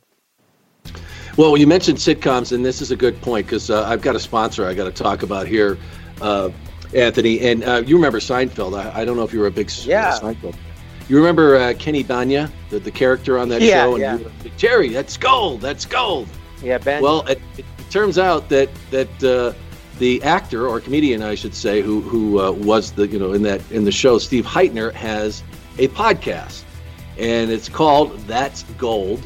Well, 1.36 1.56
you 1.56 1.68
mentioned 1.68 2.00
sitcoms, 2.00 2.52
and 2.52 2.66
this 2.66 2.82
is 2.82 2.90
a 2.90 2.96
good 2.96 3.22
point 3.22 3.46
because 3.46 3.70
uh, 3.70 3.84
I've 3.84 4.02
got 4.02 4.16
a 4.16 4.20
sponsor 4.20 4.66
I 4.66 4.74
got 4.74 4.86
to 4.86 4.92
talk 5.04 5.22
about 5.22 5.46
here, 5.46 5.78
uh, 6.20 6.50
Anthony. 6.96 7.40
And 7.42 7.64
uh, 7.64 7.84
you 7.86 7.96
remember 7.96 8.20
Seinfeld? 8.20 8.80
I, 8.80 9.02
I, 9.02 9.06
don't 9.06 9.18
know 9.18 9.24
if 9.24 9.34
you 9.34 9.40
were 9.40 9.48
a 9.48 9.52
big 9.52 9.70
yeah. 9.84 10.18
Seinfeld. 10.18 10.56
You 11.10 11.18
remember 11.18 11.56
uh, 11.56 11.74
Kenny 11.80 12.04
Bania, 12.04 12.52
the, 12.70 12.80
the 12.80 12.92
character 12.92 13.38
on 13.38 13.48
that 13.50 13.62
yeah, 13.62 13.84
show? 13.84 13.96
Yeah. 13.96 14.16
Like, 14.44 14.58
Jerry, 14.58 14.90
that's 14.90 15.16
gold. 15.16 15.62
That's 15.62 15.86
gold. 15.86 16.28
Yeah, 16.62 16.78
Ben. 16.80 17.02
Well, 17.02 17.26
it, 17.28 17.42
it, 17.58 17.66
turns 17.90 18.18
out 18.18 18.50
that 18.50 18.70
that 18.92 19.24
uh, 19.24 19.54
the 20.00 20.22
actor 20.24 20.68
or 20.68 20.82
comedian, 20.82 21.22
I 21.22 21.36
should 21.36 21.56
say, 21.56 21.82
who 21.82 22.02
who 22.02 22.42
uh, 22.42 22.52
was 22.52 22.92
the 22.92 23.08
you 23.08 23.20
know 23.20 23.34
in 23.34 23.42
that 23.44 23.62
in 23.72 23.86
the 23.86 23.92
show, 23.92 24.18
Steve 24.18 24.46
Hytner, 24.46 24.92
has 24.94 25.44
a 25.78 25.88
podcast, 25.90 26.64
and 27.18 27.52
it's 27.52 27.70
called 27.70 28.18
That's 28.22 28.64
Gold 28.78 29.26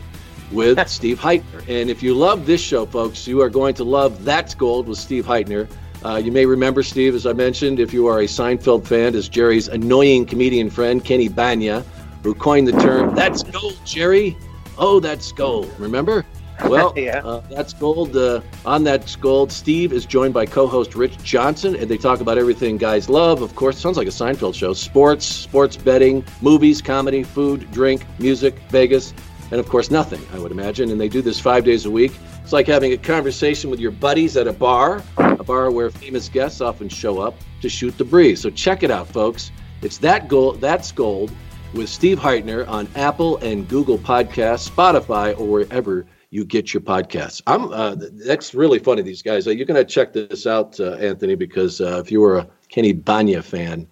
with 0.52 0.88
Steve 0.88 1.20
Hytner. 1.20 1.68
And 1.68 1.90
if 1.90 2.04
you 2.04 2.14
love 2.14 2.46
this 2.46 2.62
show, 2.62 2.86
folks, 2.86 3.26
you 3.26 3.42
are 3.42 3.50
going 3.50 3.74
to 3.76 3.84
love 3.84 4.24
That's 4.24 4.54
Gold 4.54 4.88
with 4.88 5.00
Steve 5.00 5.26
Hytner. 5.26 5.68
Uh, 6.04 6.22
you 6.24 6.32
may 6.32 6.46
remember 6.46 6.82
Steve, 6.82 7.14
as 7.14 7.26
I 7.26 7.34
mentioned, 7.34 7.80
if 7.80 7.94
you 7.94 8.08
are 8.08 8.20
a 8.20 8.26
Seinfeld 8.26 8.88
fan, 8.88 9.16
as 9.16 9.30
Jerry's 9.30 9.68
annoying 9.68 10.26
comedian 10.26 10.70
friend, 10.70 11.04
Kenny 11.04 11.30
Bania, 11.30 11.84
who 12.24 12.34
coined 12.34 12.68
the 12.68 12.74
term, 12.74 13.14
That's 13.16 13.44
Gold, 13.44 13.80
Jerry. 13.86 14.36
Oh, 14.78 15.00
that's 15.00 15.32
gold. 15.32 15.72
Remember? 15.78 16.26
Well, 16.66 16.94
yeah. 16.98 17.20
uh, 17.24 17.42
that's 17.50 17.74
gold. 17.74 18.16
Uh, 18.16 18.42
on 18.66 18.84
that's 18.84 19.16
gold. 19.16 19.52
Steve 19.52 19.94
is 19.94 20.06
joined 20.06 20.34
by 20.34 20.46
co-host 20.46 20.96
Rich 20.96 21.18
Johnson, 21.24 21.76
and 21.76 21.90
they 21.90 21.98
talk 21.98 22.20
about 22.20 22.38
everything 22.38 22.78
guys 22.78 23.10
love. 23.10 23.42
Of 23.42 23.56
course, 23.56 23.78
sounds 23.78 23.98
like 23.98 24.08
a 24.08 24.12
Seinfeld 24.12 24.56
show: 24.56 24.74
sports, 24.74 25.26
sports 25.26 25.78
betting, 25.78 26.24
movies, 26.42 26.82
comedy, 26.82 27.24
food, 27.24 27.70
drink, 27.72 28.06
music, 28.20 28.58
Vegas, 28.70 29.14
and 29.52 29.60
of 29.60 29.68
course, 29.70 29.92
nothing. 29.92 30.22
I 30.34 30.40
would 30.40 30.52
imagine. 30.52 30.90
And 30.90 31.00
they 31.00 31.10
do 31.10 31.22
this 31.22 31.40
five 31.40 31.64
days 31.64 31.86
a 31.86 31.92
week. 31.92 32.14
It's 32.44 32.54
like 32.54 32.68
having 32.68 32.94
a 32.94 32.98
conversation 32.98 33.70
with 33.70 33.80
your 33.80 33.92
buddies 33.92 34.36
at 34.38 34.48
a 34.48 34.54
bar, 34.54 35.04
a 35.42 35.44
bar 35.44 35.72
where 35.72 35.90
famous 35.90 36.30
guests 36.30 36.62
often 36.62 36.88
show 36.88 37.20
up 37.20 37.36
to 37.62 37.68
shoot 37.68 37.98
the 37.98 38.06
breeze. 38.06 38.42
So 38.42 38.50
check 38.52 38.84
it 38.84 38.92
out, 38.92 39.08
folks. 39.08 39.52
It's 39.82 39.98
that 39.98 40.28
gold. 40.28 40.62
That's 40.62 40.92
gold 40.92 41.32
with 41.74 41.90
Steve 41.90 42.20
Hytner 42.20 42.68
on 42.68 42.88
Apple 42.96 43.38
and 43.38 43.68
Google 43.68 43.98
Podcasts, 43.98 44.70
Spotify, 44.70 45.38
or 45.40 45.48
wherever 45.48 46.06
you 46.30 46.46
get 46.46 46.74
your 46.74 46.82
podcasts. 46.82 47.42
I'm 47.48 47.74
uh, 47.74 47.96
that's 48.26 48.54
really 48.54 48.78
funny. 48.78 49.02
These 49.02 49.24
guys, 49.24 49.48
uh, 49.48 49.50
you're 49.50 49.66
to 49.66 49.84
check 49.84 50.14
this 50.14 50.46
out, 50.46 50.80
uh, 50.80 50.94
Anthony, 50.94 51.36
because 51.36 51.82
uh, 51.82 52.00
if 52.00 52.12
you 52.12 52.22
were 52.22 52.38
a 52.38 52.48
Kenny 52.70 52.94
Bania 52.94 53.44
fan, 53.44 53.88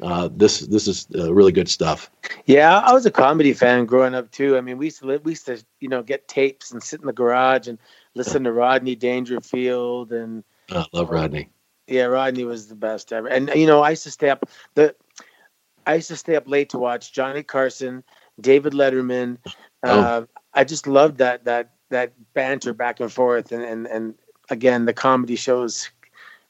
uh, 0.00 0.28
this 0.32 0.60
this 0.60 0.86
is 0.86 1.08
uh, 1.16 1.34
really 1.34 1.52
good 1.52 1.68
stuff. 1.68 2.10
Yeah, 2.46 2.78
I 2.78 2.92
was 2.92 3.06
a 3.06 3.10
comedy 3.10 3.52
fan 3.52 3.86
growing 3.86 4.14
up 4.14 4.30
too. 4.30 4.56
I 4.56 4.60
mean, 4.60 4.78
we 4.78 4.86
used 4.86 5.00
to 5.00 5.06
live, 5.06 5.24
we 5.24 5.32
used 5.32 5.46
to 5.46 5.62
you 5.80 5.88
know 5.88 6.02
get 6.02 6.28
tapes 6.28 6.70
and 6.70 6.80
sit 6.80 7.00
in 7.00 7.06
the 7.06 7.12
garage 7.12 7.66
and 7.66 7.78
listen 8.14 8.44
to 8.44 8.52
Rodney 8.52 8.94
Dangerfield 8.94 10.12
and. 10.12 10.44
I 10.76 10.86
love 10.92 11.10
Rodney. 11.10 11.50
Yeah, 11.86 12.04
Rodney 12.04 12.44
was 12.44 12.68
the 12.68 12.74
best 12.74 13.12
ever. 13.12 13.28
And 13.28 13.50
you 13.54 13.66
know, 13.66 13.82
I 13.82 13.90
used 13.90 14.04
to 14.04 14.10
stay 14.10 14.30
up 14.30 14.48
the 14.74 14.94
I 15.86 15.96
used 15.96 16.08
to 16.08 16.16
stay 16.16 16.36
up 16.36 16.48
late 16.48 16.70
to 16.70 16.78
watch 16.78 17.12
Johnny 17.12 17.42
Carson, 17.42 18.04
David 18.40 18.72
Letterman. 18.72 19.38
Oh. 19.82 20.00
Uh, 20.00 20.26
I 20.54 20.64
just 20.64 20.86
loved 20.86 21.18
that 21.18 21.44
that 21.44 21.70
that 21.90 22.12
banter 22.34 22.72
back 22.72 23.00
and 23.00 23.12
forth, 23.12 23.52
and 23.52 23.62
and 23.62 23.86
and 23.86 24.14
again, 24.50 24.84
the 24.84 24.92
comedy 24.92 25.36
shows 25.36 25.90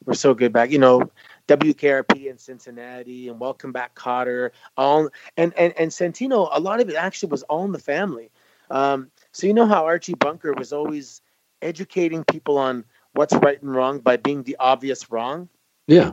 were 0.04 0.14
so 0.14 0.34
good 0.34 0.52
back. 0.52 0.70
You 0.70 0.78
know, 0.78 1.10
WKRP 1.48 2.26
in 2.26 2.38
Cincinnati 2.38 3.28
and 3.28 3.40
Welcome 3.40 3.72
Back 3.72 3.94
Kotter, 3.94 4.50
all 4.76 5.08
and 5.36 5.52
and 5.56 5.72
and 5.78 5.90
Santino. 5.90 6.48
A 6.52 6.60
lot 6.60 6.80
of 6.80 6.88
it 6.88 6.96
actually 6.96 7.30
was 7.30 7.42
all 7.44 7.64
in 7.64 7.72
the 7.72 7.78
family. 7.78 8.30
Um, 8.70 9.10
so 9.32 9.46
you 9.46 9.54
know 9.54 9.66
how 9.66 9.84
Archie 9.84 10.14
Bunker 10.14 10.52
was 10.52 10.72
always 10.72 11.20
educating 11.60 12.24
people 12.24 12.58
on 12.58 12.84
what's 13.14 13.34
right 13.34 13.60
and 13.62 13.74
wrong 13.74 14.00
by 14.00 14.16
being 14.16 14.42
the 14.42 14.56
obvious 14.58 15.10
wrong. 15.10 15.48
Yeah. 15.86 16.12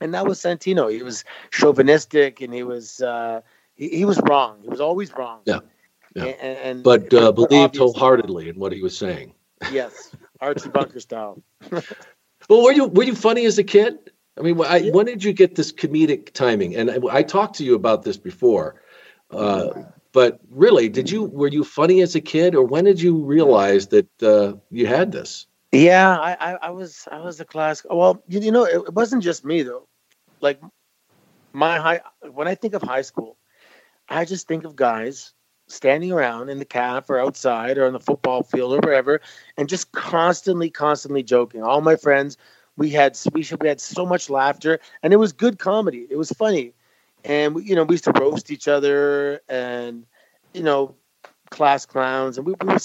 And 0.00 0.14
that 0.14 0.26
was 0.26 0.40
Santino. 0.40 0.92
He 0.92 1.02
was 1.02 1.24
chauvinistic 1.50 2.40
and 2.40 2.52
he 2.52 2.62
was 2.62 3.00
uh, 3.00 3.40
he, 3.74 3.88
he 3.88 4.04
was 4.04 4.20
wrong. 4.20 4.58
He 4.62 4.68
was 4.68 4.80
always 4.80 5.12
wrong. 5.12 5.40
Yeah. 5.44 5.60
Yeah. 6.14 6.24
And, 6.24 6.58
and 6.58 6.82
but 6.82 7.12
uh, 7.14 7.32
believed 7.32 7.76
wholeheartedly 7.76 8.48
in 8.48 8.56
what 8.58 8.72
he 8.72 8.82
was 8.82 8.96
saying. 8.96 9.34
Yes, 9.70 10.10
Archie 10.40 10.70
Bunker 10.70 10.98
style. 10.98 11.40
well, 11.70 12.64
were 12.64 12.72
you 12.72 12.86
were 12.86 13.04
you 13.04 13.14
funny 13.14 13.44
as 13.46 13.58
a 13.58 13.62
kid? 13.62 14.10
I 14.36 14.40
mean, 14.40 14.60
I, 14.60 14.88
when 14.90 15.06
did 15.06 15.22
you 15.22 15.32
get 15.32 15.54
this 15.54 15.70
comedic 15.70 16.32
timing? 16.32 16.74
And 16.74 16.90
I, 16.90 16.98
I 17.10 17.22
talked 17.22 17.54
to 17.58 17.64
you 17.64 17.76
about 17.76 18.02
this 18.02 18.16
before, 18.16 18.82
uh, 19.30 19.68
but 20.10 20.40
really, 20.50 20.88
did 20.88 21.12
you 21.12 21.26
were 21.26 21.46
you 21.46 21.62
funny 21.62 22.00
as 22.00 22.16
a 22.16 22.20
kid, 22.20 22.56
or 22.56 22.64
when 22.64 22.86
did 22.86 23.00
you 23.00 23.22
realize 23.24 23.86
that 23.88 24.22
uh, 24.22 24.54
you 24.70 24.88
had 24.88 25.12
this? 25.12 25.46
Yeah, 25.72 26.18
I, 26.18 26.36
I, 26.38 26.52
I, 26.64 26.70
was 26.70 27.08
I 27.10 27.20
was 27.20 27.40
a 27.40 27.44
class. 27.46 27.84
Well, 27.88 28.22
you, 28.28 28.40
you 28.40 28.52
know, 28.52 28.64
it, 28.64 28.76
it 28.76 28.94
wasn't 28.94 29.22
just 29.22 29.44
me 29.44 29.62
though. 29.62 29.88
Like 30.40 30.60
my 31.52 31.78
high, 31.78 32.00
when 32.30 32.48
I 32.48 32.54
think 32.54 32.74
of 32.74 32.82
high 32.82 33.02
school, 33.02 33.38
I 34.08 34.24
just 34.24 34.48
think 34.48 34.64
of 34.64 34.76
guys 34.76 35.32
standing 35.68 36.12
around 36.12 36.50
in 36.50 36.58
the 36.58 36.64
calf 36.66 37.08
or 37.08 37.18
outside 37.18 37.78
or 37.78 37.86
on 37.86 37.94
the 37.94 38.00
football 38.00 38.42
field 38.42 38.74
or 38.74 38.80
wherever, 38.80 39.20
and 39.56 39.68
just 39.68 39.92
constantly, 39.92 40.70
constantly 40.70 41.22
joking. 41.22 41.62
All 41.62 41.80
my 41.80 41.96
friends, 41.96 42.36
we 42.76 42.90
had 42.90 43.18
we, 43.32 43.46
we 43.60 43.68
had 43.68 43.80
so 43.80 44.04
much 44.04 44.28
laughter, 44.28 44.80
and 45.02 45.12
it 45.12 45.16
was 45.16 45.32
good 45.32 45.58
comedy. 45.58 46.06
It 46.10 46.16
was 46.16 46.30
funny, 46.32 46.74
and 47.24 47.54
we, 47.54 47.64
you 47.64 47.74
know 47.74 47.84
we 47.84 47.94
used 47.94 48.04
to 48.04 48.12
roast 48.12 48.50
each 48.50 48.68
other, 48.68 49.40
and 49.48 50.04
you 50.52 50.62
know, 50.62 50.94
class 51.50 51.86
clowns, 51.86 52.36
and 52.36 52.46
we, 52.46 52.54
we 52.60 52.68
were 52.68 52.78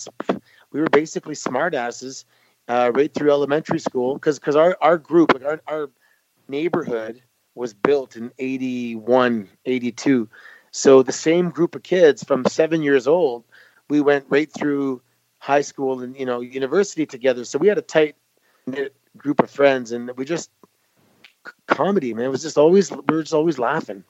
we 0.71 0.79
were 0.79 0.89
basically 0.89 1.35
smartasses 1.35 2.23
uh, 2.67 2.91
right 2.93 3.13
through 3.13 3.31
elementary 3.31 3.79
school 3.79 4.15
because 4.15 4.39
because 4.39 4.55
our 4.55 4.77
our 4.81 4.97
group 4.97 5.33
like 5.33 5.43
our, 5.43 5.61
our 5.67 5.89
neighborhood 6.47 7.21
was 7.55 7.73
built 7.73 8.15
in 8.15 8.31
81 8.37 9.49
82 9.65 10.29
so 10.77 11.01
the 11.01 11.11
same 11.11 11.49
group 11.49 11.73
of 11.73 11.81
kids 11.81 12.23
from 12.23 12.45
seven 12.45 12.83
years 12.83 13.07
old, 13.07 13.43
we 13.89 13.99
went 13.99 14.25
right 14.29 14.47
through 14.51 15.01
high 15.39 15.61
school 15.61 16.01
and 16.01 16.15
you 16.15 16.25
know 16.25 16.41
university 16.41 17.07
together. 17.07 17.45
So 17.45 17.57
we 17.57 17.67
had 17.67 17.79
a 17.79 17.81
tight 17.81 18.15
knit 18.67 18.95
group 19.17 19.41
of 19.41 19.49
friends, 19.49 19.91
and 19.91 20.11
we 20.17 20.23
just 20.23 20.51
comedy, 21.65 22.13
man. 22.13 22.25
It 22.25 22.29
was 22.29 22.43
just 22.43 22.59
always 22.59 22.91
we 22.91 23.01
were 23.09 23.23
just 23.23 23.33
always 23.33 23.57
laughing. 23.57 24.03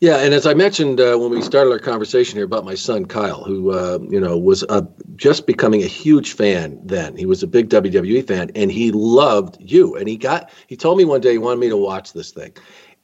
Yeah, 0.00 0.16
and 0.18 0.34
as 0.34 0.46
I 0.46 0.54
mentioned 0.54 1.00
uh, 1.00 1.16
when 1.16 1.30
we 1.30 1.40
started 1.40 1.70
our 1.70 1.78
conversation 1.78 2.36
here 2.36 2.44
about 2.44 2.64
my 2.64 2.74
son 2.74 3.06
Kyle, 3.06 3.44
who 3.44 3.70
uh, 3.70 3.98
you 4.08 4.20
know 4.20 4.36
was 4.36 4.64
uh, 4.64 4.82
just 5.16 5.46
becoming 5.46 5.82
a 5.82 5.86
huge 5.86 6.32
fan 6.34 6.80
then. 6.84 7.16
He 7.16 7.26
was 7.26 7.42
a 7.42 7.46
big 7.46 7.68
WWE 7.68 8.26
fan, 8.26 8.50
and 8.54 8.70
he 8.70 8.90
loved 8.92 9.56
you. 9.60 9.94
And 9.96 10.08
he 10.08 10.16
got 10.16 10.50
he 10.66 10.76
told 10.76 10.98
me 10.98 11.04
one 11.04 11.20
day 11.20 11.32
he 11.32 11.38
wanted 11.38 11.60
me 11.60 11.68
to 11.68 11.76
watch 11.76 12.12
this 12.12 12.32
thing, 12.32 12.52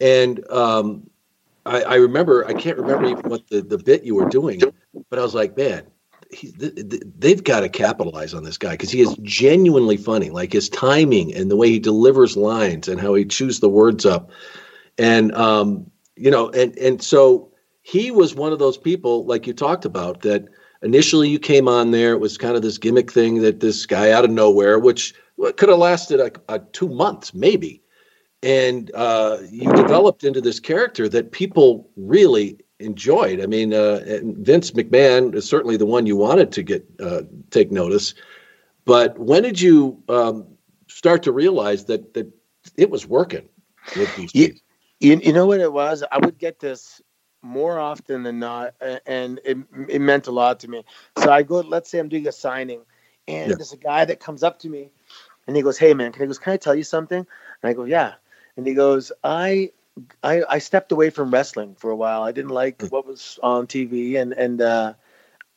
and 0.00 0.48
um, 0.50 1.08
I, 1.64 1.82
I, 1.82 1.94
remember 1.96 2.46
I 2.46 2.54
can't 2.54 2.78
remember 2.78 3.28
what 3.28 3.46
the, 3.48 3.62
the 3.62 3.78
bit 3.78 4.02
you 4.04 4.14
were 4.14 4.28
doing, 4.28 4.60
but 5.08 5.18
I 5.18 5.22
was 5.22 5.34
like, 5.34 5.56
man, 5.56 5.86
he, 6.30 6.50
th- 6.52 6.74
th- 6.74 7.02
they've 7.18 7.44
got 7.44 7.60
to 7.60 7.68
capitalize 7.68 8.34
on 8.34 8.44
this 8.44 8.58
guy 8.58 8.72
because 8.72 8.90
he 8.90 9.00
is 9.00 9.14
genuinely 9.22 9.96
funny. 9.96 10.30
Like 10.30 10.52
his 10.52 10.68
timing 10.68 11.34
and 11.34 11.50
the 11.50 11.56
way 11.56 11.68
he 11.70 11.78
delivers 11.78 12.36
lines 12.36 12.88
and 12.88 13.00
how 13.00 13.14
he 13.14 13.24
chews 13.24 13.60
the 13.60 13.68
words 13.68 14.04
up, 14.06 14.30
and 14.98 15.32
um, 15.34 15.90
you 16.20 16.30
know, 16.30 16.50
and 16.50 16.76
and 16.78 17.02
so 17.02 17.50
he 17.82 18.10
was 18.10 18.34
one 18.34 18.52
of 18.52 18.58
those 18.58 18.76
people 18.76 19.24
like 19.24 19.46
you 19.46 19.52
talked 19.52 19.84
about 19.84 20.20
that 20.20 20.44
initially 20.82 21.28
you 21.28 21.38
came 21.38 21.66
on 21.66 21.90
there 21.90 22.12
it 22.12 22.20
was 22.20 22.38
kind 22.38 22.56
of 22.56 22.62
this 22.62 22.78
gimmick 22.78 23.10
thing 23.10 23.42
that 23.42 23.60
this 23.60 23.86
guy 23.86 24.10
out 24.10 24.24
of 24.24 24.30
nowhere 24.30 24.78
which 24.78 25.14
could 25.56 25.68
have 25.68 25.78
lasted 25.78 26.20
a, 26.20 26.30
a 26.54 26.58
two 26.58 26.88
months 26.88 27.34
maybe 27.34 27.82
and 28.42 28.90
uh, 28.94 29.38
you 29.50 29.72
developed 29.74 30.24
into 30.24 30.40
this 30.40 30.60
character 30.60 31.08
that 31.08 31.32
people 31.32 31.90
really 31.96 32.58
enjoyed. 32.78 33.42
I 33.42 33.46
mean, 33.46 33.74
uh, 33.74 34.00
Vince 34.22 34.70
McMahon 34.70 35.34
is 35.34 35.46
certainly 35.46 35.76
the 35.76 35.84
one 35.84 36.06
you 36.06 36.16
wanted 36.16 36.50
to 36.52 36.62
get 36.62 36.86
uh, 37.00 37.22
take 37.50 37.70
notice. 37.70 38.14
But 38.86 39.18
when 39.18 39.42
did 39.42 39.60
you 39.60 40.02
um, 40.08 40.46
start 40.88 41.22
to 41.24 41.32
realize 41.32 41.84
that 41.84 42.14
that 42.14 42.32
it 42.76 42.90
was 42.90 43.06
working 43.06 43.46
with 43.96 44.14
these 44.16 44.34
you, 44.34 44.54
you, 45.00 45.20
you 45.22 45.32
know 45.32 45.46
what 45.46 45.60
it 45.60 45.72
was? 45.72 46.04
I 46.10 46.18
would 46.18 46.38
get 46.38 46.60
this 46.60 47.00
more 47.42 47.78
often 47.78 48.22
than 48.22 48.38
not, 48.38 48.74
and 49.06 49.40
it, 49.44 49.56
it 49.88 50.00
meant 50.00 50.26
a 50.26 50.30
lot 50.30 50.60
to 50.60 50.68
me. 50.68 50.84
So 51.18 51.32
I 51.32 51.42
go, 51.42 51.60
let's 51.60 51.90
say 51.90 51.98
I'm 51.98 52.08
doing 52.08 52.28
a 52.28 52.32
signing, 52.32 52.82
and 53.26 53.50
yeah. 53.50 53.56
there's 53.56 53.72
a 53.72 53.78
guy 53.78 54.04
that 54.04 54.20
comes 54.20 54.42
up 54.42 54.58
to 54.60 54.68
me, 54.68 54.90
and 55.46 55.56
he 55.56 55.62
goes, 55.62 55.78
"Hey 55.78 55.94
man, 55.94 56.12
can 56.12 56.22
I 56.22 56.26
goes, 56.26 56.38
can 56.38 56.52
I 56.52 56.56
tell 56.58 56.74
you 56.74 56.84
something?" 56.84 57.18
And 57.18 57.70
I 57.70 57.72
go, 57.72 57.84
"Yeah." 57.84 58.14
and 58.60 58.66
he 58.66 58.74
goes, 58.74 59.10
I, 59.24 59.70
I, 60.22 60.42
I 60.48 60.58
stepped 60.58 60.92
away 60.92 61.10
from 61.10 61.30
wrestling 61.30 61.76
for 61.76 61.90
a 61.90 61.96
while. 61.96 62.22
I 62.22 62.32
didn't 62.32 62.50
like 62.50 62.82
what 62.90 63.06
was 63.06 63.38
on 63.42 63.66
TV, 63.66 64.20
and 64.20 64.32
and 64.34 64.60
uh, 64.60 64.94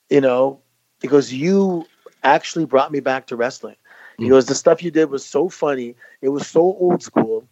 you 0.09 0.21
know, 0.21 0.61
he 1.01 1.07
goes, 1.07 1.33
you 1.33 1.85
actually 2.23 2.65
brought 2.65 2.91
me 2.91 3.01
back 3.01 3.27
to 3.27 3.35
wrestling. 3.35 3.75
He 4.19 4.29
goes, 4.29 4.45
the 4.45 4.55
stuff 4.55 4.83
you 4.83 4.91
did 4.91 5.09
was 5.09 5.25
so 5.25 5.49
funny. 5.49 5.95
It 6.21 6.29
was 6.29 6.47
so 6.47 6.61
old 6.61 7.03
school, 7.03 7.45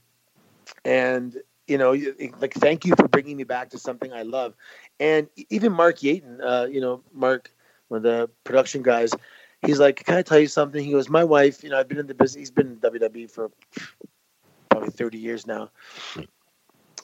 and 0.85 1.35
you 1.67 1.77
know, 1.77 1.91
like 2.39 2.53
thank 2.53 2.85
you 2.85 2.93
for 2.95 3.07
bringing 3.07 3.37
me 3.37 3.43
back 3.43 3.69
to 3.69 3.79
something 3.79 4.11
I 4.11 4.23
love. 4.23 4.53
And 4.99 5.27
even 5.49 5.71
Mark 5.71 5.99
Yeaton, 5.99 6.39
uh, 6.43 6.67
you 6.67 6.81
know, 6.81 7.01
Mark, 7.13 7.51
one 7.87 7.97
of 7.97 8.03
the 8.03 8.29
production 8.43 8.83
guys, 8.83 9.11
he's 9.61 9.79
like, 9.79 10.03
"Can 10.03 10.15
I 10.15 10.21
tell 10.21 10.39
you 10.39 10.47
something?" 10.47 10.83
He 10.83 10.91
goes, 10.91 11.09
"My 11.09 11.23
wife, 11.23 11.63
you 11.63 11.69
know, 11.69 11.79
I've 11.79 11.87
been 11.87 11.99
in 11.99 12.07
the 12.07 12.13
business. 12.13 12.39
He's 12.39 12.51
been 12.51 12.67
in 12.67 12.75
WWE 12.77 13.29
for 13.29 13.51
probably 14.69 14.89
30 14.89 15.17
years 15.17 15.47
now." 15.47 15.69
And 16.15 16.27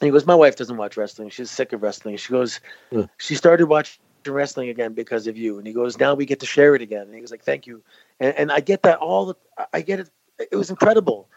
he 0.01 0.12
goes, 0.12 0.26
"My 0.26 0.36
wife 0.36 0.55
doesn't 0.55 0.78
watch 0.78 0.97
wrestling. 0.97 1.30
She's 1.30 1.51
sick 1.51 1.74
of 1.74 1.82
wrestling." 1.82 2.18
She 2.18 2.32
goes, 2.32 2.60
yeah. 2.91 3.05
"She 3.18 3.36
started 3.36 3.68
watching 3.68 3.99
wrestling 4.26 4.70
again 4.70 4.93
because 4.93 5.28
of 5.28 5.38
you." 5.38 5.58
And 5.58 5.66
he 5.66 5.74
goes, 5.74 5.97
"Now 5.97 6.14
we 6.14 6.26
get 6.26 6.39
to 6.41 6.45
share 6.45 6.76
it 6.76 6.82
again." 6.82 7.03
And 7.03 7.16
he 7.16 7.22
was 7.22 7.32
like, 7.32 7.43
"Thank 7.43 7.68
you." 7.68 7.84
And, 8.20 8.36
and 8.36 8.51
I 8.51 8.60
get 8.60 8.84
that 8.84 8.99
all 8.99 9.28
the. 9.28 9.36
I 9.74 9.82
get 9.82 9.99
it. 9.99 10.10
It 10.51 10.55
was 10.55 10.70
incredible. 10.70 11.30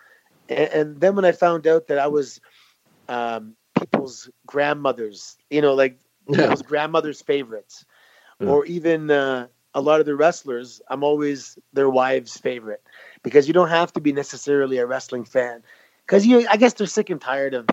And, 0.48 0.72
and 0.72 1.00
then 1.00 1.16
when 1.16 1.24
I 1.24 1.32
found 1.32 1.66
out 1.66 1.86
that 1.86 1.98
I 1.98 2.08
was 2.08 2.40
um, 3.10 3.54
people's 3.78 4.30
grandmothers, 4.46 5.36
you 5.50 5.60
know, 5.60 5.74
like 5.74 5.98
yeah. 6.28 6.42
people's 6.42 6.62
grandmothers' 6.62 7.20
favorites, 7.20 7.84
yeah. 8.40 8.48
or 8.48 8.64
even. 8.66 9.10
Uh, 9.10 9.48
a 9.72 9.80
lot 9.80 10.00
of 10.00 10.06
the 10.06 10.16
wrestlers, 10.16 10.82
I'm 10.88 11.04
always 11.04 11.56
their 11.72 11.88
wives' 11.88 12.36
favorite 12.36 12.82
because 13.22 13.46
you 13.46 13.54
don't 13.54 13.68
have 13.68 13.92
to 13.92 14.00
be 14.00 14.12
necessarily 14.12 14.78
a 14.78 14.86
wrestling 14.86 15.24
fan 15.24 15.62
because 16.04 16.26
you, 16.26 16.44
I 16.50 16.56
guess 16.56 16.72
they're 16.72 16.88
sick 16.88 17.08
and 17.08 17.20
tired 17.20 17.54
of 17.54 17.68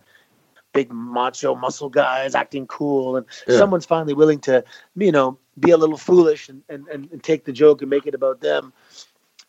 big 0.74 0.92
macho 0.92 1.56
muscle 1.56 1.90
guys 1.90 2.36
acting 2.36 2.68
cool, 2.68 3.18
and 3.18 3.26
yeah. 3.48 3.58
someone's 3.58 3.88
finally 3.88 4.14
willing 4.14 4.40
to, 4.42 4.64
you 4.96 5.12
know, 5.12 5.40
be 5.60 5.72
a 5.72 5.78
little 5.78 5.98
foolish 5.98 6.50
and, 6.50 6.62
and, 6.70 6.88
and 6.88 7.24
take 7.24 7.46
the 7.46 7.52
joke 7.52 7.82
and 7.82 7.90
make 7.90 8.06
it 8.06 8.14
about 8.14 8.42
them. 8.42 8.72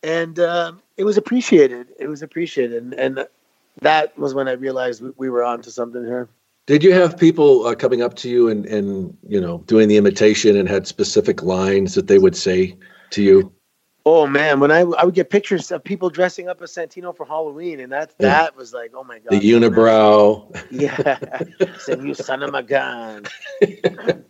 And 0.02 0.38
um, 0.38 0.80
it 0.96 1.04
was 1.04 1.18
appreciated. 1.18 1.88
It 1.98 2.06
was 2.06 2.22
appreciated, 2.22 2.82
and, 2.82 2.94
and 2.94 3.28
that 3.82 4.16
was 4.18 4.34
when 4.34 4.48
I 4.48 4.52
realized 4.52 5.02
we, 5.02 5.10
we 5.16 5.30
were 5.30 5.44
on 5.44 5.62
to 5.62 5.70
something 5.70 6.04
here. 6.04 6.28
Did 6.66 6.84
you 6.84 6.92
have 6.92 7.16
people 7.16 7.66
uh, 7.66 7.74
coming 7.74 8.02
up 8.02 8.14
to 8.16 8.28
you 8.28 8.48
and, 8.48 8.66
and 8.66 9.16
you 9.26 9.40
know 9.40 9.58
doing 9.66 9.88
the 9.88 9.96
imitation 9.96 10.56
and 10.56 10.68
had 10.68 10.86
specific 10.86 11.42
lines 11.42 11.94
that 11.94 12.08
they 12.08 12.18
would 12.18 12.36
say 12.36 12.76
to 13.10 13.22
you? 13.22 13.52
Oh 14.04 14.26
man, 14.26 14.60
when 14.60 14.70
I 14.70 14.80
I 14.80 15.04
would 15.04 15.14
get 15.14 15.30
pictures 15.30 15.70
of 15.70 15.82
people 15.82 16.10
dressing 16.10 16.48
up 16.48 16.62
as 16.62 16.72
Santino 16.72 17.16
for 17.16 17.26
Halloween, 17.26 17.80
and 17.80 17.92
that 17.92 18.14
yeah. 18.18 18.28
that 18.28 18.56
was 18.56 18.72
like, 18.72 18.92
oh 18.94 19.04
my 19.04 19.18
god, 19.18 19.30
the 19.30 19.40
unibrow. 19.40 20.66
Yeah, 20.70 21.76
saying 21.78 22.06
you 22.06 22.14
son 22.14 22.42
of 22.42 22.54
a 22.54 22.62
gun. 22.62 23.26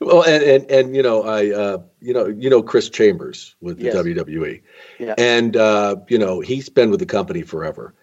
well, 0.00 0.22
and, 0.22 0.42
and 0.42 0.70
and 0.70 0.96
you 0.96 1.02
know, 1.02 1.22
I 1.22 1.50
uh, 1.52 1.78
you 2.00 2.12
know 2.12 2.26
you 2.26 2.50
know 2.50 2.62
Chris 2.62 2.88
Chambers 2.88 3.54
with 3.60 3.78
the 3.78 3.84
yes. 3.84 3.96
WWE, 3.96 4.62
yeah, 4.98 5.14
and 5.18 5.56
uh, 5.56 5.96
you 6.08 6.18
know 6.18 6.40
he's 6.40 6.68
been 6.68 6.90
with 6.90 7.00
the 7.00 7.06
company 7.06 7.42
forever 7.42 7.94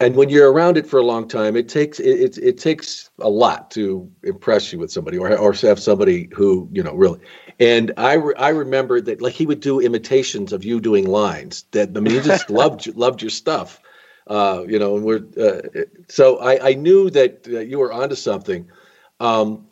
and 0.00 0.16
when 0.16 0.30
you're 0.30 0.50
around 0.50 0.78
it 0.78 0.86
for 0.86 0.98
a 0.98 1.02
long 1.02 1.28
time, 1.28 1.56
it 1.56 1.68
takes 1.68 2.00
it, 2.00 2.20
it, 2.20 2.38
it 2.38 2.58
takes 2.58 3.10
a 3.20 3.28
lot 3.28 3.70
to 3.72 4.10
impress 4.22 4.72
you 4.72 4.78
with 4.78 4.90
somebody, 4.90 5.18
or 5.18 5.36
or 5.36 5.52
have 5.52 5.78
somebody 5.78 6.28
who 6.32 6.68
you 6.72 6.82
know 6.82 6.94
really. 6.94 7.20
And 7.60 7.92
I 7.98 8.14
re, 8.14 8.34
I 8.36 8.48
remember 8.48 9.02
that 9.02 9.20
like 9.20 9.34
he 9.34 9.44
would 9.44 9.60
do 9.60 9.78
imitations 9.78 10.54
of 10.54 10.64
you 10.64 10.80
doing 10.80 11.06
lines. 11.06 11.66
That 11.72 11.90
I 11.94 12.00
mean, 12.00 12.14
he 12.14 12.20
just 12.20 12.48
loved 12.50 12.86
loved 12.96 13.20
your 13.20 13.30
stuff. 13.30 13.80
Uh, 14.26 14.64
you 14.66 14.78
know, 14.78 14.96
and 14.96 15.04
we're 15.04 15.24
uh, 15.38 15.82
so 16.08 16.38
I, 16.38 16.70
I 16.70 16.74
knew 16.74 17.10
that 17.10 17.46
uh, 17.48 17.60
you 17.60 17.78
were 17.78 17.92
onto 17.92 18.14
something. 18.14 18.70
Um, 19.18 19.66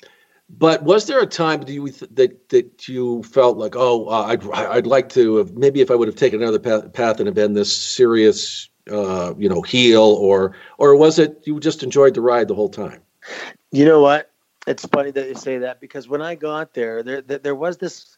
but 0.51 0.83
was 0.83 1.07
there 1.07 1.21
a 1.21 1.27
time 1.27 1.61
that 1.61 1.73
you 1.73 1.91
that 1.91 2.49
that 2.49 2.89
you 2.89 3.23
felt 3.23 3.59
like, 3.59 3.77
oh, 3.77 4.07
uh, 4.09 4.25
I'd 4.27 4.51
I'd 4.51 4.87
like 4.87 5.11
to 5.11 5.37
have, 5.37 5.53
maybe 5.53 5.81
if 5.81 5.91
I 5.91 5.95
would 5.95 6.09
have 6.09 6.17
taken 6.17 6.43
another 6.43 6.59
path, 6.59 6.93
path 6.93 7.19
and 7.19 7.27
have 7.27 7.35
been 7.35 7.55
this 7.55 7.75
serious 7.75 8.69
uh, 8.91 9.35
you 9.37 9.49
know, 9.49 9.63
heel, 9.63 10.03
or 10.03 10.55
or 10.79 10.97
was 10.97 11.19
it 11.19 11.43
you 11.45 11.61
just 11.61 11.83
enjoyed 11.83 12.15
the 12.15 12.21
ride 12.21 12.49
the 12.49 12.55
whole 12.55 12.69
time? 12.69 13.03
You 13.71 13.85
know 13.85 14.01
what? 14.01 14.31
It's 14.67 14.87
funny 14.87 15.11
that 15.11 15.29
you 15.29 15.35
say 15.35 15.59
that 15.59 15.81
because 15.81 16.09
when 16.09 16.23
I 16.23 16.35
got 16.35 16.75
there, 16.75 17.03
there 17.03 17.21
there, 17.21 17.39
there 17.39 17.55
was 17.55 17.77
this 17.79 18.17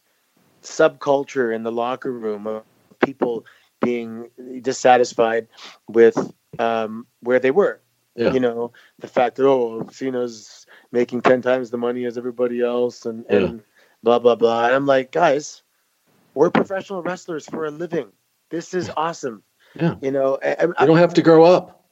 subculture 0.63 1.53
in 1.53 1.63
the 1.63 1.71
locker 1.71 2.11
room 2.11 2.47
of 2.47 2.63
people 2.99 3.45
being 3.81 4.29
dissatisfied 4.61 5.47
with 5.87 6.17
um, 6.59 7.07
where 7.21 7.39
they 7.39 7.51
were. 7.51 7.81
Yeah. 8.15 8.33
You 8.33 8.39
know, 8.39 8.73
the 8.99 9.07
fact 9.07 9.37
that 9.37 9.47
oh, 9.47 9.87
Cena's 9.91 10.60
making 10.91 11.21
ten 11.21 11.41
times 11.41 11.69
the 11.69 11.77
money 11.77 12.05
as 12.05 12.17
everybody 12.17 12.61
else, 12.61 13.05
and 13.05 13.25
yeah. 13.29 13.37
and 13.37 13.63
blah 14.03 14.19
blah 14.19 14.35
blah. 14.35 14.65
And 14.65 14.75
I'm 14.75 14.85
like, 14.85 15.11
guys, 15.11 15.61
we're 16.33 16.49
professional 16.49 17.01
wrestlers 17.01 17.45
for 17.45 17.65
a 17.65 17.71
living. 17.71 18.11
This 18.49 18.73
is 18.73 18.91
awesome. 18.97 19.43
Yeah. 19.75 19.95
You 20.01 20.11
know, 20.11 20.37
I, 20.43 20.65
you 20.65 20.85
don't 20.85 20.97
have 20.97 21.13
to 21.15 21.21
grow 21.21 21.45
up. 21.45 21.85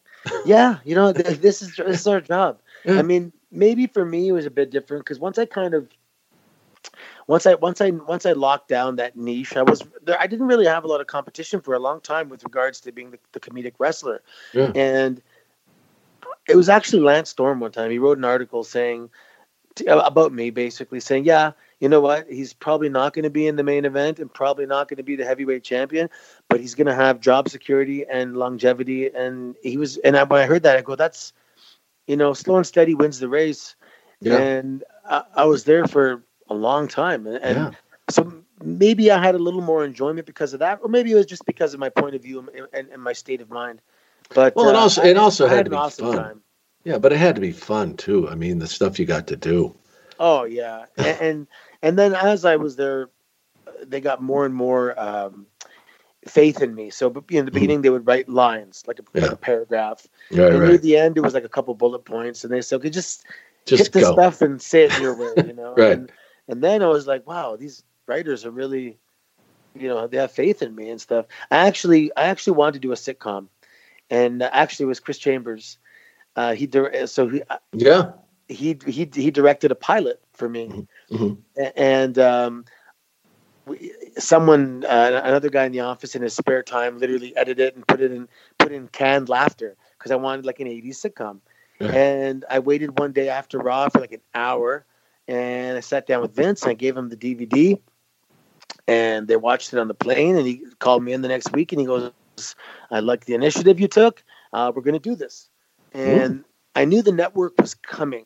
yeah. 0.45 0.77
You 0.83 0.95
know, 0.95 1.13
this 1.13 1.61
is 1.61 1.75
this 1.75 2.01
is 2.01 2.07
our 2.07 2.21
job. 2.21 2.59
Yeah. 2.85 2.99
I 2.99 3.01
mean, 3.01 3.31
maybe 3.51 3.87
for 3.87 4.05
me 4.05 4.27
it 4.27 4.31
was 4.31 4.45
a 4.45 4.51
bit 4.51 4.69
different 4.69 5.05
because 5.05 5.19
once 5.19 5.37
I 5.37 5.45
kind 5.45 5.73
of 5.73 5.87
once 7.27 7.45
I 7.45 7.55
once 7.55 7.79
I 7.79 7.91
once 7.91 8.25
I 8.25 8.33
locked 8.33 8.67
down 8.67 8.95
that 8.97 9.15
niche, 9.15 9.55
I 9.55 9.61
was 9.61 9.83
there. 10.03 10.19
I 10.19 10.27
didn't 10.27 10.47
really 10.47 10.65
have 10.65 10.83
a 10.83 10.87
lot 10.87 10.99
of 10.99 11.07
competition 11.07 11.61
for 11.61 11.73
a 11.73 11.79
long 11.79 12.01
time 12.01 12.27
with 12.29 12.43
regards 12.43 12.81
to 12.81 12.91
being 12.91 13.11
the, 13.11 13.19
the 13.33 13.39
comedic 13.39 13.73
wrestler, 13.77 14.21
yeah. 14.53 14.71
and 14.75 15.21
it 16.49 16.55
was 16.55 16.69
actually 16.69 17.03
Lance 17.03 17.29
Storm 17.29 17.59
one 17.59 17.71
time. 17.71 17.91
He 17.91 17.99
wrote 17.99 18.17
an 18.17 18.25
article 18.25 18.63
saying 18.63 19.09
about 19.87 20.33
me, 20.33 20.49
basically 20.49 20.99
saying, 20.99 21.25
"Yeah, 21.25 21.51
you 21.79 21.87
know 21.87 22.01
what? 22.01 22.29
He's 22.29 22.53
probably 22.53 22.89
not 22.89 23.13
going 23.13 23.23
to 23.23 23.29
be 23.29 23.47
in 23.47 23.55
the 23.55 23.63
main 23.63 23.85
event 23.85 24.19
and 24.19 24.31
probably 24.33 24.65
not 24.65 24.89
going 24.89 24.97
to 24.97 25.03
be 25.03 25.15
the 25.15 25.25
heavyweight 25.25 25.63
champion, 25.63 26.09
but 26.49 26.59
he's 26.59 26.75
going 26.75 26.87
to 26.87 26.95
have 26.95 27.21
job 27.21 27.47
security 27.47 28.05
and 28.05 28.35
longevity. 28.35 29.07
And 29.07 29.55
he 29.63 29.77
was, 29.77 29.97
and 29.97 30.17
I, 30.17 30.23
when 30.23 30.41
I 30.41 30.45
heard 30.45 30.63
that, 30.63 30.77
I 30.77 30.81
go, 30.81 30.95
that's, 30.95 31.31
you 32.05 32.17
know, 32.17 32.33
slow 32.33 32.57
and 32.57 32.67
steady 32.67 32.95
wins 32.95 33.19
the 33.19 33.29
race. 33.29 33.75
Yeah. 34.19 34.37
And 34.37 34.83
I, 35.09 35.23
I 35.35 35.45
was 35.45 35.63
there 35.63 35.87
for 35.87 36.21
a 36.49 36.53
long 36.53 36.89
time. 36.89 37.25
And, 37.25 37.37
and 37.37 37.57
yeah. 37.57 37.71
so 38.09 38.43
maybe 38.61 39.09
I 39.09 39.23
had 39.23 39.35
a 39.35 39.39
little 39.39 39.61
more 39.61 39.85
enjoyment 39.85 40.27
because 40.27 40.53
of 40.53 40.59
that, 40.59 40.79
or 40.83 40.89
maybe 40.89 41.13
it 41.13 41.15
was 41.15 41.27
just 41.27 41.45
because 41.45 41.73
of 41.73 41.79
my 41.79 41.89
point 41.89 42.15
of 42.15 42.21
view 42.21 42.39
and, 42.39 42.67
and, 42.73 42.89
and 42.89 43.01
my 43.01 43.13
state 43.13 43.39
of 43.39 43.49
mind. 43.49 43.81
But 44.33 44.55
well, 44.55 44.69
it 44.69 44.75
uh, 44.75 44.79
also, 44.79 45.03
it 45.03 45.17
also 45.17 45.47
had, 45.47 45.57
had, 45.57 45.65
to 45.65 45.71
be 45.71 45.77
awesome 45.77 46.05
fun. 46.05 46.15
Time. 46.17 46.41
Yeah, 46.83 46.97
but 46.97 47.11
it 47.11 47.17
had 47.17 47.35
to 47.35 47.41
be 47.41 47.51
fun 47.51 47.95
too. 47.95 48.29
I 48.29 48.35
mean, 48.35 48.59
the 48.59 48.67
stuff 48.67 48.99
you 48.99 49.05
got 49.05 49.27
to 49.27 49.35
do. 49.35 49.75
Oh 50.19 50.43
yeah, 50.43 50.85
and, 50.97 51.21
and 51.21 51.47
and 51.81 51.99
then 51.99 52.13
as 52.13 52.45
I 52.45 52.57
was 52.57 52.75
there, 52.75 53.09
they 53.85 54.01
got 54.01 54.21
more 54.21 54.45
and 54.45 54.53
more 54.53 54.99
um, 54.99 55.47
faith 56.27 56.61
in 56.61 56.75
me. 56.75 56.89
So 56.89 57.07
in 57.07 57.13
the 57.13 57.21
mm-hmm. 57.21 57.45
beginning, 57.53 57.81
they 57.81 57.89
would 57.89 58.05
write 58.05 58.29
lines 58.29 58.83
like 58.87 58.99
a, 58.99 59.03
yeah. 59.13 59.23
like 59.23 59.31
a 59.31 59.37
paragraph. 59.37 60.07
Right, 60.31 60.51
and 60.51 60.59
right. 60.59 60.69
near 60.69 60.77
the 60.77 60.97
end, 60.97 61.17
it 61.17 61.21
was 61.21 61.33
like 61.33 61.45
a 61.45 61.49
couple 61.49 61.73
bullet 61.73 62.05
points, 62.05 62.43
and 62.43 62.53
they 62.53 62.61
said, 62.61 62.77
"Okay, 62.77 62.89
just, 62.89 63.25
just 63.65 63.85
hit 63.85 63.93
the 63.93 64.11
stuff 64.11 64.41
and 64.41 64.61
say 64.61 64.83
it 64.83 64.99
your 64.99 65.15
way," 65.15 65.33
you 65.47 65.53
know. 65.55 65.73
right. 65.75 65.93
And, 65.93 66.11
and 66.47 66.63
then 66.63 66.83
I 66.83 66.87
was 66.87 67.07
like, 67.07 67.27
"Wow, 67.27 67.55
these 67.55 67.83
writers 68.07 68.45
are 68.45 68.51
really, 68.51 68.97
you 69.75 69.87
know, 69.87 70.07
they 70.07 70.17
have 70.17 70.31
faith 70.31 70.61
in 70.61 70.75
me 70.75 70.89
and 70.89 70.99
stuff." 70.99 71.25
I 71.51 71.67
actually, 71.67 72.11
I 72.15 72.23
actually 72.23 72.57
wanted 72.57 72.73
to 72.73 72.79
do 72.79 72.91
a 72.91 72.95
sitcom, 72.95 73.47
and 74.09 74.41
actually, 74.43 74.85
it 74.85 74.87
was 74.87 74.99
Chris 74.99 75.17
Chambers. 75.17 75.77
Uh, 76.35 76.53
he 76.53 76.69
so 77.05 77.27
he 77.27 77.41
yeah 77.73 78.11
he 78.47 78.77
he 78.85 79.09
he 79.13 79.31
directed 79.31 79.71
a 79.71 79.75
pilot 79.75 80.21
for 80.33 80.49
me, 80.49 80.67
mm-hmm. 80.67 81.15
mm-hmm. 81.15 81.63
and 81.75 82.17
um, 82.19 82.65
we, 83.65 83.93
someone 84.17 84.83
uh, 84.85 85.21
another 85.23 85.49
guy 85.49 85.65
in 85.65 85.71
the 85.71 85.81
office 85.81 86.15
in 86.15 86.21
his 86.21 86.35
spare 86.35 86.63
time 86.63 86.97
literally 86.97 87.35
edited 87.37 87.59
it 87.59 87.75
and 87.75 87.87
put 87.87 88.01
it 88.01 88.11
in 88.11 88.27
put 88.57 88.71
in 88.71 88.87
canned 88.87 89.29
laughter 89.29 89.75
because 89.97 90.11
I 90.11 90.15
wanted 90.15 90.45
like 90.45 90.59
an 90.59 90.67
'80s 90.67 91.05
sitcom. 91.05 91.39
Yeah. 91.79 91.91
And 91.91 92.45
I 92.49 92.59
waited 92.59 92.99
one 92.99 93.13
day 93.13 93.29
after 93.29 93.57
Raw 93.57 93.87
for 93.87 93.99
like 93.99 94.11
an 94.11 94.21
hour, 94.35 94.85
and 95.27 95.77
I 95.77 95.79
sat 95.81 96.07
down 96.07 96.21
with 96.21 96.35
Vince 96.35 96.63
and 96.63 96.71
I 96.71 96.73
gave 96.73 96.97
him 96.97 97.09
the 97.09 97.15
DVD, 97.15 97.79
and 98.87 99.27
they 99.27 99.37
watched 99.37 99.71
it 99.71 99.79
on 99.79 99.87
the 99.87 99.93
plane. 99.93 100.35
And 100.35 100.45
he 100.45 100.65
called 100.79 101.03
me 101.03 101.13
in 101.13 101.21
the 101.21 101.27
next 101.27 101.53
week 101.53 101.71
and 101.71 101.79
he 101.79 101.87
goes, 101.87 102.11
"I 102.91 102.99
like 102.99 103.25
the 103.25 103.35
initiative 103.35 103.79
you 103.79 103.87
took. 103.87 104.23
Uh, 104.53 104.71
we're 104.75 104.81
going 104.81 104.99
to 104.99 105.09
do 105.09 105.15
this." 105.15 105.49
And 105.93 106.43
I 106.75 106.85
knew 106.85 107.01
the 107.01 107.11
network 107.11 107.59
was 107.59 107.73
coming 107.73 108.25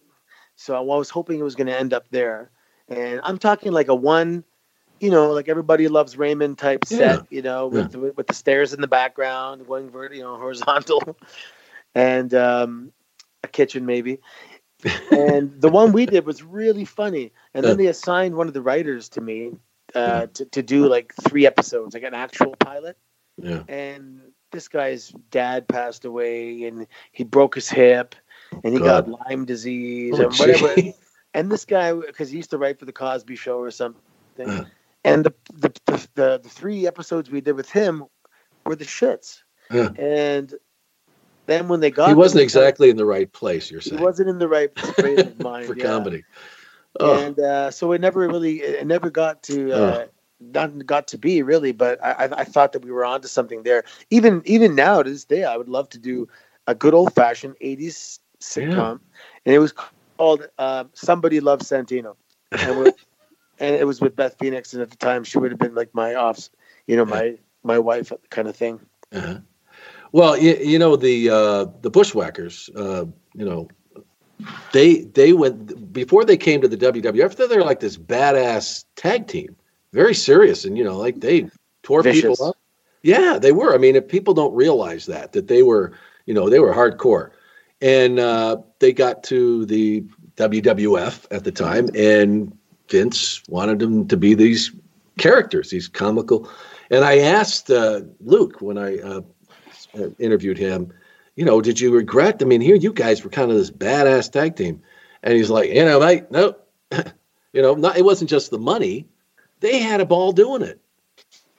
so 0.56 0.76
I 0.76 0.80
was 0.80 1.10
hoping 1.10 1.40
it 1.40 1.44
was 1.44 1.56
going 1.56 1.68
to 1.68 1.78
end 1.78 1.94
up 1.94 2.08
there. 2.10 2.52
And 2.88 3.20
I'm 3.24 3.38
talking 3.38 3.72
like 3.72 3.88
a 3.88 3.96
one, 3.96 4.44
you 5.00 5.10
know, 5.10 5.32
like 5.32 5.50
everybody 5.50 5.88
loves 5.88 6.18
Raymond 6.18 6.58
type 6.58 6.86
set, 6.86 7.00
yeah. 7.00 7.22
you 7.30 7.42
know, 7.42 7.68
with, 7.68 7.94
yeah. 7.94 8.00
the, 8.00 8.14
with 8.14 8.28
the 8.28 8.34
stairs 8.34 8.74
in 8.74 8.82
the 8.82 8.88
background, 8.88 9.66
going 9.68 9.90
vertical, 9.90 10.18
you 10.18 10.24
know, 10.24 10.38
horizontal, 10.38 11.18
and 11.96 12.34
um, 12.34 12.92
a 13.44 13.48
kitchen 13.48 13.86
maybe. 13.86 14.20
and 15.12 15.62
the 15.62 15.70
one 15.70 15.94
we 15.94 16.06
did 16.06 16.26
was 16.26 16.44
really 16.44 16.86
funny. 16.86 17.32
And 17.54 17.64
then 17.64 17.78
they 17.78 17.88
assigned 17.88 18.36
one 18.36 18.48
of 18.48 18.54
the 18.54 18.62
writers 18.62 19.10
to 19.10 19.22
me 19.22 19.54
uh, 19.96 20.28
to, 20.28 20.46
to 20.46 20.62
do 20.62 20.88
like 20.88 21.14
three 21.28 21.46
episodes, 21.48 21.94
like 21.94 22.04
an 22.04 22.14
actual 22.14 22.56
pilot. 22.58 22.98
Yeah. 23.38 23.64
And 23.68 24.22
this 24.52 24.68
guy's 24.68 25.10
dad 25.32 25.68
passed 25.68 26.06
away 26.06 26.64
and 26.64 26.88
he 27.12 27.24
broke 27.24 27.56
his 27.56 27.70
hip 27.70 28.16
and 28.64 28.74
he 28.74 28.80
God. 28.80 29.08
got 29.08 29.28
Lyme 29.28 29.46
disease 29.46 30.16
oh, 30.18 30.26
and 30.26 30.36
whatever. 30.36 30.76
and 31.34 31.52
this 31.52 31.66
guy, 31.66 31.94
because 31.94 32.30
he 32.30 32.38
used 32.38 32.52
to 32.52 32.58
write 32.58 32.80
for 32.80 32.86
the 32.86 32.94
Cosby 32.94 33.36
Show 33.36 33.60
or 33.60 33.72
something, 33.72 34.02
uh. 34.50 34.66
and 35.04 35.26
the 35.26 35.34
the, 35.54 35.74
the 35.86 36.08
the, 36.16 36.40
the 36.44 36.50
three 36.50 36.88
episodes 36.88 37.30
we 37.30 37.42
did 37.42 37.56
with 37.56 37.70
him 37.70 38.06
were 38.66 38.76
the 38.76 38.86
shits. 38.86 39.42
Yeah. 39.72 39.90
And 39.98 40.54
then 41.46 41.68
when 41.68 41.80
they 41.80 41.92
got, 41.92 42.10
he 42.10 42.16
wasn't 42.16 42.42
exactly 42.44 42.90
in 42.90 42.98
the 42.98 43.06
right 43.06 43.32
place. 43.32 43.70
You're 43.72 43.82
saying 43.82 43.98
he 43.98 44.04
wasn't 44.04 44.30
in 44.30 44.40
the 44.40 44.48
right 44.48 44.78
frame 44.96 45.20
of 45.20 45.40
mind 45.40 45.68
for 45.68 45.76
yeah. 45.76 45.84
comedy. 45.84 46.24
Oh. 47.00 47.20
And 47.20 47.40
uh, 47.40 47.72
so 47.72 47.92
it 47.94 48.02
never 48.02 48.20
really, 48.28 48.62
it 48.62 48.86
never 48.86 49.10
got 49.10 49.42
to 49.44 49.72
uh, 49.72 50.06
not 50.40 50.86
got 50.86 51.08
to 51.10 51.18
be 51.18 51.42
really, 51.42 51.72
but 51.72 52.04
I, 52.04 52.30
I 52.32 52.44
thought 52.44 52.74
that 52.74 52.84
we 52.84 52.92
were 52.92 53.06
onto 53.06 53.28
something 53.28 53.64
there. 53.64 53.84
Even 54.10 54.42
even 54.46 54.76
now 54.76 55.02
to 55.02 55.10
this 55.10 55.26
day, 55.26 55.44
I 55.44 55.58
would 55.58 55.70
love 55.70 55.90
to 55.90 55.98
do 55.98 56.28
a 56.68 56.76
good 56.76 56.94
old 56.94 57.14
fashioned 57.14 57.56
'80s 57.62 58.20
sitcom, 58.40 58.76
yeah. 58.76 58.98
and 59.46 59.56
it 59.56 59.60
was 59.60 59.74
called 60.18 60.48
uh, 60.58 60.86
"Somebody 60.94 61.40
Loves 61.40 61.70
Santino," 61.70 62.16
and, 62.52 62.94
and, 63.60 63.76
it 63.76 63.86
was 63.86 64.02
with 64.02 64.16
Beth 64.16 64.36
Phoenix, 64.40 64.74
and 64.74 64.82
at 64.82 64.90
the 64.90 64.98
time 64.98 65.24
she 65.24 65.38
would 65.38 65.52
have 65.52 65.60
been 65.60 65.76
like 65.76 65.94
my 65.94 66.16
offs, 66.16 66.50
you 66.88 66.96
know, 66.96 67.06
my 67.06 67.38
my 67.64 67.80
wife 67.80 68.12
kind 68.30 68.48
of 68.48 68.56
thing. 68.56 68.80
Uh-huh. 69.12 69.40
Well, 70.12 70.38
you, 70.38 70.56
you 70.58 70.80
know 70.80 70.96
the 70.96 71.30
uh, 71.30 71.66
the 71.82 71.90
Bushwhackers, 71.90 72.70
uh, 72.76 73.06
you 73.34 73.46
know, 73.46 73.68
they 74.72 75.02
they 75.02 75.34
went 75.34 75.92
before 75.92 76.24
they 76.26 76.38
came 76.38 76.62
to 76.62 76.68
the 76.68 76.78
WWF. 76.78 77.36
They're 77.36 77.64
like 77.64 77.80
this 77.80 77.98
badass 77.98 78.86
tag 78.96 79.28
team, 79.28 79.56
very 79.94 80.16
serious, 80.16 80.66
and 80.66 80.78
you 80.78 80.84
know, 80.84 80.98
like 80.98 81.22
they 81.22 81.50
tore 81.84 82.04
Vicious. 82.04 82.22
people 82.22 82.46
up. 82.48 82.58
Yeah, 83.04 83.38
they 83.40 83.52
were. 83.52 83.74
I 83.74 83.78
mean, 83.78 83.96
if 83.96 84.08
people 84.08 84.34
don't 84.34 84.54
realize 84.54 85.06
that 85.06 85.32
that 85.34 85.48
they 85.48 85.64
were, 85.64 85.94
you 86.26 86.34
know, 86.34 86.50
they 86.50 86.60
were 86.60 86.74
hardcore, 86.74 87.32
and 87.82 88.20
uh, 88.20 88.58
they 88.80 88.92
got 88.92 89.24
to 89.26 89.66
the 89.66 90.04
WWF 90.36 91.28
at 91.32 91.44
the 91.44 91.52
time, 91.52 91.90
and 91.96 92.58
Vince 92.90 93.44
wanted 93.48 93.80
them 93.80 94.08
to 94.08 94.18
be 94.18 94.34
these 94.34 94.72
characters, 95.18 95.70
these 95.70 95.88
comical. 95.88 96.50
And 96.90 97.06
I 97.06 97.20
asked 97.20 97.70
uh, 97.70 98.02
Luke 98.22 98.62
when 98.62 98.78
I 98.78 98.98
uh, 99.00 99.22
interviewed 100.20 100.58
him, 100.58 100.92
you 101.36 101.46
know, 101.46 101.62
did 101.62 101.80
you 101.80 101.94
regret? 101.94 102.42
I 102.42 102.46
mean, 102.46 102.62
here 102.62 102.76
you 102.76 102.94
guys 102.94 103.24
were 103.24 103.30
kind 103.30 103.52
of 103.52 103.58
this 103.58 103.72
badass 103.72 104.32
tag 104.32 104.56
team, 104.56 104.82
and 105.22 105.34
he's 105.36 105.50
like, 105.50 105.70
you 105.70 105.86
know, 105.86 106.00
mate, 106.00 106.30
no, 106.32 106.56
you 106.92 107.62
know, 107.62 107.76
not, 107.76 107.98
it 107.98 108.06
wasn't 108.06 108.30
just 108.30 108.52
the 108.52 108.60
money; 108.60 109.08
they 109.64 109.80
had 109.80 110.02
a 110.02 110.06
ball 110.06 110.34
doing 110.34 110.62
it. 110.62 110.80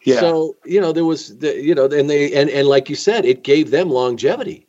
Yeah. 0.02 0.20
So 0.20 0.56
you 0.64 0.80
know, 0.80 0.92
there 0.92 1.06
was, 1.06 1.38
the, 1.38 1.60
you 1.60 1.74
know, 1.74 1.86
and 1.86 2.08
they 2.08 2.32
and 2.34 2.50
and 2.50 2.68
like 2.68 2.88
you 2.88 2.94
said, 2.94 3.24
it 3.24 3.42
gave 3.42 3.70
them 3.70 3.90
longevity 3.90 4.68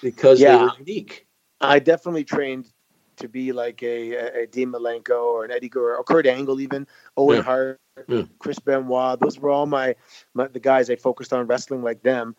because 0.00 0.40
yeah. 0.40 0.56
they 0.56 0.62
were 0.62 0.70
unique. 0.78 1.26
I 1.60 1.80
definitely 1.80 2.24
trained 2.24 2.70
to 3.16 3.28
be 3.28 3.52
like 3.52 3.82
a, 3.82 4.42
a 4.42 4.46
Dean 4.46 4.72
Malenko 4.72 5.22
or 5.22 5.44
an 5.44 5.50
Eddie 5.50 5.68
Guerrero 5.68 5.98
or 5.98 6.04
Kurt 6.04 6.26
Angle, 6.26 6.60
even 6.60 6.86
Owen 7.16 7.38
yeah. 7.38 7.42
Hart, 7.42 7.80
yeah. 8.08 8.22
Chris 8.38 8.58
Benoit. 8.58 9.20
Those 9.20 9.38
were 9.38 9.50
all 9.50 9.66
my, 9.66 9.94
my, 10.34 10.46
the 10.46 10.60
guys 10.60 10.88
I 10.88 10.96
focused 10.96 11.32
on 11.32 11.46
wrestling 11.46 11.82
like 11.82 12.02
them. 12.02 12.34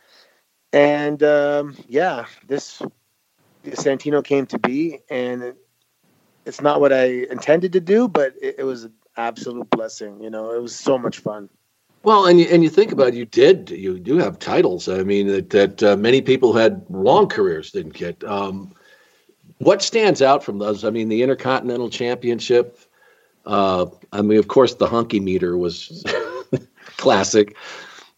And 0.72 1.22
um, 1.24 1.76
yeah, 1.88 2.26
this 2.48 2.82
Santino 3.66 4.24
came 4.24 4.46
to 4.48 4.60
be, 4.60 5.00
and 5.10 5.54
it's 6.46 6.62
not 6.62 6.82
what 6.82 6.92
I 6.92 7.06
intended 7.30 7.74
to 7.74 7.80
do, 7.80 8.08
but 8.08 8.34
it, 8.42 8.56
it 8.60 8.64
was 8.64 8.88
absolute 9.18 9.70
blessing. 9.70 10.22
You 10.22 10.30
know, 10.30 10.52
it 10.52 10.62
was 10.62 10.76
so 10.76 10.98
much 10.98 11.20
fun. 11.20 11.50
Well, 12.04 12.26
and 12.26 12.40
you, 12.40 12.48
and 12.48 12.64
you 12.64 12.70
think 12.70 12.92
about 12.92 13.10
it, 13.10 13.14
you 13.14 13.26
did 13.26 13.70
you 13.70 13.98
do 13.98 14.18
have 14.18 14.38
titles. 14.38 14.90
I 14.90 15.04
mean 15.04 15.28
that 15.28 15.50
that 15.52 15.84
uh, 15.84 15.96
many 15.96 16.22
people 16.22 16.54
had 16.54 16.86
long 16.90 17.28
careers 17.28 17.72
didn't 17.72 17.94
get. 17.94 18.24
Um, 18.24 18.74
what 19.60 19.82
stands 19.82 20.22
out 20.22 20.44
from 20.44 20.60
those? 20.60 20.84
I 20.84 20.90
mean, 20.90 21.08
the 21.08 21.24
Intercontinental 21.24 21.90
Championship. 21.90 22.78
Uh, 23.46 23.86
I 24.12 24.22
mean, 24.22 24.38
of 24.38 24.48
course, 24.50 24.76
the 24.76 24.88
hunky 24.88 25.20
meter 25.20 25.58
was 25.58 26.04
classic, 26.98 27.56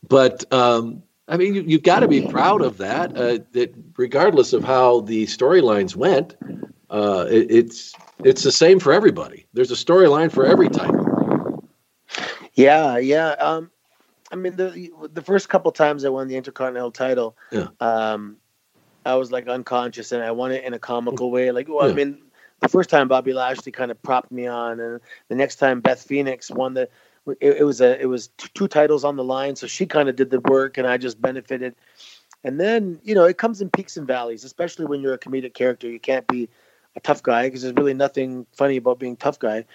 but 0.07 0.51
um, 0.51 1.03
I 1.27 1.37
mean, 1.37 1.55
you, 1.55 1.77
have 1.77 1.83
got 1.83 1.99
to 1.99 2.07
be 2.07 2.27
proud 2.27 2.61
of 2.61 2.77
that. 2.77 3.17
Uh, 3.17 3.39
that 3.51 3.73
regardless 3.97 4.53
of 4.53 4.63
how 4.63 5.01
the 5.01 5.25
storylines 5.25 5.95
went, 5.95 6.35
uh, 6.95 7.25
it, 7.29 7.51
it's 7.51 7.93
it's 8.23 8.43
the 8.43 8.51
same 8.53 8.79
for 8.79 8.93
everybody. 8.93 9.45
There's 9.51 9.69
a 9.69 9.75
storyline 9.75 10.31
for 10.31 10.45
every 10.45 10.69
title. 10.69 11.67
Yeah, 12.53 12.97
yeah. 12.97 13.31
Um, 13.31 13.69
I 14.31 14.37
mean, 14.37 14.55
the 14.55 14.89
the 15.11 15.21
first 15.21 15.49
couple 15.49 15.73
times 15.73 16.05
I 16.05 16.09
won 16.09 16.29
the 16.29 16.37
Intercontinental 16.37 16.91
title, 16.91 17.35
yeah. 17.51 17.67
um, 17.81 18.37
I 19.05 19.15
was 19.15 19.29
like 19.29 19.45
unconscious 19.49 20.13
and 20.13 20.23
I 20.23 20.31
won 20.31 20.53
it 20.53 20.63
in 20.63 20.73
a 20.73 20.79
comical 20.79 21.31
way. 21.31 21.51
Like, 21.51 21.67
well, 21.67 21.85
yeah. 21.85 21.91
I 21.91 21.95
mean, 21.95 22.21
the 22.61 22.69
first 22.69 22.89
time 22.89 23.09
Bobby 23.09 23.33
Lashley 23.33 23.73
kind 23.73 23.91
of 23.91 24.01
propped 24.01 24.31
me 24.31 24.47
on, 24.47 24.79
and 24.79 25.01
the 25.27 25.35
next 25.35 25.57
time 25.57 25.81
Beth 25.81 26.01
Phoenix 26.01 26.49
won 26.49 26.75
the 26.75 26.87
it, 27.41 27.57
it 27.57 27.63
was 27.65 27.81
a 27.81 28.01
it 28.01 28.05
was 28.05 28.29
two 28.37 28.69
titles 28.69 29.03
on 29.03 29.17
the 29.17 29.23
line, 29.23 29.57
so 29.57 29.67
she 29.67 29.85
kind 29.85 30.07
of 30.07 30.15
did 30.15 30.29
the 30.29 30.39
work, 30.39 30.77
and 30.77 30.87
I 30.87 30.95
just 30.95 31.21
benefited. 31.21 31.75
And 32.45 32.57
then 32.57 33.01
you 33.03 33.15
know 33.15 33.25
it 33.25 33.37
comes 33.37 33.61
in 33.61 33.69
peaks 33.69 33.97
and 33.97 34.07
valleys, 34.07 34.45
especially 34.45 34.85
when 34.85 35.01
you're 35.01 35.13
a 35.13 35.19
comedic 35.19 35.53
character. 35.53 35.89
You 35.89 35.99
can't 35.99 36.25
be 36.27 36.47
a 36.95 36.99
tough 36.99 37.23
guy 37.23 37.47
because 37.47 37.61
there's 37.61 37.75
really 37.75 37.93
nothing 37.93 38.45
funny 38.53 38.77
about 38.77 38.99
being 38.99 39.15
tough 39.15 39.39
guy. 39.39 39.65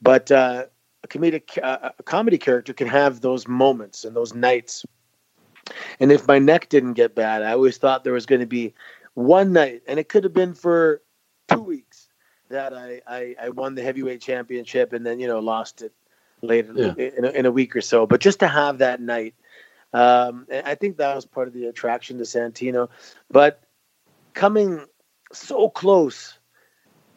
But 0.00 0.30
uh, 0.30 0.66
a 1.02 1.08
comedic 1.08 1.62
uh, 1.62 1.90
a 1.98 2.02
comedy 2.02 2.38
character 2.38 2.72
can 2.72 2.88
have 2.88 3.20
those 3.20 3.46
moments 3.46 4.04
and 4.04 4.14
those 4.14 4.34
nights. 4.34 4.84
And 6.00 6.10
if 6.10 6.26
my 6.26 6.38
neck 6.38 6.68
didn't 6.68 6.94
get 6.94 7.14
bad, 7.14 7.42
I 7.42 7.52
always 7.52 7.78
thought 7.78 8.02
there 8.02 8.12
was 8.12 8.26
going 8.26 8.40
to 8.40 8.46
be 8.46 8.74
one 9.14 9.52
night, 9.52 9.82
and 9.86 9.98
it 9.98 10.08
could 10.08 10.24
have 10.24 10.32
been 10.32 10.54
for 10.54 11.02
two 11.48 11.60
weeks 11.60 12.08
that 12.48 12.72
I, 12.74 13.00
I, 13.06 13.36
I 13.40 13.48
won 13.50 13.74
the 13.74 13.82
heavyweight 13.82 14.20
championship 14.20 14.92
and 14.92 15.06
then 15.06 15.20
you 15.20 15.26
know 15.26 15.38
lost 15.38 15.82
it 15.82 15.92
later 16.42 16.72
yeah. 16.74 16.94
in, 16.96 17.24
a, 17.24 17.30
in, 17.30 17.46
a, 17.46 17.50
week 17.50 17.76
or 17.76 17.80
so. 17.80 18.06
But 18.06 18.20
just 18.20 18.40
to 18.40 18.48
have 18.48 18.78
that 18.78 19.00
night, 19.00 19.34
um, 19.92 20.46
I 20.50 20.74
think 20.74 20.96
that 20.96 21.14
was 21.14 21.26
part 21.26 21.48
of 21.48 21.54
the 21.54 21.66
attraction 21.66 22.18
to 22.18 22.24
Santino. 22.24 22.88
But 23.30 23.62
coming 24.34 24.86
so 25.32 25.68
close, 25.68 26.38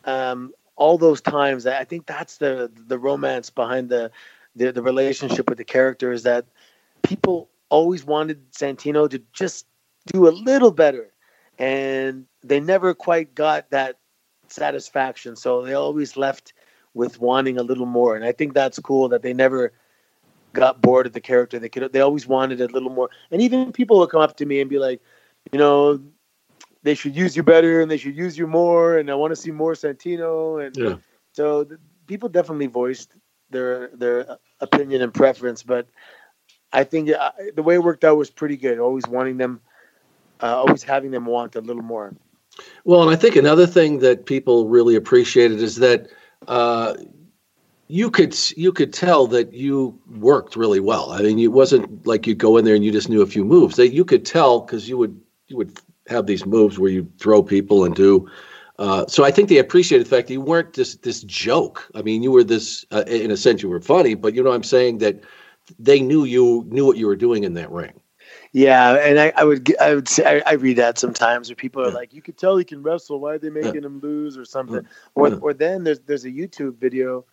um, 0.05 0.53
all 0.75 0.97
those 0.97 1.21
times, 1.21 1.65
I 1.65 1.83
think 1.83 2.05
that's 2.05 2.37
the 2.37 2.71
the 2.75 2.97
romance 2.97 3.49
behind 3.49 3.89
the, 3.89 4.11
the 4.55 4.71
the 4.71 4.81
relationship 4.81 5.49
with 5.49 5.57
the 5.57 5.63
character 5.63 6.11
is 6.11 6.23
that 6.23 6.45
people 7.03 7.49
always 7.69 8.03
wanted 8.05 8.51
Santino 8.51 9.09
to 9.09 9.21
just 9.33 9.65
do 10.07 10.27
a 10.27 10.31
little 10.31 10.71
better, 10.71 11.11
and 11.59 12.25
they 12.43 12.59
never 12.59 12.93
quite 12.93 13.35
got 13.35 13.69
that 13.71 13.97
satisfaction. 14.47 15.35
So 15.35 15.63
they 15.63 15.73
always 15.73 16.17
left 16.17 16.53
with 16.93 17.19
wanting 17.19 17.57
a 17.57 17.63
little 17.63 17.85
more. 17.85 18.15
And 18.15 18.23
I 18.23 18.31
think 18.31 18.53
that's 18.53 18.79
cool 18.79 19.09
that 19.09 19.21
they 19.21 19.33
never 19.33 19.73
got 20.53 20.81
bored 20.81 21.07
of 21.07 21.13
the 21.13 21.21
character. 21.21 21.59
They 21.59 21.69
could 21.69 21.91
they 21.91 22.01
always 22.01 22.27
wanted 22.27 22.61
a 22.61 22.67
little 22.67 22.91
more. 22.91 23.09
And 23.31 23.41
even 23.41 23.71
people 23.71 23.99
will 23.99 24.07
come 24.07 24.21
up 24.21 24.37
to 24.37 24.45
me 24.45 24.61
and 24.61 24.69
be 24.69 24.79
like, 24.79 25.01
you 25.51 25.59
know, 25.59 25.99
they 26.83 26.93
should 26.93 27.15
use 27.15 27.35
you 27.35 27.43
better 27.43 27.81
and 27.81 27.89
they 27.89 27.97
should 27.97 28.15
use 28.15 28.37
you 28.37 28.47
more 28.47 28.97
and 28.97 29.09
I 29.09 29.15
want 29.15 29.31
to 29.31 29.35
see 29.35 29.51
more 29.51 29.73
Santino 29.73 30.65
and 30.65 30.75
yeah. 30.77 30.95
so 31.31 31.63
the, 31.63 31.79
people 32.07 32.29
definitely 32.29 32.67
voiced 32.67 33.15
their 33.49 33.89
their 33.93 34.37
opinion 34.59 35.01
and 35.01 35.13
preference, 35.13 35.63
but 35.63 35.87
I 36.73 36.83
think 36.83 37.09
uh, 37.09 37.31
the 37.55 37.63
way 37.63 37.75
it 37.75 37.83
worked 37.83 38.03
out 38.03 38.17
was 38.17 38.29
pretty 38.29 38.57
good. 38.57 38.79
Always 38.79 39.07
wanting 39.07 39.37
them, 39.37 39.61
uh, 40.41 40.57
always 40.57 40.83
having 40.83 41.11
them 41.11 41.25
want 41.25 41.55
a 41.55 41.61
little 41.61 41.83
more. 41.83 42.13
Well, 42.83 43.01
and 43.01 43.11
I 43.11 43.15
think 43.15 43.35
another 43.35 43.67
thing 43.67 43.99
that 43.99 44.25
people 44.25 44.67
really 44.67 44.95
appreciated 44.95 45.61
is 45.61 45.77
that 45.77 46.07
uh, 46.47 46.95
you 47.87 48.11
could 48.11 48.35
you 48.57 48.73
could 48.73 48.91
tell 48.91 49.27
that 49.27 49.53
you 49.53 49.99
worked 50.17 50.55
really 50.55 50.79
well. 50.79 51.11
I 51.11 51.21
mean, 51.21 51.39
it 51.39 51.53
wasn't 51.53 52.05
like 52.05 52.27
you 52.27 52.35
go 52.35 52.57
in 52.57 52.65
there 52.65 52.75
and 52.75 52.83
you 52.83 52.91
just 52.91 53.09
knew 53.09 53.21
a 53.21 53.27
few 53.27 53.45
moves. 53.45 53.75
That 53.77 53.93
you 53.93 54.03
could 54.03 54.25
tell 54.25 54.61
because 54.61 54.89
you 54.89 54.97
would 54.97 55.19
you 55.47 55.57
would 55.57 55.79
have 56.07 56.25
these 56.25 56.45
moves 56.45 56.79
where 56.79 56.91
you 56.91 57.09
throw 57.19 57.43
people 57.43 57.85
and 57.85 57.95
do. 57.95 58.29
Uh, 58.79 59.05
so 59.07 59.23
I 59.23 59.31
think 59.31 59.49
they 59.49 59.59
appreciated 59.59 60.05
the 60.05 60.09
fact 60.09 60.27
that 60.27 60.33
you 60.33 60.41
weren't 60.41 60.73
just 60.73 61.03
this 61.03 61.21
joke. 61.23 61.89
I 61.95 62.01
mean, 62.01 62.23
you 62.23 62.31
were 62.31 62.43
this 62.43 62.85
uh, 62.91 63.03
in 63.07 63.31
a 63.31 63.37
sense 63.37 63.61
you 63.61 63.69
were 63.69 63.81
funny, 63.81 64.15
but 64.15 64.33
you 64.33 64.43
know 64.43 64.51
I'm 64.51 64.63
saying 64.63 64.97
that 64.97 65.21
they 65.79 66.01
knew 66.01 66.23
you 66.23 66.65
knew 66.69 66.85
what 66.85 66.97
you 66.97 67.07
were 67.07 67.15
doing 67.15 67.43
in 67.43 67.53
that 67.53 67.71
ring. 67.71 67.93
Yeah, 68.51 68.93
and 68.95 69.19
I, 69.19 69.33
I 69.35 69.43
would 69.43 69.75
I 69.79 69.95
would 69.95 70.07
say 70.07 70.41
I, 70.45 70.51
I, 70.51 70.53
read 70.53 70.77
that 70.77 70.99
sometimes 70.99 71.49
where 71.49 71.55
people 71.55 71.81
are 71.81 71.89
yeah. 71.89 71.95
like, 71.95 72.13
"You 72.13 72.21
could 72.21 72.37
tell 72.37 72.55
he 72.57 72.63
can 72.63 72.83
wrestle. 72.83 73.19
Why 73.19 73.33
are 73.33 73.39
they 73.39 73.49
making 73.49 73.75
yeah. 73.75 73.87
him 73.87 73.99
lose 73.99 74.37
or 74.37 74.45
something?" 74.45 74.83
Yeah. 74.83 74.89
Or 75.15 75.33
or 75.39 75.53
then 75.53 75.83
there's 75.83 75.99
there's 76.01 76.25
a 76.25 76.29
YouTube 76.29 76.77
video 76.77 77.25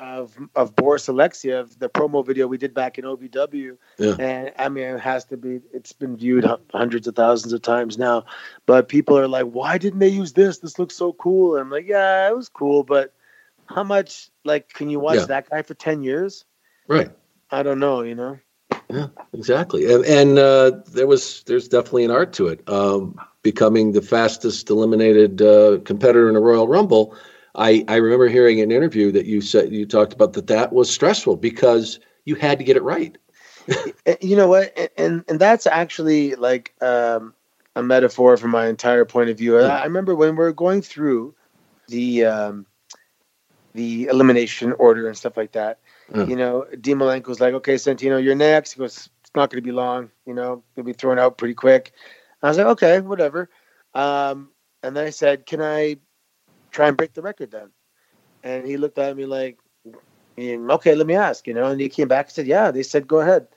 of 0.00 0.36
of 0.54 0.74
Boris 0.76 1.06
Alexiev, 1.08 1.78
the 1.78 1.88
promo 1.88 2.24
video 2.24 2.46
we 2.46 2.58
did 2.58 2.74
back 2.74 2.98
in 2.98 3.04
OVW, 3.04 3.76
and 4.18 4.52
I 4.58 4.68
mean 4.68 4.84
it 4.84 5.00
has 5.00 5.24
to 5.26 5.36
be 5.36 5.60
it's 5.72 5.92
been 5.92 6.16
viewed 6.16 6.44
hundreds 6.72 7.06
of 7.06 7.16
thousands 7.16 7.52
of 7.52 7.62
times 7.62 7.98
now, 7.98 8.24
but 8.66 8.88
people 8.88 9.18
are 9.18 9.28
like, 9.28 9.46
"Why 9.46 9.78
didn't 9.78 10.00
they 10.00 10.08
use 10.08 10.32
this? 10.32 10.58
This 10.58 10.78
looks 10.78 10.96
so 10.96 11.12
cool." 11.12 11.54
And 11.54 11.62
I'm 11.62 11.70
like, 11.70 11.86
"Yeah, 11.86 12.28
it 12.28 12.36
was 12.36 12.48
cool, 12.48 12.82
but 12.82 13.12
how 13.66 13.84
much 13.84 14.30
like 14.44 14.68
can 14.72 14.90
you 14.90 15.00
watch 15.00 15.26
that 15.26 15.50
guy 15.50 15.62
for 15.62 15.74
ten 15.74 16.02
years?" 16.02 16.44
Right. 16.88 17.10
I 17.50 17.62
don't 17.62 17.78
know, 17.78 18.02
you 18.02 18.14
know. 18.14 18.38
Yeah, 18.90 19.06
exactly. 19.32 19.92
And, 19.92 20.04
and 20.04 20.38
uh, 20.38 20.72
there 20.92 21.06
was 21.06 21.42
there's 21.46 21.68
definitely 21.68 22.04
an 22.04 22.10
art 22.10 22.32
to 22.34 22.48
it. 22.48 22.68
Um, 22.68 23.18
becoming 23.42 23.92
the 23.92 24.02
fastest 24.02 24.70
eliminated 24.70 25.40
uh, 25.40 25.78
competitor 25.84 26.28
in 26.28 26.36
a 26.36 26.40
Royal 26.40 26.66
Rumble. 26.66 27.16
I, 27.54 27.84
I 27.88 27.96
remember 27.96 28.28
hearing 28.28 28.60
an 28.60 28.72
interview 28.72 29.12
that 29.12 29.26
you 29.26 29.40
said 29.40 29.72
you 29.72 29.86
talked 29.86 30.12
about 30.12 30.32
that 30.34 30.48
that 30.48 30.72
was 30.72 30.90
stressful 30.90 31.36
because 31.36 32.00
you 32.24 32.34
had 32.34 32.58
to 32.58 32.64
get 32.64 32.76
it 32.76 32.82
right. 32.82 33.16
you 34.20 34.36
know 34.36 34.48
what, 34.48 34.76
and 34.98 35.24
and 35.28 35.40
that's 35.40 35.66
actually 35.66 36.34
like 36.34 36.74
um, 36.82 37.32
a 37.76 37.82
metaphor 37.82 38.36
from 38.36 38.50
my 38.50 38.66
entire 38.66 39.04
point 39.04 39.30
of 39.30 39.38
view. 39.38 39.58
I 39.58 39.84
remember 39.84 40.14
when 40.14 40.36
we 40.36 40.44
are 40.44 40.52
going 40.52 40.82
through 40.82 41.34
the 41.88 42.26
um, 42.26 42.66
the 43.72 44.06
elimination 44.06 44.72
order 44.72 45.08
and 45.08 45.16
stuff 45.16 45.36
like 45.36 45.52
that 45.52 45.78
uh. 46.12 46.26
you 46.26 46.36
know, 46.36 46.66
Dean 46.80 46.98
Malenko 46.98 47.38
like, 47.40 47.54
"Okay, 47.54 47.74
Santino, 47.74 48.22
you're 48.22 48.34
next." 48.34 48.72
He 48.72 48.78
goes, 48.78 49.08
"It's 49.20 49.30
not 49.34 49.50
going 49.50 49.62
to 49.62 49.66
be 49.66 49.72
long. 49.72 50.10
You 50.26 50.34
know, 50.34 50.62
you'll 50.76 50.86
be 50.86 50.92
thrown 50.92 51.18
out 51.18 51.38
pretty 51.38 51.54
quick." 51.54 51.92
I 52.42 52.48
was 52.48 52.58
like, 52.58 52.66
"Okay, 52.66 53.00
whatever." 53.00 53.48
Um, 53.94 54.50
and 54.82 54.96
then 54.96 55.06
I 55.06 55.10
said, 55.10 55.46
"Can 55.46 55.62
I 55.62 55.96
try 56.74 56.88
and 56.88 56.96
break 56.96 57.14
the 57.14 57.22
record 57.22 57.50
then?" 57.50 57.70
And 58.42 58.66
he 58.66 58.76
looked 58.76 58.98
at 58.98 59.16
me 59.16 59.26
like, 59.26 59.58
mm, 60.36 60.72
"Okay, 60.76 60.94
let 60.94 61.06
me 61.06 61.14
ask." 61.14 61.46
You 61.46 61.54
know, 61.54 61.66
and 61.66 61.80
he 61.80 61.88
came 61.88 62.08
back 62.08 62.26
and 62.26 62.32
said, 62.32 62.46
"Yeah." 62.46 62.70
They 62.70 62.82
said, 62.82 63.08
"Go 63.08 63.20
ahead." 63.20 63.48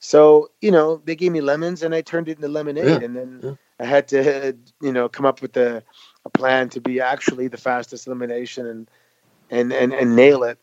So 0.00 0.50
you 0.60 0.72
know, 0.72 1.00
they 1.04 1.14
gave 1.14 1.32
me 1.32 1.40
lemons, 1.40 1.82
and 1.82 1.94
I 1.94 2.00
turned 2.02 2.28
it 2.28 2.36
into 2.36 2.48
lemonade, 2.48 3.00
yeah. 3.00 3.06
and 3.06 3.16
then 3.16 3.40
yeah. 3.42 3.54
I 3.78 3.86
had 3.86 4.08
to, 4.08 4.56
you 4.80 4.92
know, 4.92 5.08
come 5.08 5.26
up 5.26 5.42
with 5.42 5.56
a, 5.56 5.82
a 6.24 6.30
plan 6.30 6.68
to 6.70 6.80
be 6.80 7.00
actually 7.00 7.48
the 7.48 7.56
fastest 7.56 8.06
elimination 8.06 8.66
and 8.66 8.90
and 9.50 9.72
and, 9.72 9.92
and 9.92 10.16
nail 10.16 10.42
it. 10.42 10.58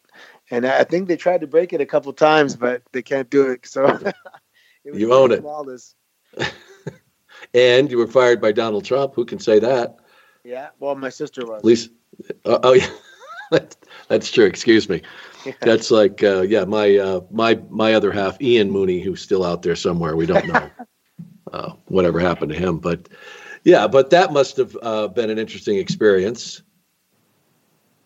And 0.52 0.66
I 0.66 0.84
think 0.84 1.08
they 1.08 1.16
tried 1.16 1.42
to 1.42 1.48
break 1.48 1.74
it 1.74 1.82
a 1.82 1.86
couple 1.86 2.12
times, 2.14 2.56
but 2.56 2.82
they 2.92 3.02
can't 3.02 3.30
do 3.30 3.50
it. 3.50 3.66
So 3.66 3.86
it 4.84 4.96
you 4.96 5.14
own 5.14 5.32
it. 5.32 5.44
and 7.54 7.90
you 7.90 7.98
were 7.98 8.08
fired 8.08 8.42
by 8.42 8.52
Donald 8.52 8.84
Trump. 8.84 9.16
Who 9.16 9.26
can 9.26 9.40
say 9.40 9.60
that? 9.60 10.00
Yeah. 10.44 10.70
Well, 10.80 10.96
my 10.96 11.10
sister 11.10 11.46
was. 11.46 11.64
Least. 11.64 11.92
Uh, 12.46 12.60
oh 12.64 12.74
yeah. 12.74 12.90
that's, 13.52 13.78
that's 14.08 14.32
true. 14.32 14.46
Excuse 14.46 14.90
me. 14.90 15.02
Yeah. 15.46 15.54
That's 15.62 15.92
like 15.92 16.24
uh, 16.24 16.42
yeah, 16.42 16.66
my 16.66 16.98
uh, 16.98 17.22
my 17.32 17.60
my 17.70 17.94
other 17.94 18.12
half, 18.12 18.42
Ian 18.42 18.72
Mooney, 18.72 19.00
who's 19.00 19.22
still 19.22 19.44
out 19.44 19.62
there 19.62 19.76
somewhere. 19.76 20.16
We 20.16 20.26
don't 20.26 20.48
know 20.48 20.70
uh, 21.54 21.74
whatever 21.86 22.20
happened 22.20 22.52
to 22.52 22.58
him, 22.58 22.80
but 22.80 23.10
yeah, 23.64 23.88
but 23.88 24.10
that 24.12 24.34
must 24.34 24.58
have 24.58 24.78
uh, 24.82 25.08
been 25.08 25.30
an 25.30 25.40
interesting 25.40 25.78
experience. 25.78 26.62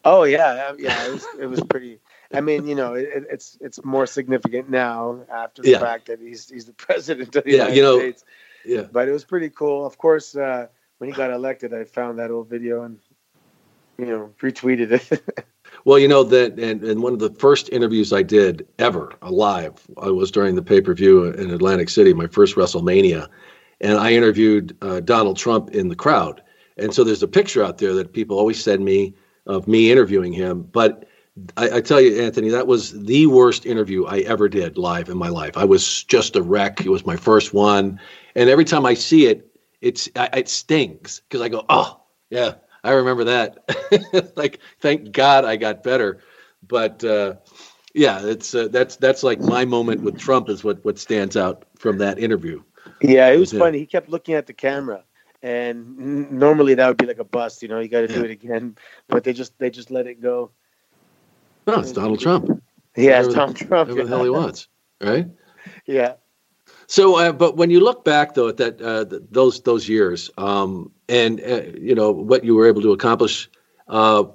Oh 0.06 0.24
yeah, 0.24 0.74
yeah, 0.78 1.06
it 1.08 1.12
was 1.12 1.26
it 1.40 1.46
was 1.48 1.62
pretty. 1.62 2.00
I 2.34 2.42
mean, 2.42 2.68
you 2.68 2.76
know, 2.76 2.94
it, 2.94 3.26
it's 3.32 3.58
it's 3.62 3.84
more 3.84 4.06
significant 4.06 4.70
now 4.70 5.22
after 5.32 5.62
the 5.62 5.72
yeah. 5.72 5.80
fact 5.80 6.08
that 6.08 6.20
he's 6.20 6.50
he's 6.50 6.66
the 6.66 6.74
president 6.78 7.36
of 7.36 7.44
the 7.44 7.52
yeah, 7.52 7.56
United 7.56 7.76
you 7.76 7.82
know, 7.82 8.00
States. 8.00 8.26
Yeah, 8.66 8.82
but 8.92 9.08
it 9.08 9.12
was 9.12 9.26
pretty 9.26 9.50
cool. 9.50 9.86
Of 9.86 9.98
course, 9.98 10.36
uh, 10.36 10.68
when 11.04 11.10
he 11.10 11.18
got 11.18 11.32
elected, 11.32 11.74
I 11.74 11.84
found 11.84 12.18
that 12.20 12.32
old 12.32 12.50
video 12.50 12.84
and 12.84 12.98
you 13.98 14.06
know 14.06 14.34
retweeted 14.42 14.90
it. 15.12 15.46
well, 15.84 16.00
you 16.00 16.08
know 16.08 16.24
that, 16.24 16.58
and, 16.58 16.82
and 16.82 17.04
one 17.04 17.12
of 17.12 17.20
the 17.20 17.32
first 17.32 17.68
interviews 17.74 18.14
I 18.14 18.24
did 18.24 18.66
ever 18.80 19.12
alive 19.22 19.86
I 20.02 20.12
was 20.12 20.32
during 20.32 20.56
the 20.56 20.62
pay 20.62 20.80
per 20.80 20.94
view 20.94 21.26
in 21.26 21.52
Atlantic 21.52 21.90
City, 21.90 22.14
my 22.14 22.28
first 22.28 22.56
WrestleMania, 22.56 23.28
and 23.82 23.98
I 23.98 24.14
interviewed 24.14 24.78
uh, 24.82 25.02
Donald 25.02 25.36
Trump 25.36 25.72
in 25.72 25.90
the 25.90 25.96
crowd. 25.98 26.42
And 26.78 26.94
so 26.94 27.04
there's 27.04 27.22
a 27.22 27.28
picture 27.28 27.62
out 27.62 27.80
there 27.80 27.94
that 27.96 28.14
people 28.14 28.40
always 28.40 28.64
send 28.64 28.86
me 28.86 29.14
of 29.46 29.68
me 29.68 29.92
interviewing 29.92 30.32
him. 30.32 30.64
But 30.72 31.06
I, 31.58 31.70
I, 31.70 31.82
tell 31.82 32.00
you, 32.00 32.22
Anthony, 32.22 32.48
that 32.48 32.68
was 32.68 32.98
the 33.04 33.28
worst 33.28 33.66
interview 33.66 34.06
I 34.06 34.20
ever 34.20 34.48
did 34.48 34.78
live 34.78 35.10
in 35.10 35.18
my 35.18 35.28
life. 35.28 35.58
I 35.58 35.66
was 35.66 36.06
just 36.06 36.38
a 36.38 36.42
wreck. 36.42 36.80
It 36.80 36.90
was 36.90 37.06
my 37.06 37.18
first 37.18 37.54
one, 37.54 38.00
and 38.36 38.50
every 38.50 38.64
time 38.64 38.86
I 38.86 38.94
see 38.94 39.26
it, 39.26 39.53
it's 39.84 40.10
it 40.16 40.50
stings 40.50 41.22
because 41.28 41.42
I 41.42 41.50
go, 41.50 41.66
oh 41.70 42.02
yeah, 42.30 42.56
I 42.84 42.92
remember 42.92 43.26
that. 43.26 44.32
like, 44.36 44.60
thank 44.80 45.12
God 45.12 45.46
I 45.46 45.56
got 45.56 45.84
better. 45.84 46.20
But 46.68 47.04
uh, 47.04 47.36
yeah, 47.94 48.22
it's 48.24 48.56
uh, 48.56 48.70
that's 48.70 48.96
that's 48.96 49.24
like 49.24 49.40
my 49.40 49.66
moment 49.66 50.02
with 50.02 50.18
Trump 50.18 50.50
is 50.50 50.64
what 50.64 50.84
what 50.86 50.98
stands 50.98 51.38
out 51.38 51.66
from 51.78 51.98
that 52.00 52.18
interview. 52.18 52.64
Yeah, 53.02 53.30
it 53.30 53.38
was 53.38 53.52
funny. 53.52 53.80
He 53.80 53.86
kept 53.86 54.10
looking 54.10 54.36
at 54.36 54.48
the 54.48 54.54
camera 54.54 55.04
and 55.44 56.32
normally 56.32 56.74
that 56.74 56.88
would 56.88 56.98
be 56.98 57.06
like 57.06 57.20
a 57.20 57.26
bust. 57.26 57.62
You 57.62 57.68
know, 57.68 57.80
you 57.80 57.90
got 57.90 58.08
to 58.08 58.14
yeah. 58.14 58.20
do 58.20 58.26
it 58.26 58.32
again, 58.32 58.78
but 59.10 59.24
they 59.24 59.34
just 59.34 59.58
they 59.60 59.70
just 59.70 59.92
let 59.92 60.08
it 60.08 60.22
go. 60.22 60.52
No, 61.68 61.80
it's 61.80 61.92
Donald 61.92 62.20
Trump. 62.20 62.64
Yeah, 62.96 63.20
it's 63.20 63.34
Donald 63.34 63.58
Trump. 63.58 63.90
Whatever 63.90 64.04
the 64.04 64.10
hell 64.10 64.24
he 64.24 64.30
wants, 64.30 64.68
right? 65.02 65.28
Yeah. 65.86 66.16
So, 66.94 67.16
uh, 67.16 67.32
but 67.32 67.58
when 67.58 67.72
you 67.72 67.80
look 67.80 68.06
back 68.06 68.36
though 68.36 68.50
at 68.50 68.58
that 68.58 68.80
uh, 68.80 69.06
those 69.32 69.62
those 69.62 69.90
years, 69.90 70.30
um, 70.38 70.92
and 71.10 71.42
uh, 71.42 71.64
you 71.76 71.96
know 71.96 72.12
what 72.12 72.44
you 72.44 72.54
were 72.54 72.68
able 72.68 72.84
to 72.84 72.92
accomplish, 72.92 73.50
uh, 73.88 74.26